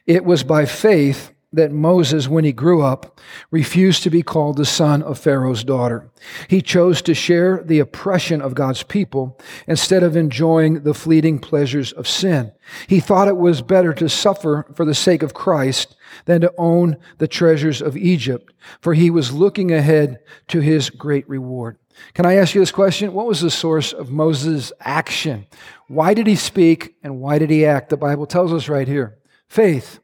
It 0.07 0.25
was 0.25 0.43
by 0.43 0.65
faith 0.65 1.33
that 1.53 1.73
Moses, 1.73 2.29
when 2.29 2.45
he 2.45 2.53
grew 2.53 2.83
up, 2.83 3.21
refused 3.51 4.03
to 4.03 4.11
be 4.11 4.23
called 4.23 4.57
the 4.57 4.67
son 4.67 5.03
of 5.03 5.19
Pharaoh's 5.19 5.65
daughter. 5.65 6.11
He 6.47 6.61
chose 6.61 7.01
to 7.03 7.15
share 7.15 7.63
the 7.63 7.79
oppression 7.79 8.43
of 8.43 8.55
God's 8.55 8.83
people 8.83 9.39
instead 9.67 10.03
of 10.03 10.15
enjoying 10.15 10.83
the 10.83 10.93
fleeting 10.93 11.39
pleasures 11.39 11.93
of 11.93 12.07
sin. 12.07 12.53
He 12.87 13.01
thought 13.01 13.29
it 13.29 13.39
was 13.39 13.63
better 13.63 13.95
to 13.95 14.11
suffer 14.11 14.67
for 14.75 14.85
the 14.85 14.95
sake 14.95 15.23
of 15.23 15.33
Christ 15.33 15.97
than 16.27 16.43
to 16.43 16.53
own 16.59 16.99
the 17.17 17.29
treasures 17.29 17.81
of 17.81 17.97
Egypt, 17.97 18.53
for 18.83 18.93
he 18.93 19.09
was 19.09 19.33
looking 19.33 19.73
ahead 19.73 20.19
to 20.49 20.61
his 20.61 20.91
great 20.91 21.27
reward. 21.29 21.79
Can 22.13 22.27
I 22.27 22.35
ask 22.35 22.55
you 22.55 22.61
this 22.61 22.71
question? 22.71 23.13
What 23.13 23.27
was 23.27 23.41
the 23.41 23.51
source 23.51 23.93
of 23.93 24.11
Moses' 24.11 24.73
action? 24.81 25.47
Why 25.89 26.13
did 26.13 26.27
he 26.27 26.37
speak 26.37 26.95
and 27.03 27.21
why 27.21 27.39
did 27.39 27.51
he 27.51 27.65
act? 27.65 27.89
The 27.89 27.97
Bible 27.97 28.27
tells 28.27 28.53
us 28.53 28.69
right 28.69 28.87
here 28.87 29.19
faith. 29.49 30.01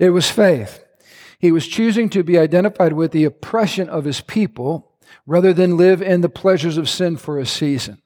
It 0.00 0.10
was 0.10 0.30
faith. 0.30 0.82
He 1.38 1.52
was 1.52 1.68
choosing 1.68 2.08
to 2.10 2.24
be 2.24 2.38
identified 2.38 2.94
with 2.94 3.12
the 3.12 3.24
oppression 3.24 3.88
of 3.88 4.04
his 4.04 4.22
people 4.22 4.92
rather 5.26 5.52
than 5.52 5.76
live 5.76 6.00
in 6.00 6.22
the 6.22 6.28
pleasures 6.30 6.78
of 6.78 6.88
sin 6.88 7.18
for 7.18 7.38
a 7.38 7.46
season. 7.46 8.00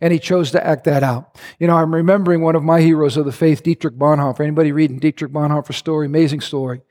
And 0.00 0.12
he 0.12 0.18
chose 0.18 0.52
to 0.52 0.64
act 0.64 0.84
that 0.84 1.02
out. 1.02 1.36
You 1.58 1.66
know, 1.66 1.76
I'm 1.76 1.94
remembering 1.94 2.42
one 2.42 2.56
of 2.56 2.62
my 2.62 2.80
heroes 2.80 3.16
of 3.16 3.24
the 3.24 3.32
faith, 3.32 3.62
Dietrich 3.62 3.94
Bonhoeffer. 3.94 4.40
Anybody 4.40 4.72
reading 4.72 4.98
Dietrich 4.98 5.32
Bonhoeffer's 5.32 5.76
story? 5.76 6.06
Amazing 6.06 6.40
story. 6.40 6.82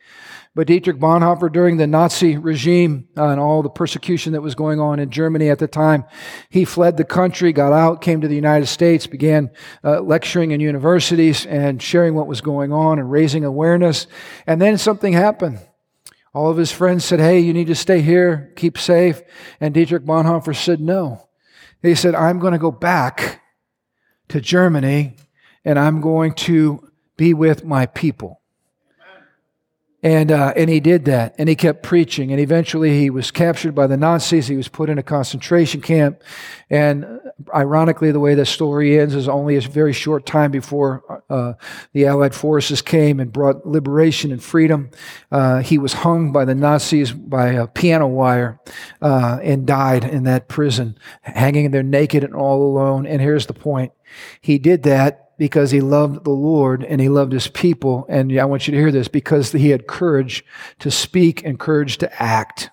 But 0.54 0.68
Dietrich 0.68 0.98
Bonhoeffer, 0.98 1.50
during 1.52 1.78
the 1.78 1.88
Nazi 1.88 2.38
regime 2.38 3.08
uh, 3.18 3.30
and 3.30 3.40
all 3.40 3.64
the 3.64 3.70
persecution 3.70 4.34
that 4.34 4.42
was 4.42 4.54
going 4.54 4.82
on 4.82 5.00
in 5.00 5.10
Germany 5.10 5.50
at 5.50 5.60
the 5.60 5.68
time, 5.68 6.04
he 6.50 6.66
fled 6.66 6.98
the 6.98 7.06
country, 7.06 7.54
got 7.54 7.72
out, 7.72 8.02
came 8.02 8.20
to 8.20 8.28
the 8.28 8.36
United 8.36 8.66
States, 8.66 9.08
began 9.08 9.50
uh, 9.82 10.02
lecturing 10.02 10.52
in 10.52 10.60
universities 10.60 11.46
and 11.46 11.82
sharing 11.82 12.16
what 12.16 12.28
was 12.28 12.42
going 12.42 12.74
on 12.74 13.00
and 13.00 13.10
raising 13.10 13.46
awareness. 13.46 14.08
And 14.46 14.62
then 14.62 14.78
something 14.78 15.14
happened. 15.14 15.60
All 16.34 16.52
of 16.52 16.58
his 16.58 16.72
friends 16.72 17.06
said, 17.06 17.22
Hey, 17.22 17.40
you 17.40 17.54
need 17.54 17.68
to 17.68 17.76
stay 17.76 18.02
here, 18.02 18.52
keep 18.58 18.78
safe. 18.78 19.22
And 19.62 19.74
Dietrich 19.74 20.04
Bonhoeffer 20.04 20.56
said, 20.56 20.82
No. 20.82 21.30
He 21.82 21.96
said, 21.96 22.14
I'm 22.14 22.40
going 22.40 22.54
to 22.54 22.60
go 22.60 22.72
back 22.72 23.42
to 24.28 24.42
Germany 24.42 25.16
and 25.64 25.80
I'm 25.80 26.02
going 26.02 26.34
to 26.34 26.92
be 27.16 27.34
with 27.34 27.64
my 27.64 27.86
people. 27.86 28.41
And, 30.04 30.32
uh, 30.32 30.54
and 30.56 30.70
he 30.70 30.80
did 30.80 31.06
that, 31.06 31.36
and 31.38 31.48
he 31.48 31.56
kept 31.56 31.84
preaching. 31.84 32.32
And 32.32 32.40
eventually 32.40 33.00
he 33.00 33.12
was 33.12 33.30
captured 33.30 33.76
by 33.76 33.86
the 33.86 33.98
Nazis. 33.98 34.48
He 34.48 34.56
was 34.56 34.68
put 34.68 34.90
in 34.90 34.98
a 34.98 35.04
concentration 35.04 35.82
camp. 35.82 36.24
And 36.72 37.20
ironically, 37.54 38.12
the 38.12 38.20
way 38.20 38.34
the 38.34 38.46
story 38.46 39.00
ends 39.00 39.14
is 39.14 39.28
only 39.28 39.58
a 39.58 39.62
very 39.62 39.94
short 39.94 40.26
time 40.26 40.50
before 40.50 41.24
uh, 41.30 41.54
the 41.94 42.08
Allied 42.08 42.34
forces 42.34 42.82
came 42.82 43.20
and 43.20 43.32
brought 43.32 43.66
liberation 43.66 44.32
and 44.32 44.44
freedom. 44.44 44.90
Uh, 45.32 45.60
he 45.60 45.78
was 45.78 45.94
hung 45.94 46.32
by 46.32 46.46
the 46.46 46.56
Nazis 46.56 47.12
by 47.12 47.50
a 47.50 47.68
piano 47.68 48.08
wire 48.08 48.60
uh, 49.02 49.40
and 49.44 49.68
died 49.68 50.04
in 50.04 50.24
that 50.24 50.48
prison, 50.48 50.98
hanging 51.22 51.70
there 51.72 51.84
naked 51.84 52.24
and 52.24 52.34
all 52.34 52.64
alone. 52.64 53.06
And 53.06 53.22
here's 53.22 53.46
the 53.46 53.54
point 53.54 53.92
he 54.42 54.58
did 54.58 54.84
that 54.84 55.31
because 55.42 55.72
he 55.72 55.82
loved 55.82 56.24
the 56.24 56.30
Lord 56.30 56.84
and 56.84 57.02
he 57.02 57.10
loved 57.10 57.32
his 57.32 57.48
people. 57.48 58.06
And 58.08 58.40
I 58.40 58.46
want 58.46 58.68
you 58.68 58.74
to 58.74 58.78
hear 58.78 58.92
this 58.92 59.08
because 59.08 59.52
he 59.52 59.72
had 59.72 59.88
courage 59.88 60.46
to 60.78 60.92
speak 60.92 61.44
and 61.44 61.58
courage 61.58 61.98
to 61.98 62.22
act. 62.22 62.70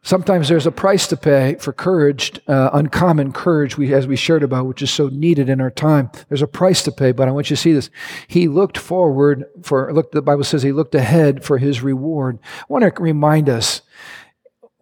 Sometimes 0.00 0.48
there's 0.48 0.66
a 0.66 0.72
price 0.72 1.06
to 1.08 1.18
pay 1.18 1.56
for 1.56 1.74
courage, 1.74 2.40
uh, 2.48 2.70
uncommon 2.72 3.32
courage, 3.32 3.76
we, 3.76 3.92
as 3.92 4.06
we 4.06 4.16
shared 4.16 4.42
about, 4.42 4.64
which 4.64 4.80
is 4.80 4.90
so 4.90 5.08
needed 5.08 5.50
in 5.50 5.60
our 5.60 5.70
time. 5.70 6.10
There's 6.30 6.40
a 6.40 6.46
price 6.46 6.82
to 6.84 6.90
pay, 6.90 7.12
but 7.12 7.28
I 7.28 7.32
want 7.32 7.50
you 7.50 7.56
to 7.56 7.60
see 7.60 7.72
this. 7.74 7.90
He 8.26 8.48
looked 8.48 8.78
forward 8.78 9.44
for, 9.62 9.92
look, 9.92 10.10
the 10.10 10.22
Bible 10.22 10.44
says 10.44 10.62
he 10.62 10.72
looked 10.72 10.94
ahead 10.94 11.44
for 11.44 11.58
his 11.58 11.82
reward. 11.82 12.38
I 12.60 12.64
want 12.68 12.82
to 12.82 13.02
remind 13.02 13.50
us 13.50 13.82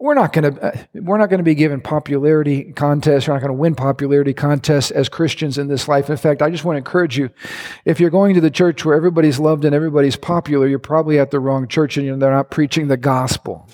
we're 0.03 0.15
not 0.15 0.33
going 0.33 0.53
to 0.53 0.61
uh, 0.61 0.77
we're 0.95 1.17
not 1.17 1.29
going 1.29 1.37
to 1.37 1.45
be 1.45 1.55
given 1.55 1.79
popularity 1.79 2.73
contests. 2.73 3.25
We're 3.25 3.35
not 3.35 3.39
going 3.39 3.55
to 3.55 3.57
win 3.57 3.73
popularity 3.73 4.33
contests 4.33 4.91
as 4.91 5.07
Christians 5.07 5.57
in 5.57 5.69
this 5.69 5.87
life. 5.87 6.09
In 6.09 6.17
fact, 6.17 6.41
I 6.41 6.49
just 6.49 6.65
want 6.65 6.75
to 6.75 6.79
encourage 6.79 7.17
you: 7.17 7.29
if 7.85 8.01
you're 8.01 8.09
going 8.09 8.35
to 8.35 8.41
the 8.41 8.51
church 8.51 8.83
where 8.83 8.95
everybody's 8.95 9.39
loved 9.39 9.63
and 9.63 9.73
everybody's 9.73 10.17
popular, 10.17 10.67
you're 10.67 10.77
probably 10.77 11.19
at 11.19 11.31
the 11.31 11.39
wrong 11.39 11.69
church, 11.69 11.95
and 11.95 12.21
they're 12.21 12.31
not 12.31 12.51
preaching 12.51 12.89
the 12.89 12.97
gospel. 12.97 13.69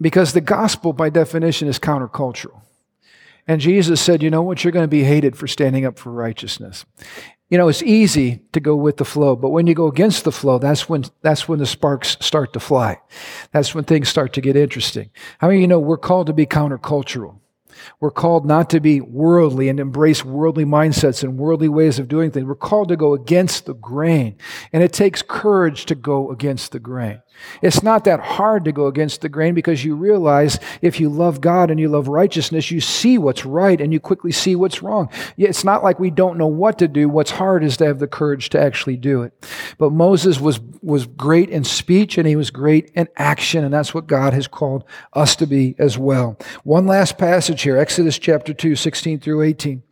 Because 0.00 0.32
the 0.32 0.40
gospel, 0.40 0.92
by 0.92 1.08
definition, 1.08 1.68
is 1.68 1.78
countercultural. 1.78 2.62
And 3.46 3.60
Jesus 3.60 4.00
said, 4.00 4.24
You 4.24 4.30
know 4.30 4.42
what? 4.42 4.64
You're 4.64 4.72
going 4.72 4.82
to 4.82 4.88
be 4.88 5.04
hated 5.04 5.36
for 5.36 5.46
standing 5.46 5.84
up 5.84 6.00
for 6.00 6.10
righteousness. 6.10 6.84
You 7.50 7.58
know, 7.58 7.68
it's 7.68 7.82
easy 7.82 8.42
to 8.52 8.60
go 8.60 8.74
with 8.74 8.96
the 8.96 9.04
flow, 9.04 9.36
but 9.36 9.50
when 9.50 9.66
you 9.66 9.74
go 9.74 9.86
against 9.86 10.24
the 10.24 10.32
flow, 10.32 10.58
that's 10.58 10.88
when, 10.88 11.04
that's 11.20 11.46
when 11.46 11.58
the 11.58 11.66
sparks 11.66 12.16
start 12.20 12.52
to 12.54 12.60
fly. 12.60 12.98
That's 13.52 13.74
when 13.74 13.84
things 13.84 14.08
start 14.08 14.32
to 14.32 14.40
get 14.40 14.56
interesting. 14.56 15.10
How 15.38 15.48
many 15.48 15.58
of 15.58 15.62
you 15.62 15.68
know 15.68 15.78
we're 15.78 15.98
called 15.98 16.28
to 16.28 16.32
be 16.32 16.46
countercultural? 16.46 17.38
We're 18.00 18.10
called 18.10 18.46
not 18.46 18.70
to 18.70 18.80
be 18.80 19.00
worldly 19.00 19.68
and 19.68 19.78
embrace 19.78 20.24
worldly 20.24 20.64
mindsets 20.64 21.22
and 21.22 21.38
worldly 21.38 21.68
ways 21.68 21.98
of 21.98 22.08
doing 22.08 22.30
things. 22.30 22.46
We're 22.46 22.54
called 22.54 22.88
to 22.88 22.96
go 22.96 23.14
against 23.14 23.66
the 23.66 23.74
grain. 23.74 24.36
And 24.72 24.82
it 24.82 24.92
takes 24.92 25.22
courage 25.22 25.86
to 25.86 25.94
go 25.94 26.30
against 26.30 26.72
the 26.72 26.78
grain. 26.78 27.20
It's 27.62 27.82
not 27.82 28.04
that 28.04 28.20
hard 28.20 28.64
to 28.64 28.72
go 28.72 28.86
against 28.86 29.20
the 29.20 29.28
grain 29.28 29.54
because 29.54 29.84
you 29.84 29.94
realize 29.94 30.58
if 30.82 31.00
you 31.00 31.08
love 31.08 31.40
God 31.40 31.70
and 31.70 31.78
you 31.78 31.88
love 31.88 32.08
righteousness, 32.08 32.70
you 32.70 32.80
see 32.80 33.18
what's 33.18 33.44
right 33.44 33.80
and 33.80 33.92
you 33.92 34.00
quickly 34.00 34.32
see 34.32 34.56
what's 34.56 34.82
wrong. 34.82 35.08
It's 35.36 35.64
not 35.64 35.82
like 35.82 35.98
we 35.98 36.10
don't 36.10 36.38
know 36.38 36.46
what 36.46 36.78
to 36.78 36.88
do. 36.88 37.08
What's 37.08 37.32
hard 37.32 37.64
is 37.64 37.76
to 37.78 37.86
have 37.86 37.98
the 37.98 38.06
courage 38.06 38.50
to 38.50 38.60
actually 38.60 38.96
do 38.96 39.22
it. 39.22 39.32
But 39.78 39.90
Moses 39.90 40.40
was, 40.40 40.60
was 40.82 41.06
great 41.06 41.50
in 41.50 41.64
speech 41.64 42.18
and 42.18 42.26
he 42.26 42.36
was 42.36 42.50
great 42.50 42.90
in 42.94 43.08
action, 43.16 43.64
and 43.64 43.72
that's 43.72 43.94
what 43.94 44.06
God 44.06 44.32
has 44.32 44.46
called 44.46 44.84
us 45.12 45.36
to 45.36 45.46
be 45.46 45.74
as 45.78 45.98
well. 45.98 46.38
One 46.62 46.86
last 46.86 47.18
passage 47.18 47.62
here 47.62 47.76
Exodus 47.76 48.18
chapter 48.18 48.54
2, 48.54 48.76
16 48.76 49.20
through 49.20 49.42
18 49.42 49.82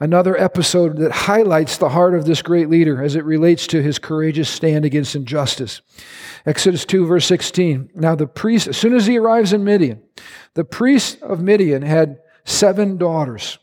another 0.00 0.38
episode 0.40 0.96
that 0.98 1.12
highlights 1.12 1.78
the 1.78 1.88
heart 1.88 2.14
of 2.14 2.26
this 2.26 2.42
great 2.42 2.68
leader 2.68 3.02
as 3.02 3.16
it 3.16 3.24
relates 3.24 3.66
to 3.68 3.82
his 3.82 3.98
courageous 3.98 4.48
stand 4.48 4.84
against 4.84 5.16
injustice. 5.16 5.80
Exodus 6.44 6.84
2, 6.84 7.06
verse 7.06 7.26
16. 7.26 7.90
Now, 7.94 8.14
the 8.14 8.26
priest, 8.26 8.68
as 8.68 8.76
soon 8.76 8.94
as 8.94 9.06
he 9.06 9.18
arrives 9.18 9.52
in 9.52 9.64
Midian, 9.64 10.02
the 10.54 10.64
priest 10.64 11.20
of 11.22 11.40
Midian 11.40 11.82
had 11.82 12.18
seven 12.44 12.96
daughters 12.96 13.58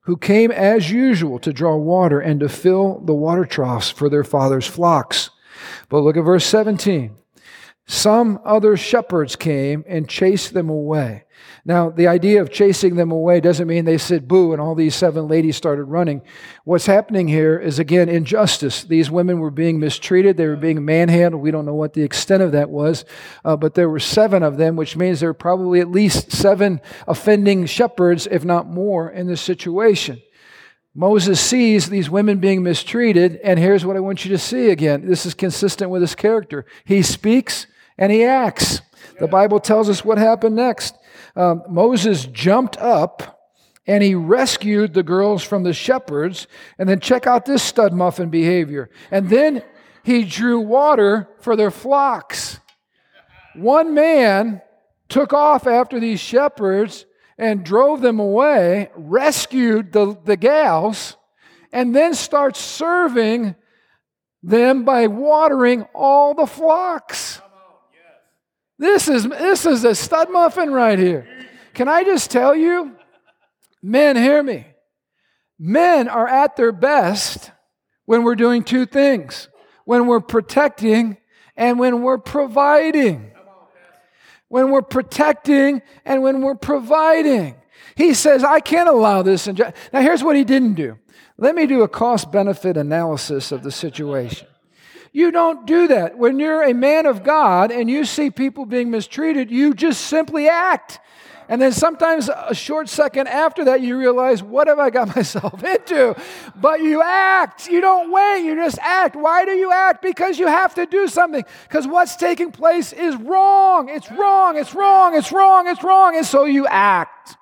who 0.00 0.16
came 0.16 0.52
as 0.52 0.90
usual 0.90 1.38
to 1.40 1.52
draw 1.52 1.76
water 1.76 2.20
and 2.20 2.40
to 2.40 2.48
fill 2.48 3.00
the 3.00 3.14
water 3.14 3.44
troughs 3.44 3.90
for 3.90 4.08
their 4.08 4.24
father's 4.24 4.66
flocks. 4.66 5.30
But 5.88 6.00
look 6.00 6.16
at 6.16 6.24
verse 6.24 6.46
17. 6.46 7.16
Some 7.86 8.40
other 8.44 8.76
shepherds 8.76 9.36
came 9.36 9.84
and 9.86 10.08
chased 10.08 10.54
them 10.54 10.68
away. 10.68 11.24
Now, 11.64 11.90
the 11.90 12.06
idea 12.06 12.40
of 12.40 12.52
chasing 12.52 12.94
them 12.94 13.10
away 13.10 13.40
doesn't 13.40 13.66
mean 13.66 13.84
they 13.84 13.98
said 13.98 14.28
boo 14.28 14.52
and 14.52 14.62
all 14.62 14.76
these 14.76 14.94
seven 14.94 15.26
ladies 15.26 15.56
started 15.56 15.84
running. 15.84 16.22
What's 16.62 16.86
happening 16.86 17.26
here 17.26 17.58
is, 17.58 17.80
again, 17.80 18.08
injustice. 18.08 18.84
These 18.84 19.10
women 19.10 19.40
were 19.40 19.50
being 19.50 19.80
mistreated, 19.80 20.36
they 20.36 20.46
were 20.46 20.54
being 20.54 20.84
manhandled. 20.84 21.42
We 21.42 21.50
don't 21.50 21.66
know 21.66 21.74
what 21.74 21.92
the 21.92 22.04
extent 22.04 22.44
of 22.44 22.52
that 22.52 22.70
was, 22.70 23.04
uh, 23.44 23.56
but 23.56 23.74
there 23.74 23.90
were 23.90 23.98
seven 23.98 24.44
of 24.44 24.58
them, 24.58 24.76
which 24.76 24.96
means 24.96 25.18
there 25.18 25.30
were 25.30 25.34
probably 25.34 25.80
at 25.80 25.90
least 25.90 26.30
seven 26.30 26.80
offending 27.08 27.66
shepherds, 27.66 28.28
if 28.30 28.44
not 28.44 28.68
more, 28.68 29.10
in 29.10 29.26
this 29.26 29.40
situation. 29.40 30.22
Moses 30.94 31.40
sees 31.40 31.90
these 31.90 32.08
women 32.08 32.38
being 32.38 32.62
mistreated, 32.62 33.40
and 33.42 33.58
here's 33.58 33.84
what 33.84 33.96
I 33.96 34.00
want 34.00 34.24
you 34.24 34.30
to 34.30 34.38
see 34.38 34.70
again. 34.70 35.04
This 35.06 35.26
is 35.26 35.34
consistent 35.34 35.90
with 35.90 36.00
his 36.00 36.14
character. 36.14 36.64
He 36.84 37.02
speaks 37.02 37.66
and 37.98 38.12
he 38.12 38.24
acts. 38.24 38.82
The 39.18 39.26
Bible 39.26 39.60
tells 39.60 39.90
us 39.90 40.04
what 40.04 40.16
happened 40.16 40.56
next 40.56 40.94
um, 41.36 41.62
Moses 41.68 42.26
jumped 42.26 42.76
up 42.78 43.36
and 43.86 44.02
he 44.02 44.14
rescued 44.14 44.94
the 44.94 45.02
girls 45.02 45.42
from 45.42 45.62
the 45.62 45.72
shepherds. 45.72 46.46
And 46.78 46.88
then 46.88 47.00
check 47.00 47.26
out 47.26 47.44
this 47.44 47.62
stud 47.62 47.92
muffin 47.92 48.30
behavior. 48.30 48.90
And 49.10 49.28
then 49.28 49.62
he 50.02 50.24
drew 50.24 50.60
water 50.60 51.28
for 51.40 51.56
their 51.56 51.70
flocks. 51.70 52.58
One 53.54 53.94
man 53.94 54.60
took 55.08 55.32
off 55.32 55.66
after 55.66 56.00
these 56.00 56.20
shepherds 56.20 57.06
and 57.38 57.64
drove 57.64 58.00
them 58.00 58.18
away, 58.18 58.90
rescued 58.96 59.92
the, 59.92 60.18
the 60.24 60.36
gals, 60.36 61.16
and 61.72 61.94
then 61.94 62.14
starts 62.14 62.58
serving 62.60 63.54
them 64.42 64.84
by 64.84 65.06
watering 65.06 65.82
all 65.94 66.34
the 66.34 66.46
flocks. 66.46 67.35
This 68.78 69.08
is, 69.08 69.28
this 69.28 69.66
is 69.66 69.84
a 69.84 69.94
stud 69.94 70.30
muffin 70.30 70.70
right 70.70 70.98
here. 70.98 71.26
Can 71.74 71.88
I 71.88 72.04
just 72.04 72.30
tell 72.30 72.54
you? 72.54 72.96
Men, 73.82 74.16
hear 74.16 74.42
me. 74.42 74.66
Men 75.58 76.08
are 76.08 76.28
at 76.28 76.56
their 76.56 76.72
best 76.72 77.50
when 78.04 78.22
we're 78.22 78.34
doing 78.34 78.62
two 78.64 78.86
things 78.86 79.48
when 79.86 80.06
we're 80.06 80.20
protecting 80.20 81.16
and 81.56 81.78
when 81.78 82.02
we're 82.02 82.18
providing. 82.18 83.32
When 84.48 84.70
we're 84.70 84.82
protecting 84.82 85.80
and 86.04 86.22
when 86.22 86.42
we're 86.42 86.56
providing. 86.56 87.56
He 87.94 88.12
says, 88.12 88.44
I 88.44 88.60
can't 88.60 88.88
allow 88.88 89.22
this. 89.22 89.46
Now, 89.46 89.72
here's 89.92 90.22
what 90.22 90.36
he 90.36 90.44
didn't 90.44 90.74
do. 90.74 90.98
Let 91.38 91.54
me 91.54 91.66
do 91.66 91.82
a 91.82 91.88
cost 91.88 92.30
benefit 92.30 92.76
analysis 92.76 93.52
of 93.52 93.62
the 93.62 93.72
situation. 93.72 94.48
You 95.16 95.30
don't 95.30 95.66
do 95.66 95.88
that. 95.88 96.18
When 96.18 96.38
you're 96.38 96.62
a 96.62 96.74
man 96.74 97.06
of 97.06 97.24
God 97.24 97.72
and 97.72 97.88
you 97.88 98.04
see 98.04 98.28
people 98.28 98.66
being 98.66 98.90
mistreated, 98.90 99.50
you 99.50 99.72
just 99.72 100.08
simply 100.08 100.46
act. 100.46 101.00
And 101.48 101.58
then 101.58 101.72
sometimes 101.72 102.28
a 102.28 102.54
short 102.54 102.90
second 102.90 103.28
after 103.28 103.64
that, 103.64 103.80
you 103.80 103.96
realize, 103.96 104.42
what 104.42 104.68
have 104.68 104.78
I 104.78 104.90
got 104.90 105.16
myself 105.16 105.64
into? 105.64 106.14
But 106.54 106.82
you 106.82 107.00
act. 107.02 107.66
You 107.66 107.80
don't 107.80 108.12
wait. 108.12 108.44
You 108.44 108.56
just 108.56 108.78
act. 108.80 109.16
Why 109.16 109.46
do 109.46 109.52
you 109.52 109.72
act? 109.72 110.02
Because 110.02 110.38
you 110.38 110.48
have 110.48 110.74
to 110.74 110.84
do 110.84 111.08
something. 111.08 111.46
Because 111.66 111.86
what's 111.86 112.16
taking 112.16 112.52
place 112.52 112.92
is 112.92 113.16
wrong. 113.16 113.88
It's 113.88 114.12
wrong. 114.12 114.58
It's 114.58 114.74
wrong. 114.74 115.16
It's 115.16 115.32
wrong. 115.32 115.66
It's 115.66 115.82
wrong. 115.82 116.14
And 116.14 116.26
so 116.26 116.44
you 116.44 116.66
act. 116.66 117.38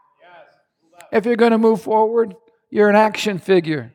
If 1.10 1.26
you're 1.26 1.34
going 1.34 1.50
to 1.50 1.58
move 1.58 1.82
forward, 1.82 2.36
you're 2.70 2.88
an 2.88 2.94
action 2.94 3.40
figure. 3.40 3.93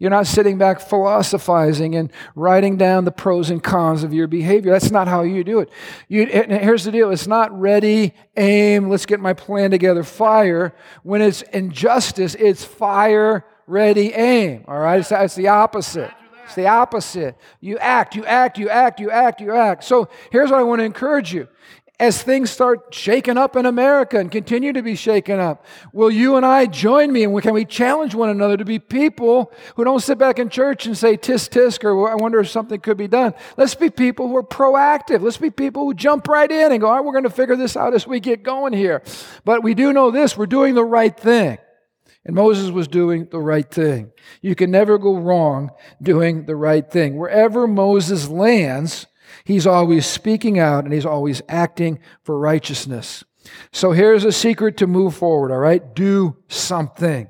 You're 0.00 0.10
not 0.10 0.26
sitting 0.26 0.56
back 0.56 0.80
philosophizing 0.80 1.94
and 1.94 2.10
writing 2.34 2.78
down 2.78 3.04
the 3.04 3.12
pros 3.12 3.50
and 3.50 3.62
cons 3.62 4.02
of 4.02 4.14
your 4.14 4.26
behavior. 4.26 4.72
That's 4.72 4.90
not 4.90 5.08
how 5.08 5.22
you 5.22 5.44
do 5.44 5.60
it. 5.60 5.68
You, 6.08 6.24
here's 6.24 6.84
the 6.84 6.90
deal 6.90 7.10
it's 7.10 7.26
not 7.26 7.52
ready, 7.56 8.14
aim, 8.34 8.88
let's 8.88 9.04
get 9.04 9.20
my 9.20 9.34
plan 9.34 9.70
together, 9.70 10.02
fire. 10.02 10.74
When 11.02 11.20
it's 11.20 11.42
injustice, 11.42 12.34
it's 12.34 12.64
fire, 12.64 13.44
ready, 13.66 14.14
aim. 14.14 14.64
All 14.66 14.78
right? 14.78 15.00
It's, 15.00 15.12
it's 15.12 15.34
the 15.34 15.48
opposite. 15.48 16.10
It's 16.46 16.54
the 16.54 16.66
opposite. 16.66 17.36
You 17.60 17.76
act, 17.76 18.16
you 18.16 18.24
act, 18.24 18.56
you 18.56 18.70
act, 18.70 19.00
you 19.00 19.10
act, 19.10 19.40
you 19.42 19.54
act. 19.54 19.84
So 19.84 20.08
here's 20.32 20.50
what 20.50 20.60
I 20.60 20.62
want 20.62 20.80
to 20.80 20.84
encourage 20.84 21.32
you 21.34 21.46
as 22.00 22.22
things 22.22 22.50
start 22.50 22.94
shaking 22.94 23.36
up 23.36 23.54
in 23.56 23.66
America 23.66 24.18
and 24.18 24.32
continue 24.32 24.72
to 24.72 24.82
be 24.82 24.94
shaken 24.94 25.38
up, 25.38 25.66
will 25.92 26.10
you 26.10 26.36
and 26.36 26.46
I 26.46 26.64
join 26.64 27.12
me 27.12 27.24
and 27.24 27.42
can 27.42 27.52
we 27.52 27.66
challenge 27.66 28.14
one 28.14 28.30
another 28.30 28.56
to 28.56 28.64
be 28.64 28.78
people 28.78 29.52
who 29.76 29.84
don't 29.84 30.00
sit 30.00 30.16
back 30.16 30.38
in 30.38 30.48
church 30.48 30.86
and 30.86 30.96
say 30.96 31.18
tisk 31.18 31.50
tisk 31.50 31.84
or 31.84 32.10
I 32.10 32.14
wonder 32.14 32.40
if 32.40 32.48
something 32.48 32.80
could 32.80 32.96
be 32.96 33.06
done? 33.06 33.34
Let's 33.58 33.74
be 33.74 33.90
people 33.90 34.28
who 34.28 34.36
are 34.36 34.42
proactive. 34.42 35.20
Let's 35.20 35.36
be 35.36 35.50
people 35.50 35.84
who 35.84 35.92
jump 35.92 36.26
right 36.26 36.50
in 36.50 36.72
and 36.72 36.80
go, 36.80 36.86
all 36.88 36.96
right, 36.96 37.04
we're 37.04 37.12
going 37.12 37.24
to 37.24 37.30
figure 37.30 37.54
this 37.56 37.76
out 37.76 37.92
as 37.92 38.06
we 38.06 38.18
get 38.18 38.42
going 38.42 38.72
here. 38.72 39.02
But 39.44 39.62
we 39.62 39.74
do 39.74 39.92
know 39.92 40.10
this, 40.10 40.38
we're 40.38 40.46
doing 40.46 40.74
the 40.74 40.84
right 40.84 41.14
thing. 41.14 41.58
And 42.24 42.34
Moses 42.34 42.70
was 42.70 42.88
doing 42.88 43.28
the 43.30 43.40
right 43.40 43.70
thing. 43.70 44.10
You 44.40 44.54
can 44.54 44.70
never 44.70 44.96
go 44.96 45.16
wrong 45.16 45.70
doing 46.02 46.46
the 46.46 46.56
right 46.56 46.90
thing. 46.90 47.16
Wherever 47.16 47.66
Moses 47.66 48.28
lands, 48.28 49.06
He's 49.50 49.66
always 49.66 50.06
speaking 50.06 50.60
out 50.60 50.84
and 50.84 50.92
he's 50.92 51.04
always 51.04 51.42
acting 51.48 51.98
for 52.22 52.38
righteousness. 52.38 53.24
So 53.72 53.90
here's 53.90 54.24
a 54.24 54.30
secret 54.30 54.76
to 54.76 54.86
move 54.86 55.16
forward, 55.16 55.50
all 55.50 55.58
right? 55.58 55.92
Do 55.92 56.36
something. 56.46 57.26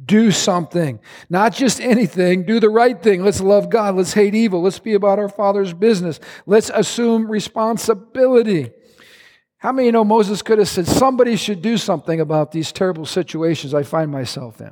Do 0.00 0.30
something. 0.30 1.00
Not 1.28 1.52
just 1.52 1.80
anything. 1.80 2.44
Do 2.44 2.60
the 2.60 2.70
right 2.70 3.02
thing. 3.02 3.24
Let's 3.24 3.40
love 3.40 3.68
God. 3.68 3.96
Let's 3.96 4.12
hate 4.12 4.32
evil. 4.32 4.62
Let's 4.62 4.78
be 4.78 4.94
about 4.94 5.18
our 5.18 5.28
Father's 5.28 5.72
business. 5.72 6.20
Let's 6.46 6.70
assume 6.72 7.28
responsibility. 7.28 8.70
How 9.58 9.72
many 9.72 9.90
know 9.90 10.04
Moses 10.04 10.42
could 10.42 10.58
have 10.58 10.68
said, 10.68 10.86
somebody 10.86 11.34
should 11.34 11.62
do 11.62 11.78
something 11.78 12.20
about 12.20 12.52
these 12.52 12.70
terrible 12.70 13.06
situations 13.06 13.74
I 13.74 13.82
find 13.82 14.12
myself 14.12 14.60
in? 14.60 14.70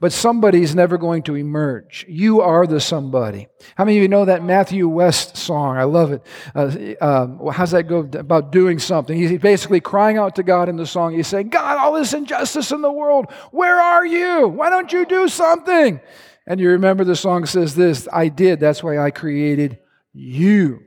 But 0.00 0.12
somebody's 0.12 0.74
never 0.74 0.96
going 0.96 1.22
to 1.24 1.36
emerge. 1.36 2.06
You 2.08 2.40
are 2.40 2.66
the 2.66 2.80
somebody. 2.80 3.48
How 3.76 3.84
many 3.84 3.98
of 3.98 4.02
you 4.02 4.08
know 4.08 4.24
that 4.24 4.42
Matthew 4.42 4.88
West 4.88 5.36
song? 5.36 5.76
I 5.76 5.84
love 5.84 6.12
it. 6.12 6.22
Uh, 6.54 6.94
uh, 7.04 7.50
how's 7.50 7.72
that 7.72 7.84
go 7.84 8.08
about 8.18 8.50
doing 8.50 8.78
something? 8.78 9.16
He's 9.16 9.38
basically 9.38 9.80
crying 9.80 10.16
out 10.16 10.36
to 10.36 10.42
God 10.42 10.70
in 10.70 10.76
the 10.76 10.86
song. 10.86 11.14
He's 11.14 11.26
saying, 11.26 11.50
God, 11.50 11.76
all 11.76 11.92
this 11.92 12.14
injustice 12.14 12.72
in 12.72 12.80
the 12.80 12.90
world, 12.90 13.30
where 13.50 13.78
are 13.78 14.06
you? 14.06 14.48
Why 14.48 14.70
don't 14.70 14.90
you 14.90 15.04
do 15.04 15.28
something? 15.28 16.00
And 16.46 16.58
you 16.58 16.70
remember 16.70 17.04
the 17.04 17.14
song 17.14 17.44
says 17.44 17.74
this 17.74 18.08
I 18.10 18.28
did. 18.28 18.58
That's 18.58 18.82
why 18.82 18.98
I 18.98 19.10
created 19.10 19.78
you. 20.14 20.82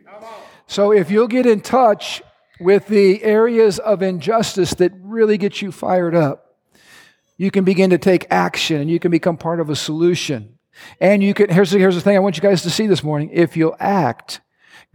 So 0.65 0.91
if 0.91 1.11
you'll 1.11 1.27
get 1.27 1.45
in 1.45 1.61
touch 1.61 2.23
with 2.59 2.87
the 2.87 3.23
areas 3.23 3.77
of 3.77 4.01
injustice 4.01 4.73
that 4.75 4.91
really 5.01 5.37
get 5.37 5.61
you 5.61 5.71
fired 5.71 6.15
up, 6.15 6.52
you 7.43 7.51
can 7.51 7.63
begin 7.63 7.89
to 7.89 7.97
take 7.97 8.25
action 8.31 8.79
and 8.79 8.89
you 8.89 8.99
can 8.99 9.11
become 9.11 9.37
part 9.37 9.59
of 9.59 9.69
a 9.69 9.75
solution. 9.75 10.57
And 10.99 11.23
you 11.23 11.33
can, 11.33 11.49
here's 11.49 11.71
the, 11.71 11.79
here's 11.79 11.95
the 11.95 12.01
thing 12.01 12.15
I 12.15 12.19
want 12.19 12.37
you 12.37 12.41
guys 12.41 12.63
to 12.63 12.69
see 12.69 12.87
this 12.87 13.03
morning. 13.03 13.29
If 13.31 13.57
you'll 13.57 13.75
act, 13.79 14.41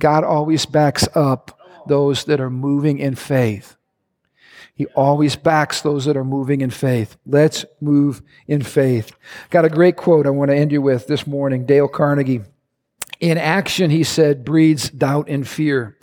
God 0.01 0.25
always 0.25 0.67
backs 0.67 1.07
up 1.15 1.59
those 1.87 2.25
that 2.25 2.41
are 2.41 2.51
moving 2.51 2.99
in 2.99 3.15
faith. 3.15 3.77
He 4.75 4.87
always 4.87 5.35
backs 5.35 5.81
those 5.81 6.05
that 6.05 6.17
are 6.17 6.25
moving 6.25 6.61
in 6.61 6.71
faith. 6.71 7.17
Let's 7.27 7.65
move 7.81 8.23
in 8.47 8.63
faith. 8.63 9.13
Got 9.51 9.65
a 9.65 9.69
great 9.71 9.97
quote 9.97 10.27
I 10.27 10.31
want 10.31 10.51
to 10.51 10.57
end 10.57 10.71
you 10.71 10.81
with 10.81 11.07
this 11.09 11.27
morning. 11.27 11.67
Dale 11.67 11.89
Carnegie. 11.89 12.43
In 13.19 13.39
action, 13.39 13.91
he 13.91 14.05
said, 14.05 14.45
breeds 14.45 14.89
doubt 14.89 15.29
and 15.29 15.47
fear. 15.47 15.99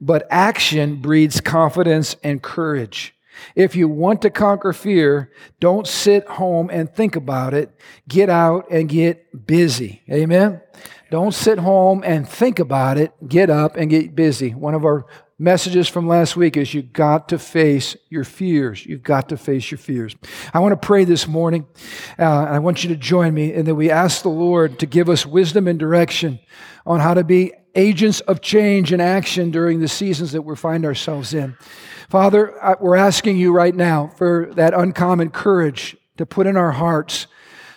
But 0.00 0.26
action 0.30 0.96
breeds 0.96 1.40
confidence 1.40 2.16
and 2.22 2.42
courage. 2.42 3.14
If 3.54 3.76
you 3.76 3.88
want 3.88 4.22
to 4.22 4.30
conquer 4.30 4.72
fear, 4.72 5.30
don't 5.60 5.86
sit 5.86 6.26
home 6.26 6.70
and 6.70 6.92
think 6.92 7.16
about 7.16 7.54
it. 7.54 7.70
Get 8.08 8.30
out 8.30 8.70
and 8.70 8.88
get 8.88 9.46
busy. 9.46 10.02
Amen? 10.10 10.60
Don't 11.10 11.32
sit 11.32 11.58
home 11.58 12.02
and 12.04 12.28
think 12.28 12.58
about 12.58 12.98
it. 12.98 13.12
Get 13.26 13.50
up 13.50 13.76
and 13.76 13.90
get 13.90 14.14
busy. 14.14 14.50
One 14.50 14.74
of 14.74 14.84
our 14.84 15.06
messages 15.38 15.88
from 15.88 16.08
last 16.08 16.36
week 16.36 16.56
is 16.56 16.74
you've 16.74 16.92
got 16.92 17.28
to 17.28 17.38
face 17.38 17.96
your 18.10 18.24
fears. 18.24 18.84
You've 18.84 19.02
got 19.02 19.28
to 19.28 19.36
face 19.36 19.70
your 19.70 19.78
fears. 19.78 20.16
I 20.52 20.58
want 20.58 20.72
to 20.72 20.86
pray 20.86 21.04
this 21.04 21.28
morning. 21.28 21.66
Uh, 22.18 22.24
I 22.24 22.58
want 22.58 22.82
you 22.82 22.88
to 22.90 22.96
join 22.96 23.34
me 23.34 23.52
and 23.52 23.66
that 23.66 23.74
we 23.74 23.90
ask 23.90 24.22
the 24.22 24.28
Lord 24.28 24.80
to 24.80 24.86
give 24.86 25.08
us 25.08 25.24
wisdom 25.24 25.68
and 25.68 25.78
direction 25.78 26.40
on 26.84 27.00
how 27.00 27.14
to 27.14 27.22
be 27.22 27.52
agents 27.74 28.20
of 28.20 28.40
change 28.40 28.92
and 28.92 29.00
action 29.00 29.50
during 29.50 29.78
the 29.80 29.88
seasons 29.88 30.32
that 30.32 30.42
we 30.42 30.56
find 30.56 30.84
ourselves 30.84 31.32
in. 31.32 31.56
Father, 32.08 32.54
we're 32.80 32.96
asking 32.96 33.36
you 33.36 33.52
right 33.52 33.74
now 33.74 34.08
for 34.16 34.50
that 34.54 34.72
uncommon 34.72 35.28
courage 35.28 35.94
to 36.16 36.24
put 36.24 36.46
in 36.46 36.56
our 36.56 36.72
hearts 36.72 37.26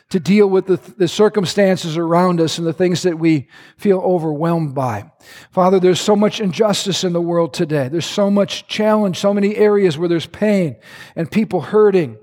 to 0.09 0.21
deal 0.21 0.47
with 0.47 0.67
the, 0.67 0.77
the, 0.97 1.07
circumstances 1.07 1.95
around 1.97 2.41
us 2.41 2.57
and 2.57 2.67
the 2.67 2.73
things 2.73 3.03
that 3.03 3.17
we 3.17 3.47
feel 3.77 3.99
overwhelmed 3.99 4.75
by. 4.75 5.09
Father, 5.51 5.79
there's 5.79 6.01
so 6.01 6.17
much 6.17 6.41
injustice 6.41 7.05
in 7.05 7.13
the 7.13 7.21
world 7.21 7.53
today. 7.53 7.88
There's 7.88 8.05
so 8.05 8.29
much 8.29 8.67
challenge, 8.67 9.17
so 9.17 9.34
many 9.34 9.55
areas 9.55 9.97
where 9.97 10.09
there's 10.09 10.25
pain 10.25 10.75
and 11.15 11.32
people 11.32 11.61
hurting. 11.61 12.17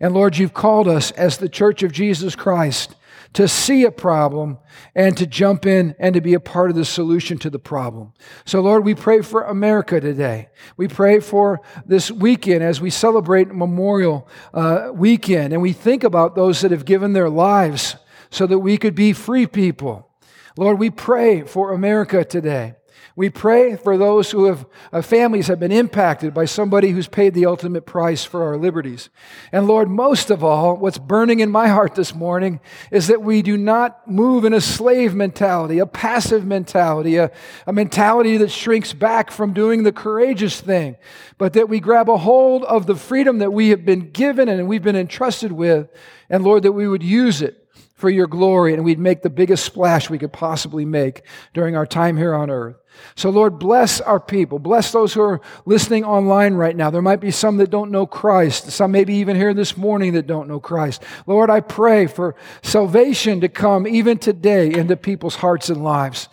And 0.00 0.14
Lord, 0.14 0.36
you've 0.36 0.54
called 0.54 0.88
us 0.88 1.12
as 1.12 1.38
the 1.38 1.48
church 1.48 1.84
of 1.84 1.92
Jesus 1.92 2.34
Christ 2.34 2.96
to 3.34 3.46
see 3.46 3.84
a 3.84 3.90
problem 3.90 4.58
and 4.94 5.16
to 5.16 5.26
jump 5.26 5.66
in 5.66 5.94
and 5.98 6.14
to 6.14 6.20
be 6.20 6.34
a 6.34 6.40
part 6.40 6.70
of 6.70 6.76
the 6.76 6.84
solution 6.84 7.38
to 7.38 7.50
the 7.50 7.58
problem. 7.58 8.12
So, 8.44 8.60
Lord, 8.60 8.84
we 8.84 8.94
pray 8.94 9.22
for 9.22 9.42
America 9.42 10.00
today. 10.00 10.48
We 10.76 10.88
pray 10.88 11.20
for 11.20 11.60
this 11.86 12.10
weekend 12.10 12.62
as 12.62 12.80
we 12.80 12.90
celebrate 12.90 13.48
Memorial 13.48 14.28
uh, 14.54 14.90
Weekend 14.94 15.52
and 15.52 15.62
we 15.62 15.72
think 15.72 16.04
about 16.04 16.34
those 16.34 16.60
that 16.62 16.70
have 16.70 16.84
given 16.84 17.12
their 17.12 17.30
lives 17.30 17.96
so 18.30 18.46
that 18.46 18.58
we 18.58 18.76
could 18.76 18.94
be 18.94 19.12
free 19.12 19.46
people. 19.46 20.10
Lord, 20.56 20.78
we 20.78 20.90
pray 20.90 21.42
for 21.42 21.72
America 21.72 22.24
today. 22.24 22.74
We 23.16 23.30
pray 23.30 23.76
for 23.76 23.96
those 23.96 24.30
who 24.30 24.44
have 24.44 24.66
uh, 24.92 25.02
families 25.02 25.48
have 25.48 25.58
been 25.58 25.72
impacted 25.72 26.32
by 26.32 26.44
somebody 26.44 26.90
who's 26.90 27.08
paid 27.08 27.34
the 27.34 27.46
ultimate 27.46 27.86
price 27.86 28.24
for 28.24 28.44
our 28.44 28.56
liberties. 28.56 29.10
And 29.50 29.66
Lord, 29.66 29.88
most 29.88 30.30
of 30.30 30.44
all, 30.44 30.76
what's 30.76 30.98
burning 30.98 31.40
in 31.40 31.50
my 31.50 31.68
heart 31.68 31.94
this 31.94 32.14
morning 32.14 32.60
is 32.90 33.08
that 33.08 33.22
we 33.22 33.42
do 33.42 33.56
not 33.56 34.08
move 34.08 34.44
in 34.44 34.52
a 34.52 34.60
slave 34.60 35.14
mentality, 35.14 35.78
a 35.78 35.86
passive 35.86 36.44
mentality, 36.44 37.16
a, 37.16 37.30
a 37.66 37.72
mentality 37.72 38.36
that 38.36 38.50
shrinks 38.50 38.92
back 38.92 39.30
from 39.30 39.52
doing 39.52 39.82
the 39.82 39.92
courageous 39.92 40.60
thing, 40.60 40.96
but 41.38 41.52
that 41.54 41.68
we 41.68 41.80
grab 41.80 42.08
a 42.08 42.18
hold 42.18 42.64
of 42.64 42.86
the 42.86 42.96
freedom 42.96 43.38
that 43.38 43.52
we 43.52 43.70
have 43.70 43.84
been 43.84 44.10
given 44.10 44.48
and 44.48 44.68
we've 44.68 44.82
been 44.82 44.96
entrusted 44.96 45.52
with, 45.52 45.88
and 46.30 46.44
Lord, 46.44 46.62
that 46.62 46.72
we 46.72 46.88
would 46.88 47.02
use 47.02 47.42
it 47.42 47.67
for 47.98 48.08
your 48.08 48.28
glory 48.28 48.74
and 48.74 48.84
we'd 48.84 48.98
make 48.98 49.22
the 49.22 49.28
biggest 49.28 49.64
splash 49.64 50.08
we 50.08 50.18
could 50.18 50.32
possibly 50.32 50.84
make 50.84 51.22
during 51.52 51.74
our 51.74 51.84
time 51.84 52.16
here 52.16 52.32
on 52.32 52.48
earth. 52.48 52.76
So, 53.16 53.28
Lord, 53.28 53.58
bless 53.58 54.00
our 54.00 54.20
people. 54.20 54.60
Bless 54.60 54.92
those 54.92 55.14
who 55.14 55.20
are 55.20 55.40
listening 55.66 56.04
online 56.04 56.54
right 56.54 56.76
now. 56.76 56.90
There 56.90 57.02
might 57.02 57.20
be 57.20 57.32
some 57.32 57.56
that 57.56 57.70
don't 57.70 57.90
know 57.90 58.06
Christ, 58.06 58.70
some 58.70 58.92
maybe 58.92 59.14
even 59.14 59.34
here 59.34 59.52
this 59.52 59.76
morning 59.76 60.12
that 60.12 60.28
don't 60.28 60.46
know 60.46 60.60
Christ. 60.60 61.02
Lord, 61.26 61.50
I 61.50 61.58
pray 61.58 62.06
for 62.06 62.36
salvation 62.62 63.40
to 63.40 63.48
come 63.48 63.84
even 63.84 64.18
today 64.18 64.72
into 64.72 64.96
people's 64.96 65.36
hearts 65.36 65.68
and 65.68 65.82
lives. 65.82 66.28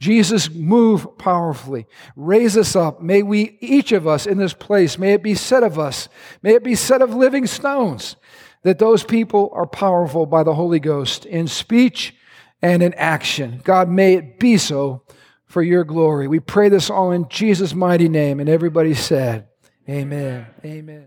Jesus, 0.00 0.50
move 0.50 1.16
powerfully. 1.18 1.86
Raise 2.16 2.56
us 2.56 2.74
up. 2.74 3.02
May 3.02 3.22
we, 3.22 3.58
each 3.60 3.92
of 3.92 4.06
us 4.08 4.26
in 4.26 4.38
this 4.38 4.54
place, 4.54 4.98
may 4.98 5.12
it 5.12 5.22
be 5.22 5.34
said 5.34 5.62
of 5.62 5.78
us, 5.78 6.08
may 6.42 6.54
it 6.54 6.64
be 6.64 6.74
said 6.74 7.02
of 7.02 7.14
living 7.14 7.46
stones, 7.46 8.16
that 8.62 8.78
those 8.78 9.04
people 9.04 9.50
are 9.52 9.66
powerful 9.66 10.26
by 10.26 10.42
the 10.42 10.54
Holy 10.54 10.80
Ghost 10.80 11.26
in 11.26 11.48
speech 11.48 12.14
and 12.60 12.82
in 12.82 12.94
action. 12.94 13.60
God, 13.64 13.88
may 13.88 14.14
it 14.14 14.38
be 14.38 14.56
so 14.56 15.02
for 15.46 15.62
your 15.62 15.84
glory. 15.84 16.28
We 16.28 16.40
pray 16.40 16.68
this 16.68 16.88
all 16.88 17.10
in 17.10 17.28
Jesus' 17.28 17.74
mighty 17.74 18.08
name. 18.08 18.40
And 18.40 18.48
everybody 18.48 18.94
said, 18.94 19.48
Amen. 19.88 20.46
Amen. 20.64 21.00